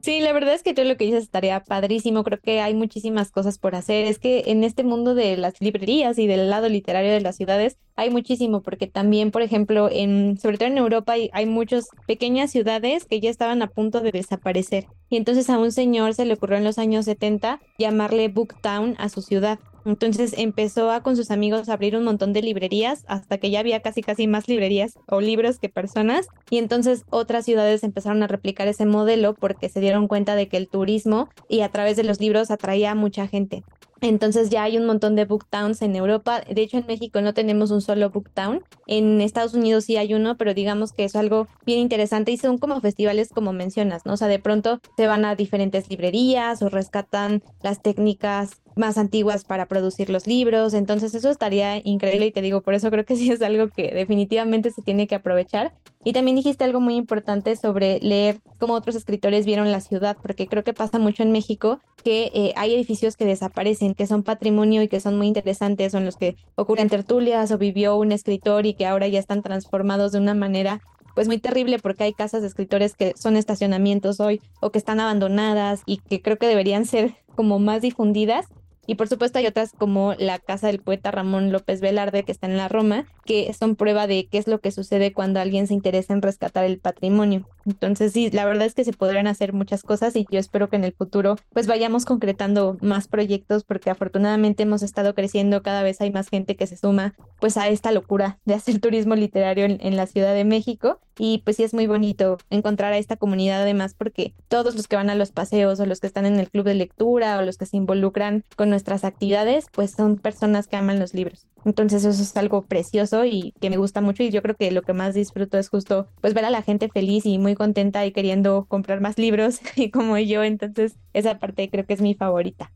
Sí, 0.00 0.20
la 0.20 0.32
verdad 0.32 0.54
es 0.54 0.62
que 0.62 0.74
todo 0.74 0.84
lo 0.84 0.96
que 0.96 1.06
dices 1.06 1.24
estaría 1.24 1.64
padrísimo. 1.64 2.22
Creo 2.22 2.40
que 2.40 2.60
hay 2.60 2.72
muchísimas 2.72 3.32
cosas 3.32 3.58
por 3.58 3.74
hacer. 3.74 4.06
Es 4.06 4.20
que 4.20 4.44
en 4.46 4.62
este 4.62 4.84
mundo 4.84 5.16
de 5.16 5.36
las 5.36 5.60
librerías 5.60 6.18
y 6.18 6.28
del 6.28 6.48
lado 6.48 6.68
literario 6.68 7.10
de 7.10 7.20
las 7.20 7.36
ciudades 7.36 7.78
hay 7.96 8.10
muchísimo, 8.10 8.62
porque 8.62 8.86
también, 8.86 9.32
por 9.32 9.42
ejemplo, 9.42 9.88
en, 9.90 10.38
sobre 10.38 10.56
todo 10.56 10.68
en 10.68 10.78
Europa 10.78 11.14
hay, 11.14 11.30
hay 11.32 11.46
muchas 11.46 11.88
pequeñas 12.06 12.52
ciudades 12.52 13.06
que 13.06 13.18
ya 13.18 13.28
estaban 13.28 13.60
a 13.60 13.66
punto 13.66 14.00
de 14.00 14.12
desaparecer. 14.12 14.86
Y 15.10 15.16
entonces 15.16 15.50
a 15.50 15.58
un 15.58 15.72
señor 15.72 16.14
se 16.14 16.24
le 16.24 16.34
ocurrió 16.34 16.58
en 16.58 16.64
los 16.64 16.78
años 16.78 17.06
70 17.06 17.60
llamarle 17.78 18.28
Booktown 18.28 18.94
a 18.98 19.08
su 19.08 19.20
ciudad. 19.20 19.58
Entonces 19.84 20.34
empezó 20.36 20.90
a 20.90 21.02
con 21.02 21.16
sus 21.16 21.30
amigos 21.30 21.68
abrir 21.68 21.96
un 21.96 22.04
montón 22.04 22.32
de 22.32 22.42
librerías 22.42 23.04
hasta 23.06 23.38
que 23.38 23.50
ya 23.50 23.60
había 23.60 23.80
casi 23.80 24.02
casi 24.02 24.26
más 24.26 24.48
librerías 24.48 24.98
o 25.08 25.20
libros 25.20 25.58
que 25.58 25.68
personas 25.68 26.28
y 26.50 26.58
entonces 26.58 27.04
otras 27.10 27.44
ciudades 27.44 27.82
empezaron 27.82 28.22
a 28.22 28.26
replicar 28.26 28.68
ese 28.68 28.86
modelo 28.86 29.34
porque 29.34 29.68
se 29.68 29.80
dieron 29.80 30.08
cuenta 30.08 30.34
de 30.34 30.48
que 30.48 30.56
el 30.56 30.68
turismo 30.68 31.28
y 31.48 31.60
a 31.60 31.68
través 31.70 31.96
de 31.96 32.04
los 32.04 32.20
libros 32.20 32.50
atraía 32.50 32.92
a 32.92 32.94
mucha 32.94 33.26
gente. 33.26 33.64
Entonces 34.00 34.48
ya 34.50 34.62
hay 34.62 34.78
un 34.78 34.86
montón 34.86 35.16
de 35.16 35.24
booktowns 35.24 35.82
en 35.82 35.96
Europa. 35.96 36.42
De 36.42 36.62
hecho, 36.62 36.78
en 36.78 36.86
México 36.86 37.20
no 37.20 37.34
tenemos 37.34 37.70
un 37.70 37.80
solo 37.80 38.10
booktown. 38.10 38.62
En 38.86 39.20
Estados 39.20 39.54
Unidos 39.54 39.84
sí 39.84 39.96
hay 39.96 40.14
uno, 40.14 40.36
pero 40.36 40.54
digamos 40.54 40.92
que 40.92 41.04
es 41.04 41.16
algo 41.16 41.48
bien 41.66 41.80
interesante 41.80 42.30
y 42.30 42.36
son 42.36 42.58
como 42.58 42.80
festivales 42.80 43.30
como 43.30 43.52
mencionas, 43.52 44.06
¿no? 44.06 44.12
O 44.12 44.16
sea, 44.16 44.28
de 44.28 44.38
pronto 44.38 44.80
se 44.96 45.06
van 45.06 45.24
a 45.24 45.34
diferentes 45.34 45.90
librerías 45.90 46.62
o 46.62 46.68
rescatan 46.68 47.42
las 47.62 47.82
técnicas 47.82 48.60
más 48.78 48.96
antiguas 48.96 49.44
para 49.44 49.66
producir 49.66 50.08
los 50.08 50.26
libros. 50.26 50.72
Entonces 50.74 51.14
eso 51.14 51.30
estaría 51.30 51.78
increíble 51.84 52.26
y 52.26 52.32
te 52.32 52.40
digo, 52.40 52.62
por 52.62 52.74
eso 52.74 52.90
creo 52.90 53.04
que 53.04 53.16
sí 53.16 53.30
es 53.30 53.42
algo 53.42 53.68
que 53.68 53.92
definitivamente 53.92 54.70
se 54.70 54.82
tiene 54.82 55.06
que 55.06 55.16
aprovechar. 55.16 55.74
Y 56.04 56.12
también 56.12 56.36
dijiste 56.36 56.64
algo 56.64 56.80
muy 56.80 56.94
importante 56.94 57.54
sobre 57.56 57.98
leer 58.00 58.40
cómo 58.58 58.74
otros 58.74 58.96
escritores 58.96 59.44
vieron 59.44 59.70
la 59.70 59.80
ciudad, 59.80 60.16
porque 60.22 60.46
creo 60.46 60.64
que 60.64 60.72
pasa 60.72 60.98
mucho 60.98 61.22
en 61.22 61.32
México 61.32 61.80
que 62.02 62.30
eh, 62.32 62.52
hay 62.56 62.74
edificios 62.74 63.16
que 63.16 63.24
desaparecen, 63.24 63.94
que 63.94 64.06
son 64.06 64.22
patrimonio 64.22 64.82
y 64.82 64.88
que 64.88 65.00
son 65.00 65.18
muy 65.18 65.26
interesantes, 65.26 65.92
son 65.92 66.04
los 66.04 66.16
que 66.16 66.36
ocurren 66.54 66.88
tertulias 66.88 67.50
o 67.50 67.58
vivió 67.58 67.96
un 67.96 68.12
escritor 68.12 68.64
y 68.64 68.74
que 68.74 68.86
ahora 68.86 69.08
ya 69.08 69.18
están 69.18 69.42
transformados 69.42 70.12
de 70.12 70.18
una 70.18 70.34
manera 70.34 70.80
pues 71.14 71.26
muy 71.26 71.38
terrible 71.38 71.80
porque 71.80 72.04
hay 72.04 72.12
casas 72.12 72.42
de 72.42 72.46
escritores 72.46 72.94
que 72.94 73.12
son 73.16 73.36
estacionamientos 73.36 74.20
hoy 74.20 74.40
o 74.60 74.70
que 74.70 74.78
están 74.78 75.00
abandonadas 75.00 75.82
y 75.84 75.96
que 75.96 76.22
creo 76.22 76.36
que 76.36 76.46
deberían 76.46 76.86
ser 76.86 77.16
como 77.34 77.58
más 77.58 77.82
difundidas 77.82 78.46
y 78.88 78.94
por 78.94 79.06
supuesto 79.06 79.38
hay 79.38 79.46
otras 79.46 79.72
como 79.76 80.14
la 80.14 80.38
casa 80.38 80.68
del 80.68 80.80
poeta 80.80 81.10
Ramón 81.10 81.52
López 81.52 81.82
Velarde, 81.82 82.22
que 82.22 82.32
está 82.32 82.46
en 82.46 82.56
la 82.56 82.68
Roma, 82.68 83.04
que 83.26 83.52
son 83.52 83.76
prueba 83.76 84.06
de 84.06 84.28
qué 84.28 84.38
es 84.38 84.48
lo 84.48 84.62
que 84.62 84.70
sucede 84.70 85.12
cuando 85.12 85.40
alguien 85.40 85.66
se 85.66 85.74
interesa 85.74 86.14
en 86.14 86.22
rescatar 86.22 86.64
el 86.64 86.78
patrimonio. 86.78 87.46
Entonces 87.66 88.14
sí, 88.14 88.30
la 88.30 88.46
verdad 88.46 88.66
es 88.66 88.72
que 88.72 88.84
se 88.84 88.94
podrían 88.94 89.26
hacer 89.26 89.52
muchas 89.52 89.82
cosas 89.82 90.16
y 90.16 90.26
yo 90.30 90.38
espero 90.38 90.70
que 90.70 90.76
en 90.76 90.84
el 90.84 90.92
futuro 90.92 91.36
pues 91.52 91.66
vayamos 91.66 92.06
concretando 92.06 92.78
más 92.80 93.08
proyectos 93.08 93.62
porque 93.62 93.90
afortunadamente 93.90 94.62
hemos 94.62 94.82
estado 94.82 95.14
creciendo, 95.14 95.62
cada 95.62 95.82
vez 95.82 96.00
hay 96.00 96.10
más 96.10 96.30
gente 96.30 96.56
que 96.56 96.66
se 96.66 96.78
suma 96.78 97.14
pues 97.40 97.58
a 97.58 97.68
esta 97.68 97.92
locura 97.92 98.38
de 98.46 98.54
hacer 98.54 98.80
turismo 98.80 99.14
literario 99.16 99.66
en, 99.66 99.96
la 99.98 100.06
Ciudad 100.06 100.32
de 100.32 100.44
México. 100.44 100.98
Y 101.20 101.38
pues 101.38 101.56
sí 101.56 101.64
es 101.64 101.74
muy 101.74 101.88
bonito 101.88 102.38
encontrar 102.48 102.92
a 102.92 102.98
esta 102.98 103.16
comunidad 103.16 103.62
además 103.62 103.92
porque 103.92 104.34
todos 104.46 104.76
los 104.76 104.86
que 104.86 104.94
van 104.94 105.10
a 105.10 105.16
los 105.16 105.32
paseos 105.32 105.80
o 105.80 105.84
los 105.84 105.98
que 105.98 106.06
están 106.06 106.26
en 106.26 106.38
el 106.38 106.48
club 106.48 106.64
de 106.64 106.74
lectura 106.74 107.38
o 107.38 107.42
los 107.42 107.58
que 107.58 107.66
se 107.66 107.76
involucran 107.76 108.44
con 108.56 108.70
nuestras 108.78 109.02
actividades, 109.02 109.66
pues 109.72 109.90
son 109.90 110.18
personas 110.18 110.68
que 110.68 110.76
aman 110.76 111.00
los 111.00 111.12
libros. 111.12 111.48
Entonces 111.64 112.04
eso 112.04 112.22
es 112.22 112.36
algo 112.36 112.62
precioso 112.62 113.24
y 113.24 113.52
que 113.60 113.70
me 113.70 113.76
gusta 113.76 114.00
mucho 114.00 114.22
y 114.22 114.30
yo 114.30 114.40
creo 114.40 114.54
que 114.54 114.70
lo 114.70 114.82
que 114.82 114.92
más 114.92 115.14
disfruto 115.14 115.58
es 115.58 115.68
justo 115.68 116.06
pues 116.20 116.32
ver 116.32 116.44
a 116.44 116.50
la 116.50 116.62
gente 116.62 116.88
feliz 116.88 117.26
y 117.26 117.38
muy 117.38 117.56
contenta 117.56 118.06
y 118.06 118.12
queriendo 118.12 118.66
comprar 118.66 119.00
más 119.00 119.18
libros 119.18 119.58
y 119.76 119.90
como 119.90 120.16
yo, 120.18 120.44
entonces 120.44 120.94
esa 121.12 121.40
parte 121.40 121.68
creo 121.68 121.84
que 121.86 121.94
es 121.94 122.00
mi 122.00 122.14
favorita. 122.14 122.72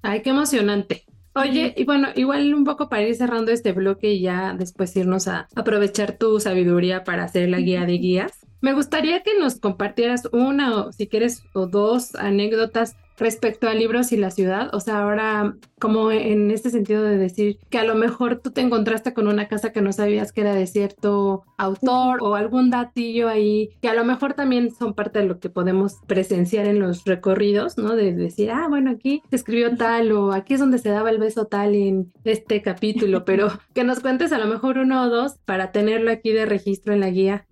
Ay, 0.00 0.22
qué 0.22 0.30
emocionante. 0.30 1.04
Oye, 1.34 1.74
y 1.76 1.84
bueno, 1.84 2.08
igual 2.16 2.54
un 2.54 2.64
poco 2.64 2.88
para 2.88 3.02
ir 3.02 3.14
cerrando 3.14 3.52
este 3.52 3.72
bloque 3.72 4.12
y 4.12 4.22
ya 4.22 4.54
después 4.58 4.96
irnos 4.96 5.28
a 5.28 5.46
aprovechar 5.54 6.16
tu 6.16 6.40
sabiduría 6.40 7.04
para 7.04 7.24
hacer 7.24 7.50
la 7.50 7.58
guía 7.58 7.84
de 7.84 7.98
guías. 7.98 8.32
Me 8.62 8.72
gustaría 8.72 9.22
que 9.22 9.38
nos 9.38 9.60
compartieras 9.60 10.28
una 10.32 10.74
o 10.74 10.92
si 10.92 11.06
quieres 11.06 11.44
o 11.52 11.66
dos 11.66 12.14
anécdotas 12.14 12.96
respecto 13.18 13.68
a 13.68 13.74
libros 13.74 14.12
y 14.12 14.16
la 14.16 14.30
ciudad. 14.30 14.74
O 14.74 14.80
sea, 14.80 15.02
ahora 15.02 15.56
como 15.78 16.10
en 16.10 16.50
este 16.50 16.70
sentido 16.70 17.02
de 17.02 17.16
decir 17.16 17.58
que 17.70 17.78
a 17.78 17.84
lo 17.84 17.94
mejor 17.94 18.40
tú 18.40 18.50
te 18.50 18.60
encontraste 18.60 19.14
con 19.14 19.28
una 19.28 19.48
casa 19.48 19.72
que 19.72 19.80
no 19.80 19.92
sabías 19.92 20.32
que 20.32 20.40
era 20.40 20.54
de 20.54 20.66
cierto 20.66 21.44
autor 21.56 22.18
o 22.22 22.34
algún 22.34 22.70
datillo 22.70 23.28
ahí 23.28 23.70
que 23.80 23.88
a 23.88 23.94
lo 23.94 24.04
mejor 24.04 24.34
también 24.34 24.74
son 24.74 24.94
parte 24.94 25.20
de 25.20 25.26
lo 25.26 25.38
que 25.38 25.50
podemos 25.50 25.96
presenciar 26.06 26.66
en 26.66 26.80
los 26.80 27.04
recorridos, 27.04 27.78
¿no? 27.78 27.94
De 27.94 28.12
decir, 28.12 28.50
ah, 28.50 28.66
bueno, 28.68 28.90
aquí 28.90 29.22
se 29.30 29.36
escribió 29.36 29.76
tal 29.76 30.12
o 30.12 30.32
aquí 30.32 30.54
es 30.54 30.60
donde 30.60 30.78
se 30.78 30.90
daba 30.90 31.10
el 31.10 31.18
beso 31.18 31.46
tal 31.46 31.74
en 31.74 32.12
este 32.24 32.62
capítulo, 32.62 33.24
pero 33.24 33.48
que 33.74 33.84
nos 33.84 34.00
cuentes 34.00 34.32
a 34.32 34.38
lo 34.38 34.46
mejor 34.46 34.78
uno 34.78 35.02
o 35.02 35.08
dos 35.08 35.38
para 35.44 35.72
tenerlo 35.72 36.10
aquí 36.10 36.32
de 36.32 36.46
registro 36.46 36.92
en 36.92 37.00
la 37.00 37.10
guía. 37.10 37.47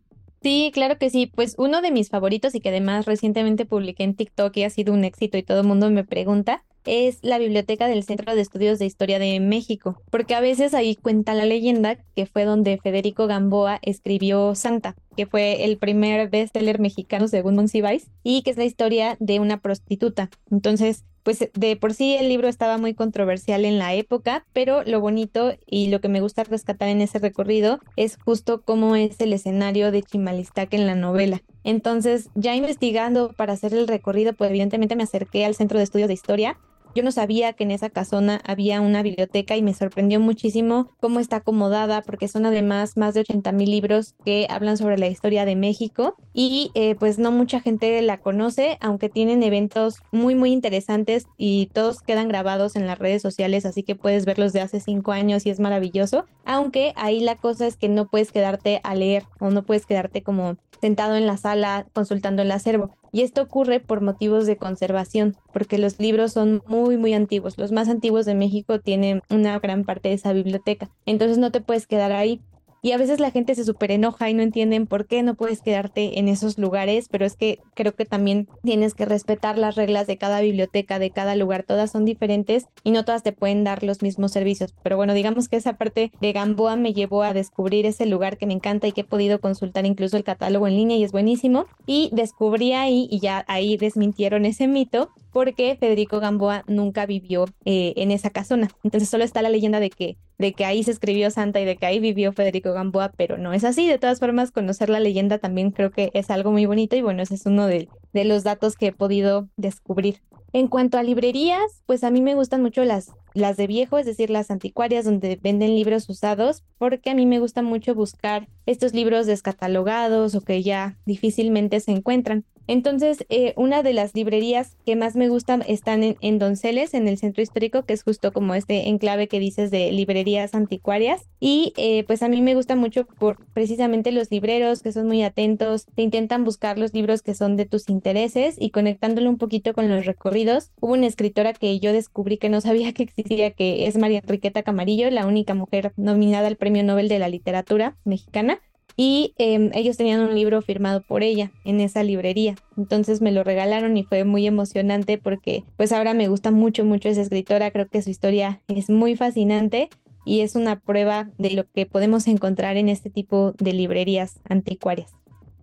Sí, 0.47 0.71
claro 0.73 0.97
que 0.97 1.11
sí. 1.11 1.27
Pues 1.27 1.57
uno 1.59 1.83
de 1.83 1.91
mis 1.91 2.09
favoritos 2.09 2.55
y 2.55 2.61
que 2.61 2.69
además 2.69 3.05
recientemente 3.05 3.67
publiqué 3.67 4.05
en 4.05 4.15
TikTok 4.15 4.57
y 4.57 4.63
ha 4.63 4.71
sido 4.71 4.95
un 4.95 5.03
éxito 5.03 5.37
y 5.37 5.43
todo 5.43 5.63
el 5.63 5.67
mundo 5.67 5.91
me 5.91 6.05
pregunta, 6.05 6.63
es 6.85 7.19
la 7.23 7.39
biblioteca 7.39 7.89
del 7.89 8.05
Centro 8.05 8.33
de 8.33 8.43
Estudios 8.43 8.79
de 8.79 8.87
Historia 8.87 9.19
de 9.19 9.41
México, 9.41 10.01
porque 10.09 10.37
a 10.37 10.41
veces 10.41 10.73
ahí 10.73 10.95
cuenta 10.95 11.35
la 11.35 11.47
leyenda 11.47 11.99
que 12.15 12.27
fue 12.27 12.45
donde 12.45 12.79
Federico 12.79 13.27
Gamboa 13.27 13.81
escribió 13.83 14.55
Santa, 14.55 14.95
que 15.17 15.27
fue 15.27 15.65
el 15.65 15.79
primer 15.79 16.31
bestseller 16.31 16.79
mexicano 16.79 17.27
según 17.27 17.57
Monsiváis, 17.57 18.09
y 18.23 18.43
que 18.43 18.51
es 18.51 18.57
la 18.57 18.67
historia 18.67 19.17
de 19.19 19.41
una 19.41 19.59
prostituta. 19.59 20.31
Entonces, 20.49 21.05
pues 21.27 21.51
de 21.55 21.75
por 21.75 21.93
sí 21.93 22.15
el 22.15 22.29
libro 22.29 22.47
estaba 22.47 22.79
muy 22.79 22.95
controversial 22.95 23.65
en 23.65 23.81
la 23.81 23.95
época, 23.95 24.47
pero 24.53 24.85
lo 24.85 25.01
bonito 25.01 25.55
y 25.67 25.89
lo 25.89 26.01
que 26.01 26.09
me 26.09 26.21
gusta 26.21 26.45
rescatar 26.45 26.89
en 26.89 27.01
ese 27.01 27.19
recorrido 27.19 27.81
es 27.97 28.17
justo 28.25 28.63
cómo 28.63 28.95
es 28.95 29.21
el 29.21 29.33
escenario 29.33 29.91
de 29.91 30.05
Chimalistac 30.05 30.73
en 30.73 30.87
la 30.87 30.95
novela. 30.95 31.43
Entonces, 31.65 32.31
ya 32.37 32.55
investigando 32.55 33.33
para 33.33 33.55
hacer 33.55 33.75
el 33.75 33.89
recorrido, 33.89 34.35
pues 34.35 34.51
evidentemente 34.51 34.95
me 34.95 35.03
acerqué 35.03 35.45
al 35.45 35.57
Centro 35.57 35.79
de 35.79 35.85
Estudios 35.85 36.07
de 36.07 36.15
Historia 36.15 36.59
yo 36.97 37.03
no 37.03 37.13
sabía 37.13 37.53
que 37.53 37.65
en 37.65 37.71
esa 37.71 37.91
casona 37.91 38.41
había 38.45 38.81
una 38.81 39.03
biblioteca 39.03 39.55
y 39.55 39.63
me 39.63 39.75
sorprendió 39.75 40.19
muchísimo 40.19 40.89
cómo 40.99 41.21
está 41.21 41.37
acomodada, 41.37 42.01
porque 42.01 42.27
son 42.27 42.47
además 42.47 42.97
más 42.97 43.13
de 43.13 43.21
80 43.21 43.53
mil 43.53 43.71
libros 43.71 44.15
que 44.25 44.47
hablan 44.49 44.79
sobre 44.79 44.97
la 44.97 45.07
historia 45.07 45.45
de 45.45 45.57
México 45.57 46.17
y 46.33 46.71
eh, 46.75 46.95
pues 46.95 47.19
no 47.19 47.33
mucha 47.33 47.61
gente 47.61 48.01
la 48.01 48.19
conoce, 48.19 48.79
aunque 48.81 49.11
tienen 49.11 49.43
eventos 49.43 49.97
muy 50.11 50.35
muy 50.35 50.53
interesantes 50.53 51.27
y 51.37 51.67
todos 51.75 52.01
quedan 52.01 52.29
grabados 52.29 52.77
en 52.77 52.87
las 52.87 52.99
redes 52.99 53.21
sociales, 53.21 53.67
así 53.67 53.83
que 53.83 53.95
puedes 53.95 54.25
verlos 54.25 54.55
de 54.55 54.63
hace 54.63 54.81
cinco 54.81 55.13
años 55.13 55.45
y 55.45 55.51
es 55.51 55.61
maravilloso, 55.61 56.25
aunque 56.47 56.95
ahí 56.97 57.21
la 57.21 57.37
cosa 57.37 57.67
es 57.67 57.77
que 57.77 57.91
no 57.91 58.09
puedes 58.09 58.33
quedarte 58.33 58.81
a 58.85 58.95
leer 58.95 59.25
o 59.39 59.51
no 59.51 59.65
puedes 59.65 59.85
quedarte 59.85 60.23
como 60.23 60.57
sentado 60.81 61.17
en 61.17 61.27
la 61.27 61.37
sala 61.37 61.87
consultando 61.93 62.43
el 62.43 62.51
acervo. 62.51 62.95
Y 63.17 63.23
esto 63.23 63.41
ocurre 63.41 63.81
por 63.81 64.03
motivos 64.03 64.45
de 64.45 64.59
conservación, 64.59 65.39
porque 65.55 65.79
los 65.79 65.99
libros 65.99 66.35
son 66.35 66.63
muy, 66.67 66.99
muy 66.99 67.15
antiguos. 67.15 67.57
Los 67.57 67.73
más 67.73 67.89
antiguos 67.89 68.27
de 68.27 68.35
México 68.35 68.79
tienen 68.79 69.23
una 69.31 69.59
gran 69.59 69.85
parte 69.85 70.11
de 70.11 70.17
esa 70.17 70.35
biblioteca. 70.35 70.91
Entonces 71.07 71.39
no 71.39 71.51
te 71.51 71.63
puedes 71.63 71.87
quedar 71.87 72.13
ahí. 72.13 72.43
Y 72.87 72.93
a 72.93 72.99
veces 72.99 73.19
la 73.19 73.33
gente 73.33 73.53
se 73.57 73.65
súper 73.65 73.91
enoja 73.91 74.31
y 74.31 74.35
no 74.35 74.45
entienden 74.45 74.87
por 74.87 75.09
qué 75.09 75.25
no 75.25 75.35
puedes 75.35 75.61
quedarte 75.61 76.21
en 76.21 76.29
esos 76.29 76.57
lugares, 76.57 77.09
pero 77.11 77.27
es 77.27 77.35
que 77.35 77.59
creo 77.75 77.97
que 77.97 78.05
también 78.05 78.47
tienes 78.63 78.95
que 78.95 79.05
respetar 79.05 79.59
las 79.59 79.75
reglas 79.75 80.07
de 80.07 80.19
cada 80.19 80.41
biblioteca, 80.41 81.01
de 81.01 81.11
cada 81.11 81.35
lugar. 81.35 81.65
Todas 81.65 81.91
son 81.91 82.05
diferentes 82.05 82.67
y 82.85 82.93
no 82.93 83.05
todas 83.05 83.25
te 83.25 83.33
pueden 83.33 83.65
dar 83.65 83.83
los 83.83 84.03
mismos 84.03 84.31
servicios. 84.31 84.73
Pero 84.85 84.97
bueno, 84.97 85.15
digamos 85.15 85.49
que 85.49 85.57
esa 85.57 85.73
parte 85.73 86.13
de 86.21 86.33
Gamboa 86.33 86.77
me 86.77 86.95
llevó 86.95 87.25
a 87.25 87.35
descubrir 87.35 87.87
ese 87.87 88.07
lugar 88.07 88.39
que 88.39 88.47
me 88.47 88.55
encanta 88.55 88.87
y 88.87 88.93
que 88.93 89.01
he 89.01 89.05
podido 89.05 89.41
consultar 89.41 89.85
incluso 89.85 90.17
el 90.17 90.23
catálogo 90.23 90.69
en 90.69 90.77
línea 90.77 90.97
y 90.97 91.03
es 91.03 91.11
buenísimo. 91.11 91.67
Y 91.87 92.11
descubrí 92.13 92.73
ahí 92.73 93.09
y 93.11 93.19
ya 93.19 93.45
ahí 93.49 93.77
desmintieron 93.77 94.45
ese 94.45 94.69
mito 94.69 95.11
porque 95.37 95.77
Federico 95.79 96.19
Gamboa 96.19 96.65
nunca 96.67 97.05
vivió 97.05 97.45
eh, 97.67 97.93
en 97.97 98.11
esa 98.11 98.31
casona. 98.31 98.71
Entonces 98.83 99.11
solo 99.11 99.23
está 99.23 99.43
la 99.43 99.51
leyenda 99.51 99.81
de 99.81 99.91
que, 99.91 100.17
de 100.39 100.55
que 100.55 100.65
ahí 100.65 100.83
se 100.83 100.93
escribió 100.93 101.31
Santa 101.31 101.61
y 101.61 101.67
de 101.67 101.77
que 101.77 101.85
ahí 101.85 102.01
vivió 102.01 102.33
Federico 102.33 102.73
Gamboa, 102.73 103.13
pero 103.19 103.37
no 103.37 103.53
es 103.53 103.63
así. 103.63 103.87
De 103.87 103.99
todas 103.99 104.19
formas, 104.19 104.51
conocer 104.51 104.89
la 104.89 104.99
leyenda 104.99 105.37
también 105.37 105.73
creo 105.73 105.91
que 105.91 106.11
es 106.15 106.31
algo 106.31 106.53
muy 106.53 106.65
bonito 106.65 106.97
y 106.97 107.03
bueno, 107.03 107.23
ese 107.23 107.35
es 107.35 107.45
uno 107.45 107.67
de, 107.67 107.91
los 108.15 108.45
datos 108.45 108.77
que 108.77 108.87
he 108.87 108.93
podido 108.93 109.51
descubrir. 109.59 110.23
En 110.55 110.69
cuanto 110.69 110.97
a 110.97 111.03
librerías, 111.03 111.83
pues 111.85 112.03
a 112.03 112.11
mí 112.11 112.23
me 112.23 112.35
gustan 112.35 112.63
mucho 112.63 112.83
las, 112.85 113.13
las 113.35 113.59
de 113.59 113.67
viejo, 113.67 113.99
es 113.99 114.07
decir, 114.07 114.31
las 114.31 114.51
anticuarias 114.51 115.05
donde 115.05 115.39
venden 115.43 115.75
libros 115.75 116.09
usados, 116.09 116.65
porque 116.79 117.11
a 117.11 117.15
mí 117.15 117.27
me 117.27 117.41
gusta 117.41 117.61
mucho 117.61 117.95
buscar 117.95 118.49
estos 118.65 118.95
libros 118.95 119.27
descatalogados 119.27 120.35
o 120.35 120.41
que 120.41 120.63
ya 120.63 120.97
difícilmente 121.05 121.81
se 121.81 121.93
encuentran. 121.93 122.47
Entonces, 122.67 123.25
eh, 123.29 123.53
una 123.57 123.83
de 123.83 123.93
las 123.93 124.15
librerías 124.15 124.77
que 124.85 124.97
más 124.97 125.17
me 125.17 125.29
gustan 125.29 125.63
están 125.67 126.03
en, 126.03 126.39
Donceles, 126.39 126.95
en 126.95 127.09
el 127.09 127.19
centro 127.19 127.43
histórico, 127.43 127.85
que 127.85 127.93
es 127.93 128.03
justo 128.03 128.33
como 128.33 128.55
este 128.55 128.89
enclave 128.89 129.29
que 129.29 129.39
dices 129.39 129.71
de 129.71 129.93
librerías 129.93 130.55
anticuarias. 130.55 131.29
Y 131.41 131.73
eh, 131.77 132.05
pues 132.05 132.23
a 132.23 132.29
mí 132.29 132.43
me 132.43 132.55
gusta 132.55 132.77
mucho 132.77 133.07
por 133.07 133.45
precisamente 133.53 134.13
los 134.13 134.31
libreros 134.31 134.83
que 134.83 134.93
son 134.93 135.07
muy 135.07 135.23
atentos, 135.23 135.87
te 135.95 136.03
intentan 136.03 136.45
buscar 136.45 136.79
los 136.79 136.93
libros 136.95 137.23
que 137.23 137.35
son 137.35 137.57
de 137.57 137.67
tus 137.67 137.89
intereses 137.89 138.57
y 138.59 138.71
conectándolo 138.71 139.31
un 139.31 139.39
poquito 139.39 139.73
con 139.73 139.89
los 139.89 140.07
recorridos. 140.07 140.71
Hubo 140.81 140.95
una 140.95 141.07
escritora 141.07 141.53
que 141.53 141.79
yo 141.79 141.93
descubrí 141.93 142.39
que 142.39 142.49
no 142.49 142.61
sabía 142.67 142.93
que 142.93 143.03
existía, 143.03 143.51
que 143.53 143.87
es 143.87 143.97
María 143.97 144.19
Enriqueta 144.19 144.63
Camarillo, 144.63 145.11
la 145.11 145.27
única 145.27 145.55
mujer 145.55 145.93
nominada 145.97 146.49
al 146.49 146.57
Premio 146.57 146.83
Nobel 146.83 147.09
de 147.09 147.19
la 147.19 147.29
Literatura 147.29 147.97
mexicana 148.05 148.61
y 148.97 149.35
em, 149.39 149.71
ellos 149.75 149.97
tenían 149.97 150.21
un 150.21 150.35
libro 150.35 150.63
firmado 150.63 151.03
por 151.03 151.23
ella 151.23 151.51
en 151.65 151.81
esa 151.81 152.03
librería. 152.03 152.57
Entonces 152.77 153.21
me 153.21 153.33
lo 153.33 153.45
regalaron 153.45 153.97
y 153.97 154.05
fue 154.05 154.25
muy 154.25 154.47
emocionante 154.47 155.19
porque 155.19 155.65
pues 155.77 155.93
ahora 155.93 156.15
me 156.15 156.29
gusta 156.29 156.51
mucho, 156.51 156.85
mucho 156.85 157.09
esa 157.09 157.23
escritora, 157.23 157.71
creo 157.71 157.89
que 157.89 158.03
su 158.03 158.11
historia 158.11 158.61
es 158.69 158.89
muy 158.89 159.17
fascinante 159.17 159.91
y 160.25 160.41
es 160.41 160.57
una 160.57 160.81
prueba 160.81 161.29
de 161.39 161.51
lo 161.51 161.71
que 161.71 161.87
podemos 161.87 162.27
encontrar 162.27 162.77
en 162.77 162.89
este 162.89 163.11
tipo 163.11 163.53
de 163.59 163.73
librerías 163.73 164.41
anticuarias. 164.49 165.15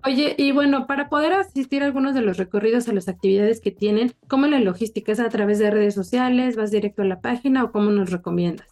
Oye, 0.05 0.35
y 0.37 0.51
bueno, 0.51 0.85
para 0.85 1.07
poder 1.07 1.31
asistir 1.31 1.81
a 1.81 1.85
algunos 1.85 2.13
de 2.13 2.21
los 2.21 2.37
recorridos 2.37 2.89
a 2.89 2.93
las 2.93 3.07
actividades 3.07 3.61
que 3.61 3.71
tienen, 3.71 4.13
¿cómo 4.27 4.47
la 4.47 4.59
logística 4.59 5.13
es 5.13 5.21
a 5.21 5.29
través 5.29 5.59
de 5.59 5.71
redes 5.71 5.93
sociales? 5.93 6.57
¿Vas 6.57 6.71
directo 6.71 7.03
a 7.03 7.05
la 7.05 7.21
página 7.21 7.63
o 7.63 7.71
cómo 7.71 7.89
nos 7.89 8.11
recomiendas? 8.11 8.67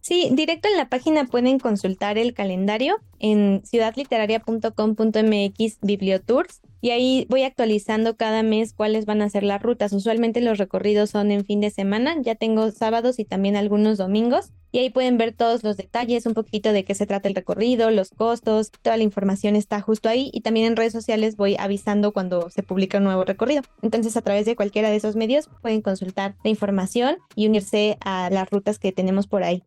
Sí, 0.00 0.30
directo 0.32 0.68
en 0.68 0.78
la 0.78 0.88
página 0.88 1.26
pueden 1.26 1.58
consultar 1.58 2.16
el 2.16 2.32
calendario 2.32 2.96
en 3.18 3.60
ciudadliteraria.com.mx 3.64 5.78
bibliotours 5.82 6.62
y 6.80 6.88
ahí 6.90 7.26
voy 7.28 7.42
actualizando 7.42 8.16
cada 8.16 8.42
mes 8.42 8.72
cuáles 8.72 9.04
van 9.04 9.20
a 9.20 9.28
ser 9.28 9.42
las 9.42 9.62
rutas. 9.62 9.92
Usualmente 9.92 10.40
los 10.40 10.56
recorridos 10.56 11.10
son 11.10 11.30
en 11.30 11.44
fin 11.44 11.60
de 11.60 11.68
semana, 11.68 12.16
ya 12.22 12.34
tengo 12.34 12.70
sábados 12.70 13.18
y 13.18 13.26
también 13.26 13.56
algunos 13.56 13.98
domingos 13.98 14.52
y 14.72 14.78
ahí 14.78 14.88
pueden 14.88 15.18
ver 15.18 15.32
todos 15.32 15.64
los 15.64 15.76
detalles, 15.76 16.24
un 16.24 16.32
poquito 16.32 16.72
de 16.72 16.84
qué 16.84 16.94
se 16.94 17.04
trata 17.04 17.28
el 17.28 17.34
recorrido, 17.34 17.90
los 17.90 18.08
costos, 18.08 18.70
toda 18.70 18.96
la 18.96 19.02
información 19.02 19.54
está 19.54 19.82
justo 19.82 20.08
ahí 20.08 20.30
y 20.32 20.40
también 20.40 20.64
en 20.66 20.76
redes 20.76 20.94
sociales 20.94 21.36
voy 21.36 21.56
avisando 21.58 22.12
cuando 22.12 22.48
se 22.48 22.62
publica 22.62 22.96
un 22.96 23.04
nuevo 23.04 23.24
recorrido. 23.24 23.60
Entonces 23.82 24.16
a 24.16 24.22
través 24.22 24.46
de 24.46 24.56
cualquiera 24.56 24.88
de 24.88 24.96
esos 24.96 25.14
medios 25.14 25.50
pueden 25.60 25.82
consultar 25.82 26.36
la 26.42 26.48
información 26.48 27.18
y 27.34 27.48
unirse 27.48 27.98
a 28.00 28.30
las 28.30 28.48
rutas 28.48 28.78
que 28.78 28.92
tenemos 28.92 29.26
por 29.26 29.42
ahí 29.42 29.62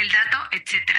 el 0.00 0.08
dato, 0.08 0.38
etc. 0.52 0.92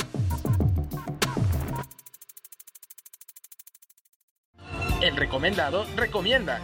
El 5.01 5.15
recomendado 5.15 5.85
recomienda. 5.95 6.59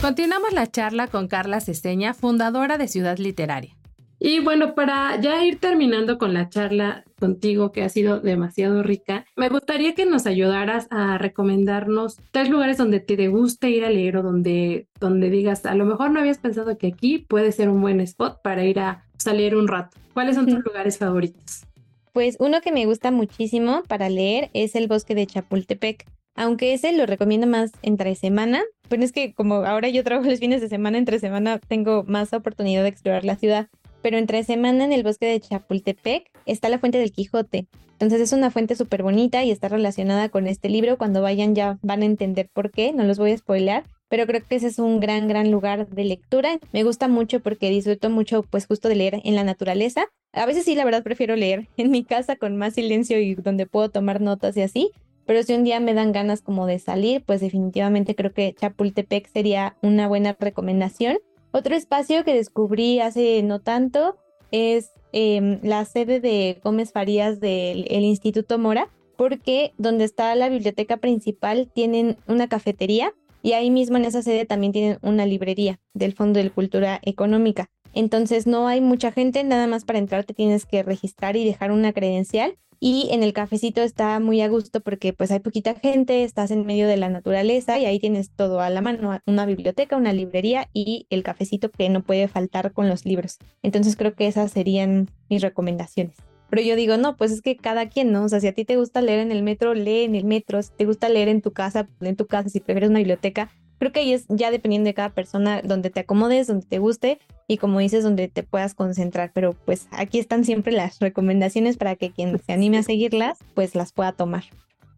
Continuamos 0.00 0.52
la 0.52 0.70
charla 0.70 1.08
con 1.08 1.26
Carla 1.26 1.60
Ceseña, 1.60 2.14
fundadora 2.14 2.78
de 2.78 2.86
Ciudad 2.86 3.18
Literaria. 3.18 3.75
Y 4.18 4.40
bueno, 4.40 4.74
para 4.74 5.20
ya 5.20 5.44
ir 5.44 5.58
terminando 5.58 6.16
con 6.16 6.32
la 6.32 6.48
charla 6.48 7.04
contigo, 7.18 7.70
que 7.70 7.82
ha 7.82 7.88
sido 7.88 8.20
demasiado 8.20 8.82
rica, 8.82 9.26
me 9.36 9.48
gustaría 9.48 9.94
que 9.94 10.06
nos 10.06 10.26
ayudaras 10.26 10.86
a 10.90 11.18
recomendarnos 11.18 12.16
tres 12.30 12.48
lugares 12.48 12.78
donde 12.78 13.00
te 13.00 13.28
guste 13.28 13.70
ir 13.70 13.84
a 13.84 13.90
leer 13.90 14.16
o 14.16 14.22
donde, 14.22 14.88
donde 15.00 15.28
digas, 15.28 15.66
a 15.66 15.74
lo 15.74 15.84
mejor 15.84 16.10
no 16.10 16.20
habías 16.20 16.38
pensado 16.38 16.78
que 16.78 16.88
aquí 16.88 17.18
puede 17.18 17.52
ser 17.52 17.68
un 17.68 17.80
buen 17.82 18.00
spot 18.00 18.40
para 18.42 18.64
ir 18.64 18.80
a 18.80 19.04
salir 19.18 19.54
un 19.54 19.68
rato. 19.68 19.96
¿Cuáles 20.14 20.36
son 20.36 20.46
tus 20.46 20.64
lugares 20.64 20.98
favoritos? 20.98 21.64
Pues 22.12 22.36
uno 22.40 22.62
que 22.62 22.72
me 22.72 22.86
gusta 22.86 23.10
muchísimo 23.10 23.82
para 23.86 24.08
leer 24.08 24.48
es 24.54 24.74
el 24.74 24.88
bosque 24.88 25.14
de 25.14 25.26
Chapultepec. 25.26 26.06
Aunque 26.34 26.74
ese 26.74 26.92
lo 26.92 27.06
recomiendo 27.06 27.46
más 27.46 27.72
entre 27.82 28.14
semana, 28.14 28.62
pero 28.88 29.02
es 29.02 29.12
que 29.12 29.34
como 29.34 29.56
ahora 29.56 29.88
yo 29.88 30.04
trabajo 30.04 30.28
los 30.28 30.38
fines 30.38 30.60
de 30.60 30.68
semana, 30.68 30.98
entre 30.98 31.18
semana 31.18 31.58
tengo 31.58 32.04
más 32.04 32.32
oportunidad 32.32 32.82
de 32.82 32.88
explorar 32.88 33.24
la 33.24 33.36
ciudad 33.36 33.68
pero 34.02 34.18
entre 34.18 34.44
semana 34.44 34.84
en 34.84 34.92
el 34.92 35.02
bosque 35.02 35.26
de 35.26 35.40
Chapultepec 35.40 36.30
está 36.46 36.68
la 36.68 36.78
fuente 36.78 36.98
del 36.98 37.12
Quijote. 37.12 37.66
Entonces 37.92 38.20
es 38.20 38.32
una 38.32 38.50
fuente 38.50 38.76
súper 38.76 39.02
bonita 39.02 39.42
y 39.42 39.50
está 39.50 39.68
relacionada 39.68 40.28
con 40.28 40.46
este 40.46 40.68
libro. 40.68 40.98
Cuando 40.98 41.22
vayan 41.22 41.54
ya 41.54 41.78
van 41.82 42.02
a 42.02 42.06
entender 42.06 42.50
por 42.52 42.70
qué, 42.70 42.92
no 42.92 43.04
los 43.04 43.18
voy 43.18 43.32
a 43.32 43.38
spoilear, 43.38 43.84
pero 44.08 44.26
creo 44.26 44.42
que 44.46 44.56
ese 44.56 44.66
es 44.66 44.78
un 44.78 45.00
gran, 45.00 45.28
gran 45.28 45.50
lugar 45.50 45.88
de 45.88 46.04
lectura. 46.04 46.58
Me 46.72 46.82
gusta 46.82 47.08
mucho 47.08 47.40
porque 47.40 47.70
disfruto 47.70 48.10
mucho, 48.10 48.42
pues 48.42 48.66
justo 48.66 48.88
de 48.88 48.96
leer 48.96 49.20
en 49.24 49.34
la 49.34 49.44
naturaleza. 49.44 50.06
A 50.32 50.44
veces 50.44 50.64
sí, 50.64 50.74
la 50.74 50.84
verdad, 50.84 51.02
prefiero 51.02 51.36
leer 51.36 51.68
en 51.76 51.90
mi 51.90 52.04
casa 52.04 52.36
con 52.36 52.56
más 52.56 52.74
silencio 52.74 53.18
y 53.18 53.34
donde 53.34 53.66
puedo 53.66 53.88
tomar 53.90 54.20
notas 54.20 54.56
y 54.56 54.62
así. 54.62 54.90
Pero 55.24 55.42
si 55.42 55.54
un 55.54 55.64
día 55.64 55.80
me 55.80 55.94
dan 55.94 56.12
ganas 56.12 56.40
como 56.40 56.66
de 56.66 56.78
salir, 56.78 57.24
pues 57.24 57.40
definitivamente 57.40 58.14
creo 58.14 58.32
que 58.32 58.54
Chapultepec 58.54 59.26
sería 59.32 59.76
una 59.82 60.06
buena 60.06 60.36
recomendación. 60.38 61.18
Otro 61.56 61.74
espacio 61.74 62.22
que 62.22 62.34
descubrí 62.34 63.00
hace 63.00 63.42
no 63.42 63.60
tanto 63.60 64.18
es 64.50 64.90
em, 65.12 65.58
la 65.62 65.86
sede 65.86 66.20
de 66.20 66.60
Gómez 66.62 66.92
Farías 66.92 67.40
del 67.40 67.86
Instituto 67.88 68.58
Mora, 68.58 68.90
porque 69.16 69.72
donde 69.78 70.04
está 70.04 70.34
la 70.34 70.50
biblioteca 70.50 70.98
principal 70.98 71.70
tienen 71.74 72.18
una 72.28 72.46
cafetería 72.46 73.14
y 73.42 73.52
ahí 73.52 73.70
mismo 73.70 73.96
en 73.96 74.04
esa 74.04 74.20
sede 74.20 74.44
también 74.44 74.74
tienen 74.74 74.98
una 75.00 75.24
librería 75.24 75.80
del 75.94 76.12
Fondo 76.12 76.42
de 76.42 76.50
Cultura 76.50 77.00
Económica. 77.02 77.70
Entonces 77.92 78.46
no 78.46 78.68
hay 78.68 78.80
mucha 78.80 79.12
gente, 79.12 79.42
nada 79.44 79.66
más 79.66 79.84
para 79.84 79.98
entrar 79.98 80.24
te 80.24 80.34
tienes 80.34 80.66
que 80.66 80.82
registrar 80.82 81.36
y 81.36 81.44
dejar 81.44 81.70
una 81.70 81.92
credencial 81.92 82.56
y 82.78 83.08
en 83.10 83.22
el 83.22 83.32
cafecito 83.32 83.82
está 83.82 84.20
muy 84.20 84.42
a 84.42 84.48
gusto 84.48 84.80
porque 84.80 85.12
pues 85.12 85.30
hay 85.30 85.40
poquita 85.40 85.74
gente, 85.74 86.24
estás 86.24 86.50
en 86.50 86.66
medio 86.66 86.86
de 86.86 86.96
la 86.96 87.08
naturaleza 87.08 87.78
y 87.78 87.86
ahí 87.86 87.98
tienes 87.98 88.30
todo 88.30 88.60
a 88.60 88.70
la 88.70 88.82
mano, 88.82 89.18
una 89.26 89.46
biblioteca, 89.46 89.96
una 89.96 90.12
librería 90.12 90.68
y 90.72 91.06
el 91.10 91.22
cafecito 91.22 91.70
que 91.70 91.88
no 91.88 92.02
puede 92.02 92.28
faltar 92.28 92.72
con 92.72 92.88
los 92.88 93.06
libros. 93.06 93.38
Entonces 93.62 93.96
creo 93.96 94.14
que 94.14 94.26
esas 94.26 94.52
serían 94.52 95.08
mis 95.30 95.40
recomendaciones. 95.42 96.16
Pero 96.50 96.62
yo 96.62 96.76
digo, 96.76 96.96
no, 96.96 97.16
pues 97.16 97.32
es 97.32 97.42
que 97.42 97.56
cada 97.56 97.88
quien, 97.88 98.12
¿no? 98.12 98.24
O 98.24 98.28
sea, 98.28 98.40
si 98.40 98.46
a 98.46 98.52
ti 98.52 98.64
te 98.64 98.76
gusta 98.76 99.00
leer 99.00 99.20
en 99.20 99.32
el 99.32 99.42
metro, 99.42 99.74
lee 99.74 100.04
en 100.04 100.14
el 100.14 100.24
metro. 100.24 100.62
Si 100.62 100.70
te 100.70 100.84
gusta 100.84 101.08
leer 101.08 101.28
en 101.28 101.42
tu 101.42 101.52
casa, 101.52 101.88
lee 101.98 102.10
en 102.10 102.16
tu 102.16 102.26
casa. 102.26 102.48
Si 102.50 102.60
prefieres 102.60 102.90
una 102.90 103.00
biblioteca, 103.00 103.50
creo 103.78 103.92
que 103.92 104.00
ahí 104.00 104.12
es 104.12 104.26
ya 104.28 104.50
dependiendo 104.50 104.88
de 104.88 104.94
cada 104.94 105.10
persona, 105.10 105.62
donde 105.62 105.90
te 105.90 106.00
acomodes, 106.00 106.46
donde 106.46 106.66
te 106.66 106.78
guste 106.78 107.18
y 107.48 107.58
como 107.58 107.78
dices, 107.78 108.04
donde 108.04 108.28
te 108.28 108.42
puedas 108.42 108.74
concentrar. 108.74 109.30
Pero 109.34 109.54
pues 109.64 109.88
aquí 109.90 110.18
están 110.18 110.44
siempre 110.44 110.72
las 110.72 110.98
recomendaciones 110.98 111.76
para 111.76 111.96
que 111.96 112.10
quien 112.10 112.38
se 112.38 112.52
anime 112.52 112.78
a 112.78 112.82
seguirlas, 112.82 113.38
pues 113.54 113.74
las 113.74 113.92
pueda 113.92 114.12
tomar. 114.12 114.44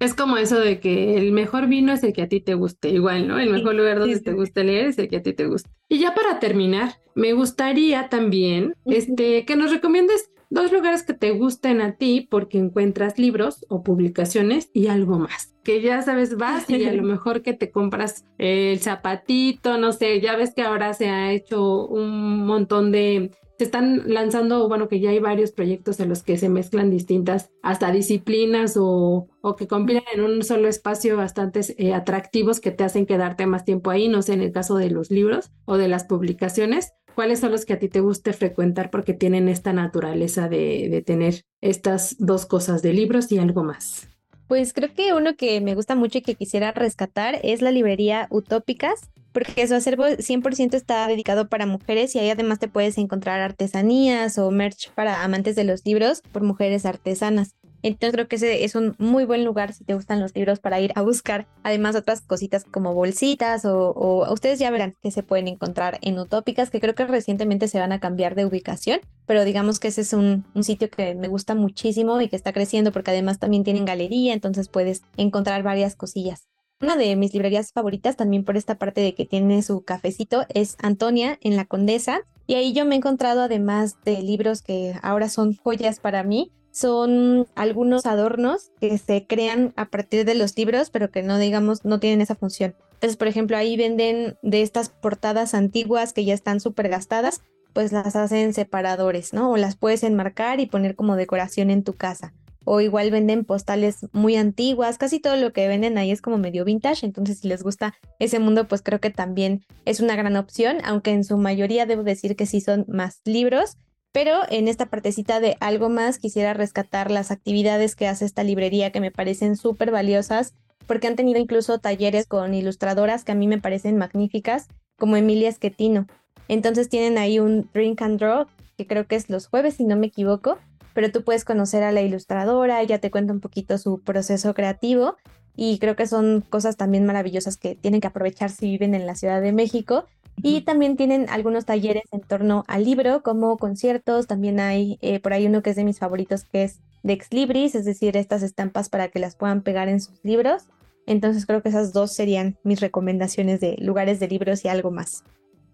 Es 0.00 0.14
como 0.14 0.36
eso 0.36 0.60
de 0.60 0.78
que 0.78 1.16
el 1.16 1.32
mejor 1.32 1.66
vino 1.66 1.92
es 1.92 2.04
el 2.04 2.12
que 2.12 2.22
a 2.22 2.28
ti 2.28 2.40
te 2.40 2.54
guste, 2.54 2.88
igual, 2.90 3.26
¿no? 3.26 3.40
El 3.40 3.50
mejor 3.50 3.74
lugar 3.74 3.98
donde 3.98 4.20
te 4.20 4.32
guste 4.32 4.62
leer 4.62 4.86
es 4.86 4.98
el 4.98 5.08
que 5.08 5.16
a 5.16 5.22
ti 5.22 5.32
te 5.32 5.46
guste. 5.46 5.68
Y 5.88 5.98
ya 5.98 6.14
para 6.14 6.38
terminar, 6.38 6.94
me 7.16 7.32
gustaría 7.32 8.08
también 8.08 8.74
este, 8.84 9.44
que 9.44 9.56
nos 9.56 9.72
recomiendes 9.72 10.30
dos 10.50 10.72
lugares 10.72 11.02
que 11.02 11.14
te 11.14 11.32
gusten 11.32 11.80
a 11.80 11.96
ti 11.96 12.26
porque 12.30 12.58
encuentras 12.58 13.18
libros 13.18 13.66
o 13.68 13.82
publicaciones 13.82 14.70
y 14.72 14.88
algo 14.88 15.18
más. 15.18 15.54
Que 15.64 15.82
ya 15.82 16.02
sabes, 16.02 16.36
vas 16.36 16.68
y 16.70 16.84
a 16.84 16.92
lo 16.92 17.02
mejor 17.04 17.42
que 17.42 17.52
te 17.52 17.70
compras 17.70 18.24
el 18.38 18.78
zapatito, 18.80 19.78
no 19.78 19.92
sé, 19.92 20.20
ya 20.20 20.36
ves 20.36 20.54
que 20.54 20.62
ahora 20.62 20.94
se 20.94 21.08
ha 21.08 21.32
hecho 21.32 21.86
un 21.86 22.46
montón 22.46 22.92
de 22.92 23.30
se 23.58 23.64
están 23.64 24.04
lanzando, 24.06 24.68
bueno, 24.68 24.86
que 24.86 25.00
ya 25.00 25.10
hay 25.10 25.18
varios 25.18 25.50
proyectos 25.50 25.98
en 25.98 26.08
los 26.08 26.22
que 26.22 26.38
se 26.38 26.48
mezclan 26.48 26.90
distintas 26.90 27.50
hasta 27.60 27.90
disciplinas 27.90 28.76
o, 28.78 29.26
o 29.40 29.56
que 29.56 29.66
combinan 29.66 30.04
en 30.14 30.22
un 30.22 30.44
solo 30.44 30.68
espacio 30.68 31.16
bastante 31.16 31.60
eh, 31.76 31.92
atractivos 31.92 32.60
que 32.60 32.70
te 32.70 32.84
hacen 32.84 33.04
quedarte 33.04 33.46
más 33.46 33.64
tiempo 33.64 33.90
ahí, 33.90 34.06
no 34.06 34.22
sé, 34.22 34.34
en 34.34 34.42
el 34.42 34.52
caso 34.52 34.76
de 34.76 34.90
los 34.90 35.10
libros 35.10 35.50
o 35.64 35.76
de 35.76 35.88
las 35.88 36.04
publicaciones, 36.04 36.92
¿cuáles 37.18 37.40
son 37.40 37.50
los 37.50 37.64
que 37.64 37.72
a 37.72 37.80
ti 37.80 37.88
te 37.88 37.98
guste 37.98 38.32
frecuentar 38.32 38.90
porque 38.90 39.12
tienen 39.12 39.48
esta 39.48 39.72
naturaleza 39.72 40.48
de, 40.48 40.88
de 40.88 41.02
tener 41.02 41.42
estas 41.60 42.14
dos 42.20 42.46
cosas 42.46 42.80
de 42.80 42.92
libros 42.92 43.32
y 43.32 43.38
algo 43.38 43.64
más? 43.64 44.08
Pues 44.46 44.72
creo 44.72 44.94
que 44.94 45.12
uno 45.12 45.34
que 45.34 45.60
me 45.60 45.74
gusta 45.74 45.96
mucho 45.96 46.18
y 46.18 46.22
que 46.22 46.36
quisiera 46.36 46.70
rescatar 46.70 47.40
es 47.42 47.60
la 47.60 47.72
librería 47.72 48.28
Utópicas, 48.30 49.00
porque 49.32 49.66
su 49.66 49.74
acervo 49.74 50.04
100% 50.04 50.74
está 50.74 51.08
dedicado 51.08 51.48
para 51.48 51.66
mujeres 51.66 52.14
y 52.14 52.20
ahí 52.20 52.30
además 52.30 52.60
te 52.60 52.68
puedes 52.68 52.96
encontrar 52.98 53.40
artesanías 53.40 54.38
o 54.38 54.52
merch 54.52 54.92
para 54.92 55.24
amantes 55.24 55.56
de 55.56 55.64
los 55.64 55.84
libros 55.84 56.22
por 56.30 56.44
mujeres 56.44 56.86
artesanas. 56.86 57.56
Entonces 57.82 58.12
creo 58.12 58.28
que 58.28 58.36
ese 58.36 58.64
es 58.64 58.74
un 58.74 58.94
muy 58.98 59.24
buen 59.24 59.44
lugar 59.44 59.72
si 59.72 59.84
te 59.84 59.94
gustan 59.94 60.20
los 60.20 60.34
libros 60.34 60.58
para 60.58 60.80
ir 60.80 60.92
a 60.94 61.02
buscar. 61.02 61.46
Además 61.62 61.96
otras 61.96 62.20
cositas 62.20 62.64
como 62.64 62.94
bolsitas 62.94 63.64
o, 63.64 64.26
ustedes 64.32 64.58
ya 64.58 64.70
verán 64.70 64.94
que 65.02 65.10
se 65.10 65.22
pueden 65.22 65.48
encontrar 65.48 65.98
en 66.02 66.18
Utópicas, 66.18 66.70
que 66.70 66.80
creo 66.80 66.94
que 66.94 67.06
recientemente 67.06 67.68
se 67.68 67.78
van 67.78 67.92
a 67.92 68.00
cambiar 68.00 68.34
de 68.34 68.44
ubicación, 68.44 69.00
pero 69.26 69.44
digamos 69.44 69.78
que 69.78 69.88
ese 69.88 70.00
es 70.00 70.12
un, 70.12 70.44
un 70.54 70.64
sitio 70.64 70.90
que 70.90 71.14
me 71.14 71.28
gusta 71.28 71.54
muchísimo 71.54 72.20
y 72.20 72.28
que 72.28 72.36
está 72.36 72.52
creciendo 72.52 72.92
porque 72.92 73.10
además 73.10 73.38
también 73.38 73.64
tienen 73.64 73.84
galería, 73.84 74.32
entonces 74.32 74.68
puedes 74.68 75.02
encontrar 75.16 75.62
varias 75.62 75.94
cosillas. 75.96 76.48
Una 76.80 76.96
de 76.96 77.16
mis 77.16 77.32
librerías 77.32 77.72
favoritas, 77.72 78.16
también 78.16 78.44
por 78.44 78.56
esta 78.56 78.76
parte 78.76 79.00
de 79.00 79.12
que 79.12 79.26
tiene 79.26 79.62
su 79.62 79.82
cafecito, 79.82 80.46
es 80.48 80.76
Antonia 80.80 81.36
en 81.40 81.56
la 81.56 81.64
Condesa. 81.64 82.20
Y 82.46 82.54
ahí 82.54 82.72
yo 82.72 82.84
me 82.84 82.94
he 82.94 82.98
encontrado, 82.98 83.42
además 83.42 83.96
de 84.04 84.22
libros 84.22 84.62
que 84.62 84.94
ahora 85.02 85.28
son 85.28 85.56
joyas 85.56 85.98
para 85.98 86.22
mí, 86.22 86.52
son 86.78 87.48
algunos 87.56 88.06
adornos 88.06 88.70
que 88.80 88.98
se 88.98 89.26
crean 89.26 89.72
a 89.76 89.86
partir 89.86 90.24
de 90.24 90.34
los 90.34 90.56
libros, 90.56 90.90
pero 90.90 91.10
que 91.10 91.22
no, 91.22 91.38
digamos, 91.38 91.84
no 91.84 91.98
tienen 91.98 92.20
esa 92.20 92.36
función. 92.36 92.76
Entonces, 92.94 93.16
por 93.16 93.26
ejemplo, 93.26 93.56
ahí 93.56 93.76
venden 93.76 94.36
de 94.42 94.62
estas 94.62 94.88
portadas 94.88 95.54
antiguas 95.54 96.12
que 96.12 96.24
ya 96.24 96.34
están 96.34 96.60
súper 96.60 96.88
gastadas, 96.88 97.42
pues 97.72 97.92
las 97.92 98.14
hacen 98.14 98.54
separadores, 98.54 99.32
¿no? 99.32 99.50
O 99.50 99.56
las 99.56 99.76
puedes 99.76 100.02
enmarcar 100.02 100.60
y 100.60 100.66
poner 100.66 100.94
como 100.94 101.16
decoración 101.16 101.70
en 101.70 101.82
tu 101.82 101.94
casa 101.94 102.32
o 102.70 102.82
igual 102.82 103.10
venden 103.10 103.46
postales 103.46 104.06
muy 104.12 104.36
antiguas, 104.36 104.98
casi 104.98 105.20
todo 105.20 105.36
lo 105.36 105.54
que 105.54 105.66
venden 105.68 105.96
ahí 105.96 106.10
es 106.10 106.20
como 106.20 106.36
medio 106.36 106.66
vintage, 106.66 107.06
entonces 107.06 107.38
si 107.38 107.48
les 107.48 107.62
gusta 107.62 107.94
ese 108.18 108.40
mundo, 108.40 108.68
pues 108.68 108.82
creo 108.82 109.00
que 109.00 109.08
también 109.08 109.64
es 109.86 110.00
una 110.00 110.16
gran 110.16 110.36
opción, 110.36 110.76
aunque 110.84 111.12
en 111.12 111.24
su 111.24 111.38
mayoría 111.38 111.86
debo 111.86 112.02
decir 112.02 112.36
que 112.36 112.44
sí 112.44 112.60
son 112.60 112.84
más 112.86 113.22
libros. 113.24 113.78
Pero 114.12 114.40
en 114.48 114.68
esta 114.68 114.86
partecita 114.86 115.40
de 115.40 115.56
algo 115.60 115.88
más 115.88 116.18
quisiera 116.18 116.54
rescatar 116.54 117.10
las 117.10 117.30
actividades 117.30 117.94
que 117.94 118.08
hace 118.08 118.24
esta 118.24 118.42
librería 118.42 118.90
que 118.90 119.00
me 119.00 119.10
parecen 119.10 119.56
súper 119.56 119.90
valiosas 119.90 120.54
porque 120.86 121.06
han 121.06 121.16
tenido 121.16 121.38
incluso 121.38 121.78
talleres 121.78 122.26
con 122.26 122.54
ilustradoras 122.54 123.22
que 123.22 123.32
a 123.32 123.34
mí 123.34 123.46
me 123.46 123.60
parecen 123.60 123.98
magníficas, 123.98 124.68
como 124.96 125.16
Emilia 125.16 125.52
Schettino. 125.52 126.06
Entonces 126.48 126.88
tienen 126.88 127.18
ahí 127.18 127.38
un 127.38 127.68
Drink 127.74 128.00
and 128.00 128.18
Draw, 128.18 128.46
que 128.76 128.86
creo 128.86 129.06
que 129.06 129.16
es 129.16 129.28
los 129.28 129.48
jueves, 129.48 129.74
si 129.74 129.84
no 129.84 129.96
me 129.96 130.06
equivoco, 130.06 130.58
pero 130.94 131.12
tú 131.12 131.22
puedes 131.22 131.44
conocer 131.44 131.82
a 131.82 131.92
la 131.92 132.00
ilustradora, 132.00 132.80
ella 132.80 132.98
te 132.98 133.10
cuenta 133.10 133.32
un 133.32 133.40
poquito 133.40 133.76
su 133.76 134.00
proceso 134.00 134.54
creativo 134.54 135.16
y 135.54 135.78
creo 135.78 135.94
que 135.94 136.06
son 136.06 136.40
cosas 136.40 136.76
también 136.76 137.04
maravillosas 137.04 137.56
que 137.56 137.74
tienen 137.74 138.00
que 138.00 138.06
aprovechar 138.06 138.50
si 138.50 138.66
viven 138.70 138.94
en 138.94 139.06
la 139.06 139.14
Ciudad 139.14 139.42
de 139.42 139.52
México. 139.52 140.06
Y 140.42 140.62
también 140.62 140.96
tienen 140.96 141.26
algunos 141.28 141.64
talleres 141.64 142.04
en 142.12 142.20
torno 142.20 142.64
al 142.68 142.84
libro, 142.84 143.22
como 143.22 143.56
conciertos. 143.56 144.26
También 144.26 144.60
hay 144.60 144.98
eh, 145.00 145.20
por 145.20 145.32
ahí 145.32 145.46
uno 145.46 145.62
que 145.62 145.70
es 145.70 145.76
de 145.76 145.84
mis 145.84 145.98
favoritos, 145.98 146.44
que 146.44 146.64
es 146.64 146.80
de 147.02 147.12
Ex 147.12 147.32
Libris, 147.32 147.74
es 147.74 147.84
decir, 147.84 148.16
estas 148.16 148.42
estampas 148.42 148.88
para 148.88 149.08
que 149.08 149.18
las 149.18 149.36
puedan 149.36 149.62
pegar 149.62 149.88
en 149.88 150.00
sus 150.00 150.22
libros. 150.22 150.64
Entonces 151.06 151.46
creo 151.46 151.62
que 151.62 151.70
esas 151.70 151.92
dos 151.92 152.12
serían 152.12 152.58
mis 152.64 152.80
recomendaciones 152.80 153.60
de 153.60 153.76
lugares 153.78 154.20
de 154.20 154.28
libros 154.28 154.64
y 154.64 154.68
algo 154.68 154.90
más. 154.90 155.24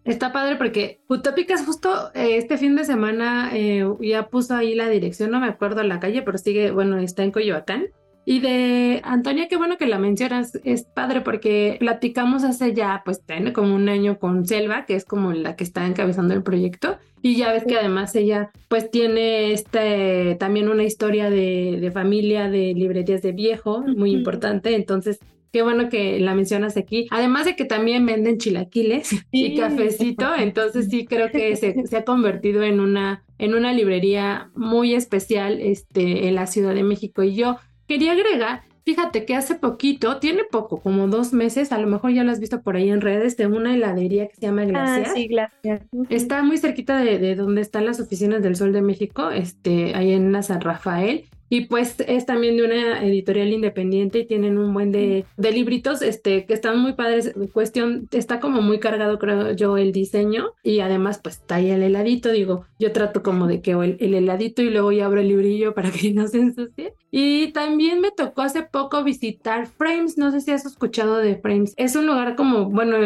Está 0.04 0.32
padre 0.32 0.56
porque 0.56 1.00
Utópicas 1.08 1.64
justo 1.64 2.10
eh, 2.14 2.36
este 2.36 2.58
fin 2.58 2.76
de 2.76 2.84
semana 2.84 3.50
eh, 3.54 3.84
ya 4.00 4.28
puso 4.28 4.54
ahí 4.54 4.74
la 4.74 4.88
dirección, 4.88 5.30
no 5.30 5.40
me 5.40 5.48
acuerdo 5.48 5.82
la 5.82 5.98
calle, 5.98 6.22
pero 6.22 6.36
sigue, 6.36 6.70
bueno, 6.70 6.98
está 6.98 7.24
en 7.24 7.32
Coyoacán. 7.32 7.86
Y 8.26 8.40
de 8.40 9.00
Antonia, 9.04 9.48
qué 9.48 9.56
bueno 9.56 9.76
que 9.76 9.86
la 9.86 9.98
mencionas, 9.98 10.58
es 10.64 10.84
padre 10.84 11.20
porque 11.20 11.76
platicamos 11.78 12.42
hace 12.42 12.72
ya, 12.72 13.02
pues 13.04 13.22
como 13.52 13.74
un 13.74 13.88
año 13.88 14.18
con 14.18 14.46
Selva, 14.46 14.86
que 14.86 14.94
es 14.94 15.04
como 15.04 15.32
la 15.32 15.56
que 15.56 15.64
está 15.64 15.86
encabezando 15.86 16.32
el 16.32 16.42
proyecto, 16.42 16.96
y 17.20 17.36
ya 17.36 17.52
ves 17.52 17.64
que 17.64 17.76
además 17.76 18.14
ella 18.14 18.50
pues 18.68 18.90
tiene 18.90 19.52
este, 19.52 20.36
también 20.36 20.68
una 20.68 20.84
historia 20.84 21.28
de, 21.28 21.78
de 21.80 21.90
familia 21.90 22.48
de 22.48 22.72
librerías 22.74 23.22
de 23.22 23.32
viejo 23.32 23.82
muy 23.82 24.12
importante, 24.12 24.74
entonces 24.74 25.18
qué 25.54 25.62
bueno 25.62 25.88
que 25.88 26.18
la 26.18 26.34
mencionas 26.34 26.76
aquí. 26.76 27.06
Además 27.10 27.44
de 27.44 27.54
que 27.54 27.64
también 27.64 28.04
venden 28.04 28.38
chilaquiles 28.38 29.10
y 29.30 29.56
cafecito, 29.56 30.34
entonces 30.34 30.88
sí 30.90 31.06
creo 31.06 31.30
que 31.30 31.54
se, 31.56 31.86
se, 31.86 31.96
ha 31.96 32.04
convertido 32.04 32.64
en 32.64 32.80
una, 32.80 33.22
en 33.38 33.54
una 33.54 33.72
librería 33.72 34.50
muy 34.56 34.94
especial 34.94 35.60
este, 35.60 36.26
en 36.26 36.34
la 36.34 36.48
Ciudad 36.48 36.74
de 36.74 36.82
México. 36.82 37.22
Y 37.22 37.36
yo 37.36 37.58
quería 37.86 38.12
agregar 38.12 38.62
Fíjate 38.84 39.24
que 39.24 39.34
hace 39.34 39.54
poquito, 39.54 40.18
tiene 40.18 40.42
poco, 40.44 40.82
como 40.82 41.08
dos 41.08 41.32
meses, 41.32 41.72
a 41.72 41.78
lo 41.78 41.86
mejor 41.86 42.12
ya 42.12 42.22
lo 42.22 42.30
has 42.30 42.38
visto 42.38 42.60
por 42.60 42.76
ahí 42.76 42.90
en 42.90 43.00
redes, 43.00 43.38
de 43.38 43.46
una 43.46 43.74
heladería 43.74 44.28
que 44.28 44.34
se 44.34 44.42
llama 44.42 44.66
Glaciar. 44.66 45.06
Ah, 45.06 45.12
sí, 45.14 45.26
Glaciar. 45.26 45.86
Está 46.10 46.42
muy 46.42 46.58
cerquita 46.58 46.98
de, 46.98 47.18
de, 47.18 47.34
donde 47.34 47.62
están 47.62 47.86
las 47.86 47.98
oficinas 47.98 48.42
del 48.42 48.56
Sol 48.56 48.74
de 48.74 48.82
México, 48.82 49.30
este, 49.30 49.94
ahí 49.94 50.12
en 50.12 50.32
la 50.32 50.42
San 50.42 50.60
Rafael. 50.60 51.24
Y 51.48 51.66
pues 51.66 51.96
es 52.06 52.26
también 52.26 52.56
de 52.56 52.64
una 52.64 53.04
editorial 53.04 53.52
independiente 53.52 54.20
y 54.20 54.26
tienen 54.26 54.58
un 54.58 54.72
buen 54.72 54.92
de, 54.92 55.24
de 55.36 55.52
libritos 55.52 56.02
este, 56.02 56.46
que 56.46 56.54
están 56.54 56.78
muy 56.78 56.94
padres. 56.94 57.34
Cuestión, 57.52 58.08
está 58.12 58.40
como 58.40 58.62
muy 58.62 58.80
cargado, 58.80 59.18
creo 59.18 59.52
yo, 59.52 59.76
el 59.76 59.92
diseño. 59.92 60.52
Y 60.62 60.80
además, 60.80 61.20
pues 61.22 61.36
está 61.36 61.56
ahí 61.56 61.70
el 61.70 61.82
heladito. 61.82 62.30
Digo, 62.30 62.64
yo 62.78 62.92
trato 62.92 63.22
como 63.22 63.46
de 63.46 63.60
que 63.60 63.72
el, 63.72 63.96
el 64.00 64.14
heladito 64.14 64.62
y 64.62 64.70
luego 64.70 64.92
ya 64.92 65.06
abro 65.06 65.20
el 65.20 65.28
librillo 65.28 65.74
para 65.74 65.90
que 65.90 66.12
no 66.14 66.26
se 66.28 66.38
ensucie. 66.38 66.94
Y 67.10 67.52
también 67.52 68.00
me 68.00 68.10
tocó 68.10 68.42
hace 68.42 68.62
poco 68.62 69.04
visitar 69.04 69.66
Frames. 69.66 70.18
No 70.18 70.32
sé 70.32 70.40
si 70.40 70.50
has 70.50 70.66
escuchado 70.66 71.18
de 71.18 71.36
Frames. 71.36 71.74
Es 71.76 71.94
un 71.94 72.06
lugar 72.06 72.34
como, 72.34 72.70
bueno, 72.70 72.96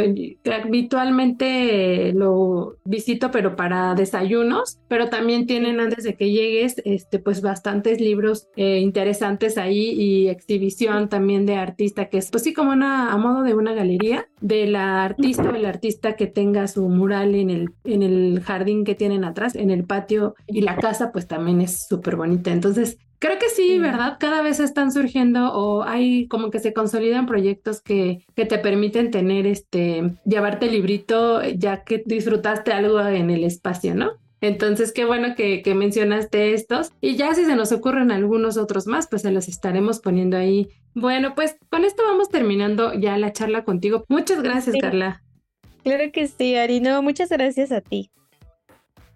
habitualmente 0.51 2.12
lo 2.14 2.77
visito, 2.85 3.31
pero 3.31 3.57
para 3.57 3.94
desayunos. 3.94 4.79
Pero 4.88 5.09
también 5.11 5.46
tienen 5.46 5.81
antes 5.81 6.05
de 6.05 6.14
que 6.14 6.31
llegues, 6.31 6.81
este, 6.85 7.18
pues 7.18 7.42
bastantes 7.42 8.01
libros 8.01 8.28
eh, 8.57 8.79
interesantes 8.79 9.59
ahí 9.59 9.91
y 9.91 10.29
exhibición 10.29 11.09
también 11.09 11.47
de 11.47 11.57
artista, 11.57 12.09
que 12.09 12.19
es 12.19 12.31
pues 12.31 12.45
sí 12.45 12.53
como 12.53 12.73
una, 12.73 13.12
a 13.12 13.17
modo 13.17 13.43
de 13.43 13.55
una 13.55 13.75
galería 13.75 14.29
de 14.41 14.67
la 14.67 15.05
artista 15.05 15.51
o 15.51 15.55
el 15.55 15.67
artista 15.67 16.17
que 16.17 16.27
tenga 16.27 16.67
su 16.69 16.88
mural 16.88 17.35
en 17.35 17.51
el, 17.51 17.71
en 17.85 18.03
el 18.03 18.41
jardín 18.45 18.85
que 18.85 18.95
tienen 18.95 19.25
atrás, 19.25 19.55
en 19.55 19.71
el 19.71 19.85
patio 19.85 20.35
y 20.47 20.61
la 20.62 20.77
casa 20.77 21.12
pues 21.12 21.27
también 21.27 21.61
es 21.61 21.87
súper 21.87 22.17
bonita. 22.17 22.53
Entonces 22.53 22.99
Creo 23.21 23.38
que 23.41 23.49
sí, 23.49 23.81
¿verdad? 23.81 24.17
Cada 24.21 24.43
vez 24.43 24.61
están 24.61 24.93
surgiendo 24.93 25.53
o 25.53 25.83
hay 25.83 26.29
como 26.29 26.51
que 26.51 26.61
se 26.61 26.73
consolidan 26.73 27.27
proyectos 27.27 27.81
que, 27.81 28.25
que 28.37 28.47
te 28.47 28.59
permiten 28.59 29.11
tener 29.11 29.45
este, 29.45 30.12
llevarte 30.25 30.67
el 30.67 30.73
librito 30.73 31.43
ya 31.43 31.83
que 31.83 32.03
disfrutaste 32.07 32.73
algo 32.73 33.01
en 33.01 33.31
el 33.31 33.43
espacio, 33.43 33.97
¿no? 33.97 34.12
Entonces, 34.40 34.92
qué 34.92 35.05
bueno 35.05 35.35
que, 35.35 35.62
mencionaste 35.74 36.55
estos. 36.55 36.92
Y 37.01 37.16
ya 37.16 37.35
si 37.35 37.44
se 37.44 37.57
nos 37.57 37.72
ocurren 37.72 38.11
algunos 38.11 38.57
otros 38.57 38.87
más, 38.87 39.09
pues 39.09 39.22
se 39.22 39.33
los 39.33 39.48
estaremos 39.48 40.01
poniendo 40.01 40.37
ahí. 40.37 40.68
Bueno, 40.94 41.35
pues 41.35 41.57
con 41.70 41.85
esto 41.85 42.03
vamos 42.05 42.29
terminando 42.29 42.94
ya 42.94 43.16
la 43.18 43.33
charla 43.33 43.64
contigo. 43.64 44.05
Muchas 44.09 44.42
gracias, 44.42 44.77
Carla. 44.81 45.22
Claro 45.83 46.05
que 46.12 46.29
sí, 46.29 46.55
Arino. 46.57 47.03
Muchas 47.03 47.31
gracias 47.31 47.72
a 47.72 47.81
ti. 47.81 48.11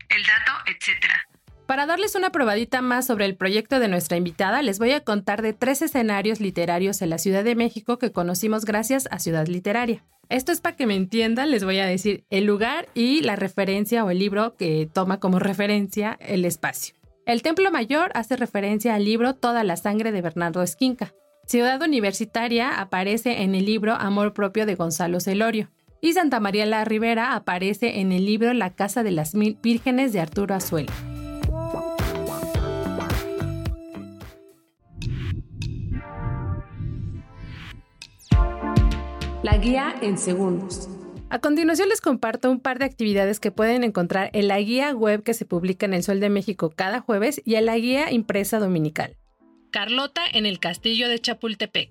El 0.09 0.23
dato, 0.23 0.53
etcétera. 0.67 1.29
Para 1.67 1.87
darles 1.87 2.17
una 2.17 2.31
probadita 2.31 2.83
más 2.83 3.07
sobre 3.07 3.25
el 3.25 3.37
proyecto 3.37 3.79
de 3.79 3.89
nuestra 3.89 4.17
invitada, 4.17 4.61
les 4.63 4.79
voy 4.79 4.93
a 4.93 5.01
contar 5.01 5.41
de 5.41 5.53
tres 5.53 5.81
escenarios 5.81 6.41
literarios 6.41 7.01
en 7.01 7.11
la 7.11 7.19
Ciudad 7.19 7.45
de 7.45 7.55
México 7.55 7.99
que 7.99 8.13
conocimos 8.13 8.65
gracias 8.65 9.09
a 9.11 9.19
Ciudad 9.19 9.47
Literaria. 9.47 10.05
Esto 10.33 10.51
es 10.51 10.63
para 10.63 10.77
que 10.77 10.87
me 10.87 10.97
entiendan, 10.97 11.51
les 11.51 11.63
voy 11.63 11.79
a 11.79 11.85
decir 11.85 12.25
el 12.31 12.47
lugar 12.47 12.89
y 12.95 13.21
la 13.21 13.37
referencia 13.37 14.03
o 14.03 14.11
el 14.11 14.19
libro 14.19 14.57
que 14.57 14.89
toma 14.91 15.21
como 15.21 15.39
referencia 15.39 16.17
el 16.23 16.47
espacio. 16.47 16.95
El 17.27 17.43
Templo 17.43 17.71
Mayor 17.71 18.11
hace 18.15 18.37
referencia 18.37 18.95
al 18.95 19.05
libro 19.05 19.35
Toda 19.35 19.63
la 19.63 19.77
sangre 19.77 20.11
de 20.11 20.23
Bernardo 20.23 20.63
Esquinca. 20.63 21.13
Ciudad 21.47 21.83
Universitaria 21.83 22.81
aparece 22.81 23.43
en 23.43 23.55
el 23.55 23.67
libro 23.67 23.93
Amor 23.93 24.33
propio 24.33 24.65
de 24.65 24.75
Gonzalo 24.75 25.21
Celorio. 25.21 25.69
Y 26.01 26.15
Santa 26.15 26.41
María 26.41 26.65
la 26.65 26.87
Ribera 26.87 27.35
aparece 27.35 28.01
en 28.01 28.11
el 28.11 28.25
libro 28.25 28.55
La 28.55 28.71
Casa 28.71 29.03
de 29.03 29.11
las 29.11 29.35
Mil 29.35 29.59
Vírgenes 29.63 30.15
de 30.15 30.21
Arturo 30.21 30.55
Azuelo. 30.55 31.12
La 39.43 39.57
guía 39.57 39.97
en 40.01 40.19
segundos. 40.19 40.89
A 41.29 41.41
continuación 41.41 41.89
les 41.89 42.01
comparto 42.01 42.49
un 42.49 42.61
par 42.61 42.79
de 42.79 42.85
actividades 42.85 43.41
que 43.41 43.51
pueden 43.51 43.83
encontrar 43.83 44.31
en 44.35 44.47
la 44.47 44.61
guía 44.61 44.95
web 44.95 45.25
que 45.25 45.35
se 45.35 45.45
publica 45.45 45.85
en 45.85 45.95
El 45.95 46.05
Sol 46.05 46.21
de 46.21 46.31
México 46.31 46.71
cada 46.71 47.01
jueves 47.01 47.43
y 47.45 47.57
en 47.57 47.67
la 47.67 47.77
guía 47.77 48.13
impresa 48.13 48.61
dominical. 48.61 49.17
Carlota 49.73 50.21
en 50.33 50.47
el 50.47 50.61
castillo 50.61 51.09
de 51.09 51.19
Chapultepec. 51.19 51.91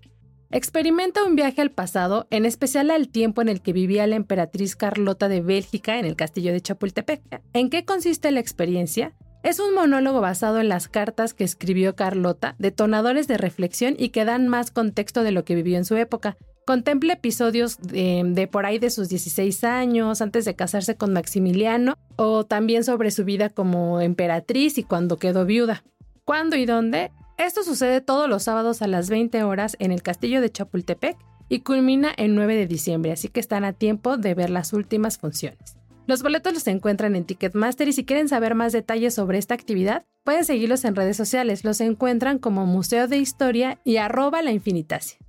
Experimenta 0.49 1.25
un 1.25 1.35
viaje 1.35 1.61
al 1.61 1.71
pasado, 1.71 2.25
en 2.29 2.45
especial 2.45 2.89
al 2.89 3.09
tiempo 3.09 3.41
en 3.41 3.49
el 3.49 3.61
que 3.61 3.73
vivía 3.73 4.07
la 4.07 4.15
emperatriz 4.15 4.77
Carlota 4.77 5.27
de 5.27 5.41
Bélgica 5.41 5.99
en 5.99 6.05
el 6.05 6.15
castillo 6.15 6.53
de 6.53 6.61
Chapultepec. 6.61 7.41
¿En 7.51 7.69
qué 7.69 7.83
consiste 7.83 8.31
la 8.31 8.39
experiencia? 8.39 9.13
Es 9.43 9.59
un 9.59 9.73
monólogo 9.73 10.21
basado 10.21 10.61
en 10.61 10.69
las 10.69 10.87
cartas 10.87 11.33
que 11.33 11.43
escribió 11.43 11.97
Carlota, 11.97 12.55
detonadores 12.59 13.27
de 13.27 13.37
reflexión 13.37 13.95
y 13.97 14.09
que 14.09 14.23
dan 14.23 14.47
más 14.47 14.71
contexto 14.71 15.23
de 15.23 15.33
lo 15.33 15.43
que 15.43 15.55
vivió 15.55 15.77
en 15.77 15.85
su 15.85 15.97
época, 15.97 16.37
Contempla 16.65 17.13
episodios 17.13 17.77
de, 17.79 18.47
por 18.51 18.65
ahí 18.65 18.77
de 18.77 18.89
sus 18.89 19.09
16 19.09 19.63
años, 19.63 20.21
antes 20.21 20.45
de 20.45 20.55
casarse 20.55 20.95
con 20.95 21.11
Maximiliano, 21.11 21.97
o 22.17 22.45
también 22.45 22.83
sobre 22.83 23.11
su 23.11 23.25
vida 23.25 23.49
como 23.49 23.99
emperatriz 23.99 24.77
y 24.77 24.83
cuando 24.83 25.17
quedó 25.17 25.45
viuda. 25.45 25.83
¿Cuándo 26.23 26.55
y 26.55 26.65
dónde? 26.65 27.11
Esto 27.37 27.63
sucede 27.63 28.01
todos 28.01 28.29
los 28.29 28.43
sábados 28.43 28.81
a 28.81 28.87
las 28.87 29.09
20 29.09 29.43
horas 29.43 29.75
en 29.79 29.91
el 29.91 30.03
castillo 30.03 30.41
de 30.41 30.51
Chapultepec 30.51 31.17
y 31.49 31.61
culmina 31.61 32.11
el 32.15 32.35
9 32.35 32.55
de 32.55 32.67
diciembre, 32.67 33.11
así 33.11 33.27
que 33.27 33.39
están 33.39 33.65
a 33.65 33.73
tiempo 33.73 34.17
de 34.17 34.35
ver 34.35 34.51
las 34.51 34.71
últimas 34.71 35.17
funciones. 35.17 35.75
Los 36.07 36.23
boletos 36.23 36.53
los 36.53 36.67
encuentran 36.67 37.15
en 37.15 37.25
Ticketmaster 37.25 37.87
y 37.87 37.93
si 37.93 38.05
quieren 38.05 38.27
saber 38.27 38.53
más 38.53 38.73
detalles 38.73 39.13
sobre 39.13 39.37
esta 39.37 39.53
actividad, 39.53 40.03
pueden 40.23 40.45
seguirlos 40.45 40.83
en 40.85 40.95
redes 40.95 41.17
sociales. 41.17 41.63
Los 41.63 41.79
encuentran 41.79 42.37
como 42.37 42.65
Museo 42.65 43.07
de 43.07 43.17
Historia 43.17 43.79
y 43.83 43.97
arroba 43.97 44.41
la 44.41 44.51
infinitacia. 44.51 45.20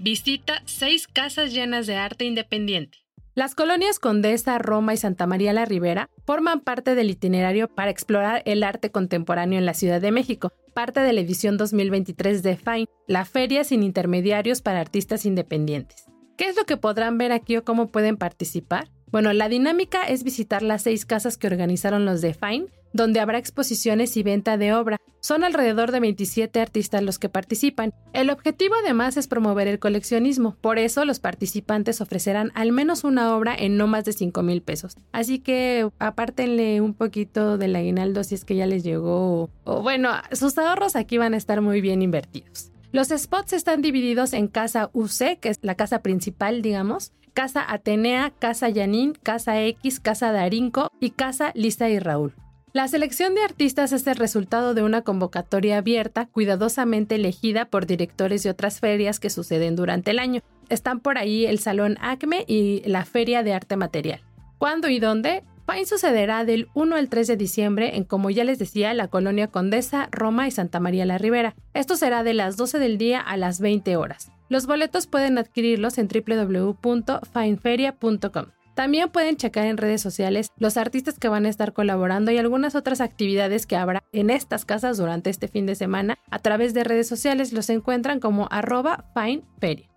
Visita 0.00 0.62
seis 0.64 1.08
casas 1.08 1.52
llenas 1.52 1.88
de 1.88 1.96
arte 1.96 2.24
independiente. 2.24 2.98
Las 3.34 3.56
colonias 3.56 3.98
Condesa, 3.98 4.56
Roma 4.58 4.94
y 4.94 4.96
Santa 4.96 5.26
María 5.26 5.52
la 5.52 5.64
Ribera 5.64 6.08
forman 6.24 6.60
parte 6.60 6.94
del 6.94 7.10
itinerario 7.10 7.66
para 7.66 7.90
explorar 7.90 8.42
el 8.44 8.62
arte 8.62 8.92
contemporáneo 8.92 9.58
en 9.58 9.66
la 9.66 9.74
Ciudad 9.74 10.00
de 10.00 10.12
México, 10.12 10.52
parte 10.72 11.00
de 11.00 11.12
la 11.12 11.20
edición 11.20 11.56
2023 11.56 12.44
de 12.44 12.56
FINE, 12.56 12.86
la 13.08 13.24
feria 13.24 13.64
sin 13.64 13.82
intermediarios 13.82 14.62
para 14.62 14.80
artistas 14.80 15.26
independientes. 15.26 16.04
¿Qué 16.36 16.46
es 16.46 16.54
lo 16.54 16.64
que 16.64 16.76
podrán 16.76 17.18
ver 17.18 17.32
aquí 17.32 17.56
o 17.56 17.64
cómo 17.64 17.88
pueden 17.88 18.16
participar? 18.18 18.88
Bueno, 19.10 19.32
la 19.32 19.48
dinámica 19.48 20.04
es 20.04 20.22
visitar 20.22 20.62
las 20.62 20.82
seis 20.82 21.06
casas 21.06 21.36
que 21.36 21.48
organizaron 21.48 22.04
los 22.04 22.20
de 22.20 22.34
FINE 22.34 22.68
donde 22.92 23.20
habrá 23.20 23.38
exposiciones 23.38 24.16
y 24.16 24.22
venta 24.22 24.56
de 24.56 24.72
obra. 24.72 24.98
Son 25.20 25.44
alrededor 25.44 25.92
de 25.92 26.00
27 26.00 26.60
artistas 26.60 27.02
los 27.02 27.18
que 27.18 27.28
participan. 27.28 27.92
El 28.12 28.30
objetivo 28.30 28.74
además 28.82 29.16
es 29.16 29.26
promover 29.26 29.68
el 29.68 29.78
coleccionismo, 29.78 30.56
por 30.60 30.78
eso 30.78 31.04
los 31.04 31.20
participantes 31.20 32.00
ofrecerán 32.00 32.52
al 32.54 32.72
menos 32.72 33.04
una 33.04 33.36
obra 33.36 33.54
en 33.54 33.76
no 33.76 33.86
más 33.86 34.04
de 34.04 34.12
5 34.12 34.42
mil 34.42 34.62
pesos. 34.62 34.96
Así 35.12 35.40
que 35.40 35.88
apártenle 35.98 36.80
un 36.80 36.94
poquito 36.94 37.58
del 37.58 37.76
aguinaldo 37.76 38.24
si 38.24 38.34
es 38.34 38.44
que 38.44 38.56
ya 38.56 38.66
les 38.66 38.84
llegó. 38.84 39.50
O 39.64 39.82
bueno, 39.82 40.10
sus 40.32 40.56
ahorros 40.58 40.96
aquí 40.96 41.18
van 41.18 41.34
a 41.34 41.36
estar 41.36 41.60
muy 41.60 41.80
bien 41.80 42.02
invertidos. 42.02 42.70
Los 42.90 43.08
spots 43.08 43.52
están 43.52 43.82
divididos 43.82 44.32
en 44.32 44.48
Casa 44.48 44.88
UC, 44.94 45.40
que 45.40 45.50
es 45.50 45.58
la 45.60 45.74
casa 45.74 46.00
principal, 46.00 46.62
digamos, 46.62 47.12
Casa 47.34 47.64
Atenea, 47.68 48.32
Casa 48.38 48.68
Yanín, 48.68 49.12
Casa 49.22 49.62
X, 49.62 50.00
Casa 50.00 50.32
Darinco 50.32 50.90
y 50.98 51.10
Casa 51.10 51.52
Lisa 51.54 51.88
y 51.90 51.98
Raúl. 51.98 52.34
La 52.74 52.86
selección 52.86 53.34
de 53.34 53.42
artistas 53.42 53.92
es 53.92 54.06
el 54.06 54.16
resultado 54.16 54.74
de 54.74 54.82
una 54.82 55.00
convocatoria 55.00 55.78
abierta, 55.78 56.26
cuidadosamente 56.26 57.14
elegida 57.14 57.64
por 57.64 57.86
directores 57.86 58.42
de 58.42 58.50
otras 58.50 58.80
ferias 58.80 59.18
que 59.18 59.30
suceden 59.30 59.74
durante 59.74 60.10
el 60.10 60.18
año. 60.18 60.42
Están 60.68 61.00
por 61.00 61.16
ahí 61.16 61.46
el 61.46 61.60
Salón 61.60 61.96
Acme 62.00 62.44
y 62.46 62.82
la 62.84 63.06
Feria 63.06 63.42
de 63.42 63.54
Arte 63.54 63.76
Material. 63.76 64.20
¿Cuándo 64.58 64.88
y 64.88 65.00
dónde? 65.00 65.44
Fine 65.66 65.86
sucederá 65.86 66.44
del 66.44 66.68
1 66.74 66.96
al 66.96 67.08
3 67.08 67.26
de 67.26 67.36
diciembre 67.36 67.96
en, 67.96 68.04
como 68.04 68.28
ya 68.28 68.44
les 68.44 68.58
decía, 68.58 68.92
la 68.92 69.08
colonia 69.08 69.48
Condesa, 69.48 70.08
Roma 70.10 70.46
y 70.46 70.50
Santa 70.50 70.78
María 70.78 71.06
la 71.06 71.16
Ribera. 71.16 71.54
Esto 71.72 71.96
será 71.96 72.22
de 72.22 72.34
las 72.34 72.58
12 72.58 72.78
del 72.78 72.98
día 72.98 73.20
a 73.20 73.38
las 73.38 73.60
20 73.60 73.96
horas. 73.96 74.30
Los 74.50 74.66
boletos 74.66 75.06
pueden 75.06 75.38
adquirirlos 75.38 75.96
en 75.98 76.08
www.fineferia.com. 76.08 78.46
También 78.78 79.08
pueden 79.08 79.36
checar 79.36 79.66
en 79.66 79.76
redes 79.76 80.00
sociales 80.00 80.52
los 80.56 80.76
artistas 80.76 81.18
que 81.18 81.28
van 81.28 81.46
a 81.46 81.48
estar 81.48 81.72
colaborando 81.72 82.30
y 82.30 82.38
algunas 82.38 82.76
otras 82.76 83.00
actividades 83.00 83.66
que 83.66 83.74
habrá 83.74 84.04
en 84.12 84.30
estas 84.30 84.64
casas 84.64 84.98
durante 84.98 85.30
este 85.30 85.48
fin 85.48 85.66
de 85.66 85.74
semana. 85.74 86.16
A 86.30 86.38
través 86.38 86.74
de 86.74 86.84
redes 86.84 87.08
sociales 87.08 87.52
los 87.52 87.70
encuentran 87.70 88.20
como 88.20 88.46
arroba 88.52 89.04
fineferia. 89.14 89.90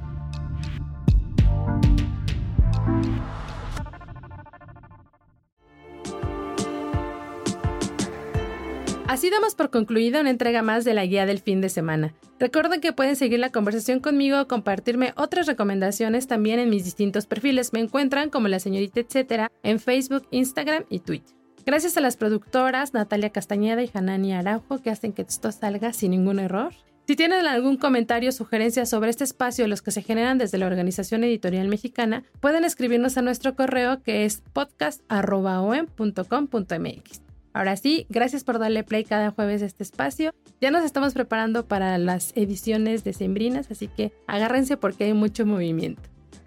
Así 9.09 9.31
damos 9.31 9.55
por 9.55 9.71
concluida 9.71 10.21
una 10.21 10.29
entrega 10.29 10.61
más 10.61 10.85
de 10.85 10.93
la 10.93 11.07
guía 11.07 11.25
del 11.25 11.39
fin 11.39 11.63
de 11.63 11.71
semana. 11.71 12.13
Recuerden 12.39 12.83
que 12.83 12.93
pueden 12.93 13.17
seguir 13.17 13.39
la 13.39 13.53
conversación 13.53 14.01
conmigo 14.01 14.39
o 14.39 14.49
compartirme 14.49 15.15
otras 15.17 15.47
recomendaciones 15.47 16.27
también 16.27 16.59
en 16.59 16.69
mis 16.69 16.85
distintos 16.85 17.25
perfiles. 17.25 17.73
Me 17.73 17.81
encuentran 17.81 18.29
como 18.29 18.49
la 18.49 18.61
señorita 18.61 19.01
etcétera 19.01 19.51
en 19.63 19.81
Facebook, 19.81 20.27
Instagram 20.31 20.85
y 20.91 20.99
Twitter. 20.99 21.42
Gracias 21.65 21.97
a 21.97 22.01
las 22.01 22.17
productoras 22.17 22.93
Natalia 22.93 23.31
Castañeda 23.31 23.83
y 23.83 23.91
Hanani 23.93 24.33
Araujo 24.33 24.83
que 24.83 24.91
hacen 24.91 25.13
que 25.13 25.23
esto 25.23 25.53
salga 25.53 25.93
sin 25.93 26.11
ningún 26.11 26.41
error. 26.41 26.73
Si 27.07 27.17
tienen 27.17 27.47
algún 27.47 27.77
comentario 27.77 28.31
o 28.31 28.33
sugerencia 28.33 28.87
sobre 28.87 29.11
este 29.11 29.25
espacio, 29.25 29.67
los 29.67 29.83
que 29.83 29.91
se 29.91 30.03
generan 30.03 30.39
desde 30.39 30.59
la 30.59 30.67
Organización 30.67 31.25
Editorial 31.25 31.69
Mexicana, 31.69 32.23
pueden 32.41 32.65
escribirnos 32.65 33.17
a 33.17 33.23
nuestro 33.23 33.57
correo 33.57 34.03
que 34.03 34.25
es 34.25 34.43
podcast.com.mx. 34.53 37.23
Ahora 37.55 37.77
sí, 37.77 38.07
gracias 38.09 38.45
por 38.45 38.59
darle 38.59 38.83
play 38.83 39.05
cada 39.05 39.31
jueves 39.31 39.63
a 39.63 39.67
este 39.67 39.83
espacio. 39.83 40.33
Ya 40.61 40.71
nos 40.71 40.85
estamos 40.85 41.13
preparando 41.13 41.67
para 41.67 41.99
las 41.99 42.33
ediciones 42.35 43.05
de 43.05 43.13
Sembrinas, 43.13 43.71
así 43.71 43.89
que 43.89 44.13
agárrense 44.27 44.77
porque 44.77 45.05
hay 45.05 45.13
mucho 45.13 45.45
movimiento. 45.45 46.03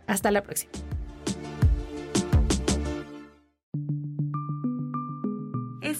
Hasta 0.07 0.31
la 0.31 0.41
próxima. 0.41 0.71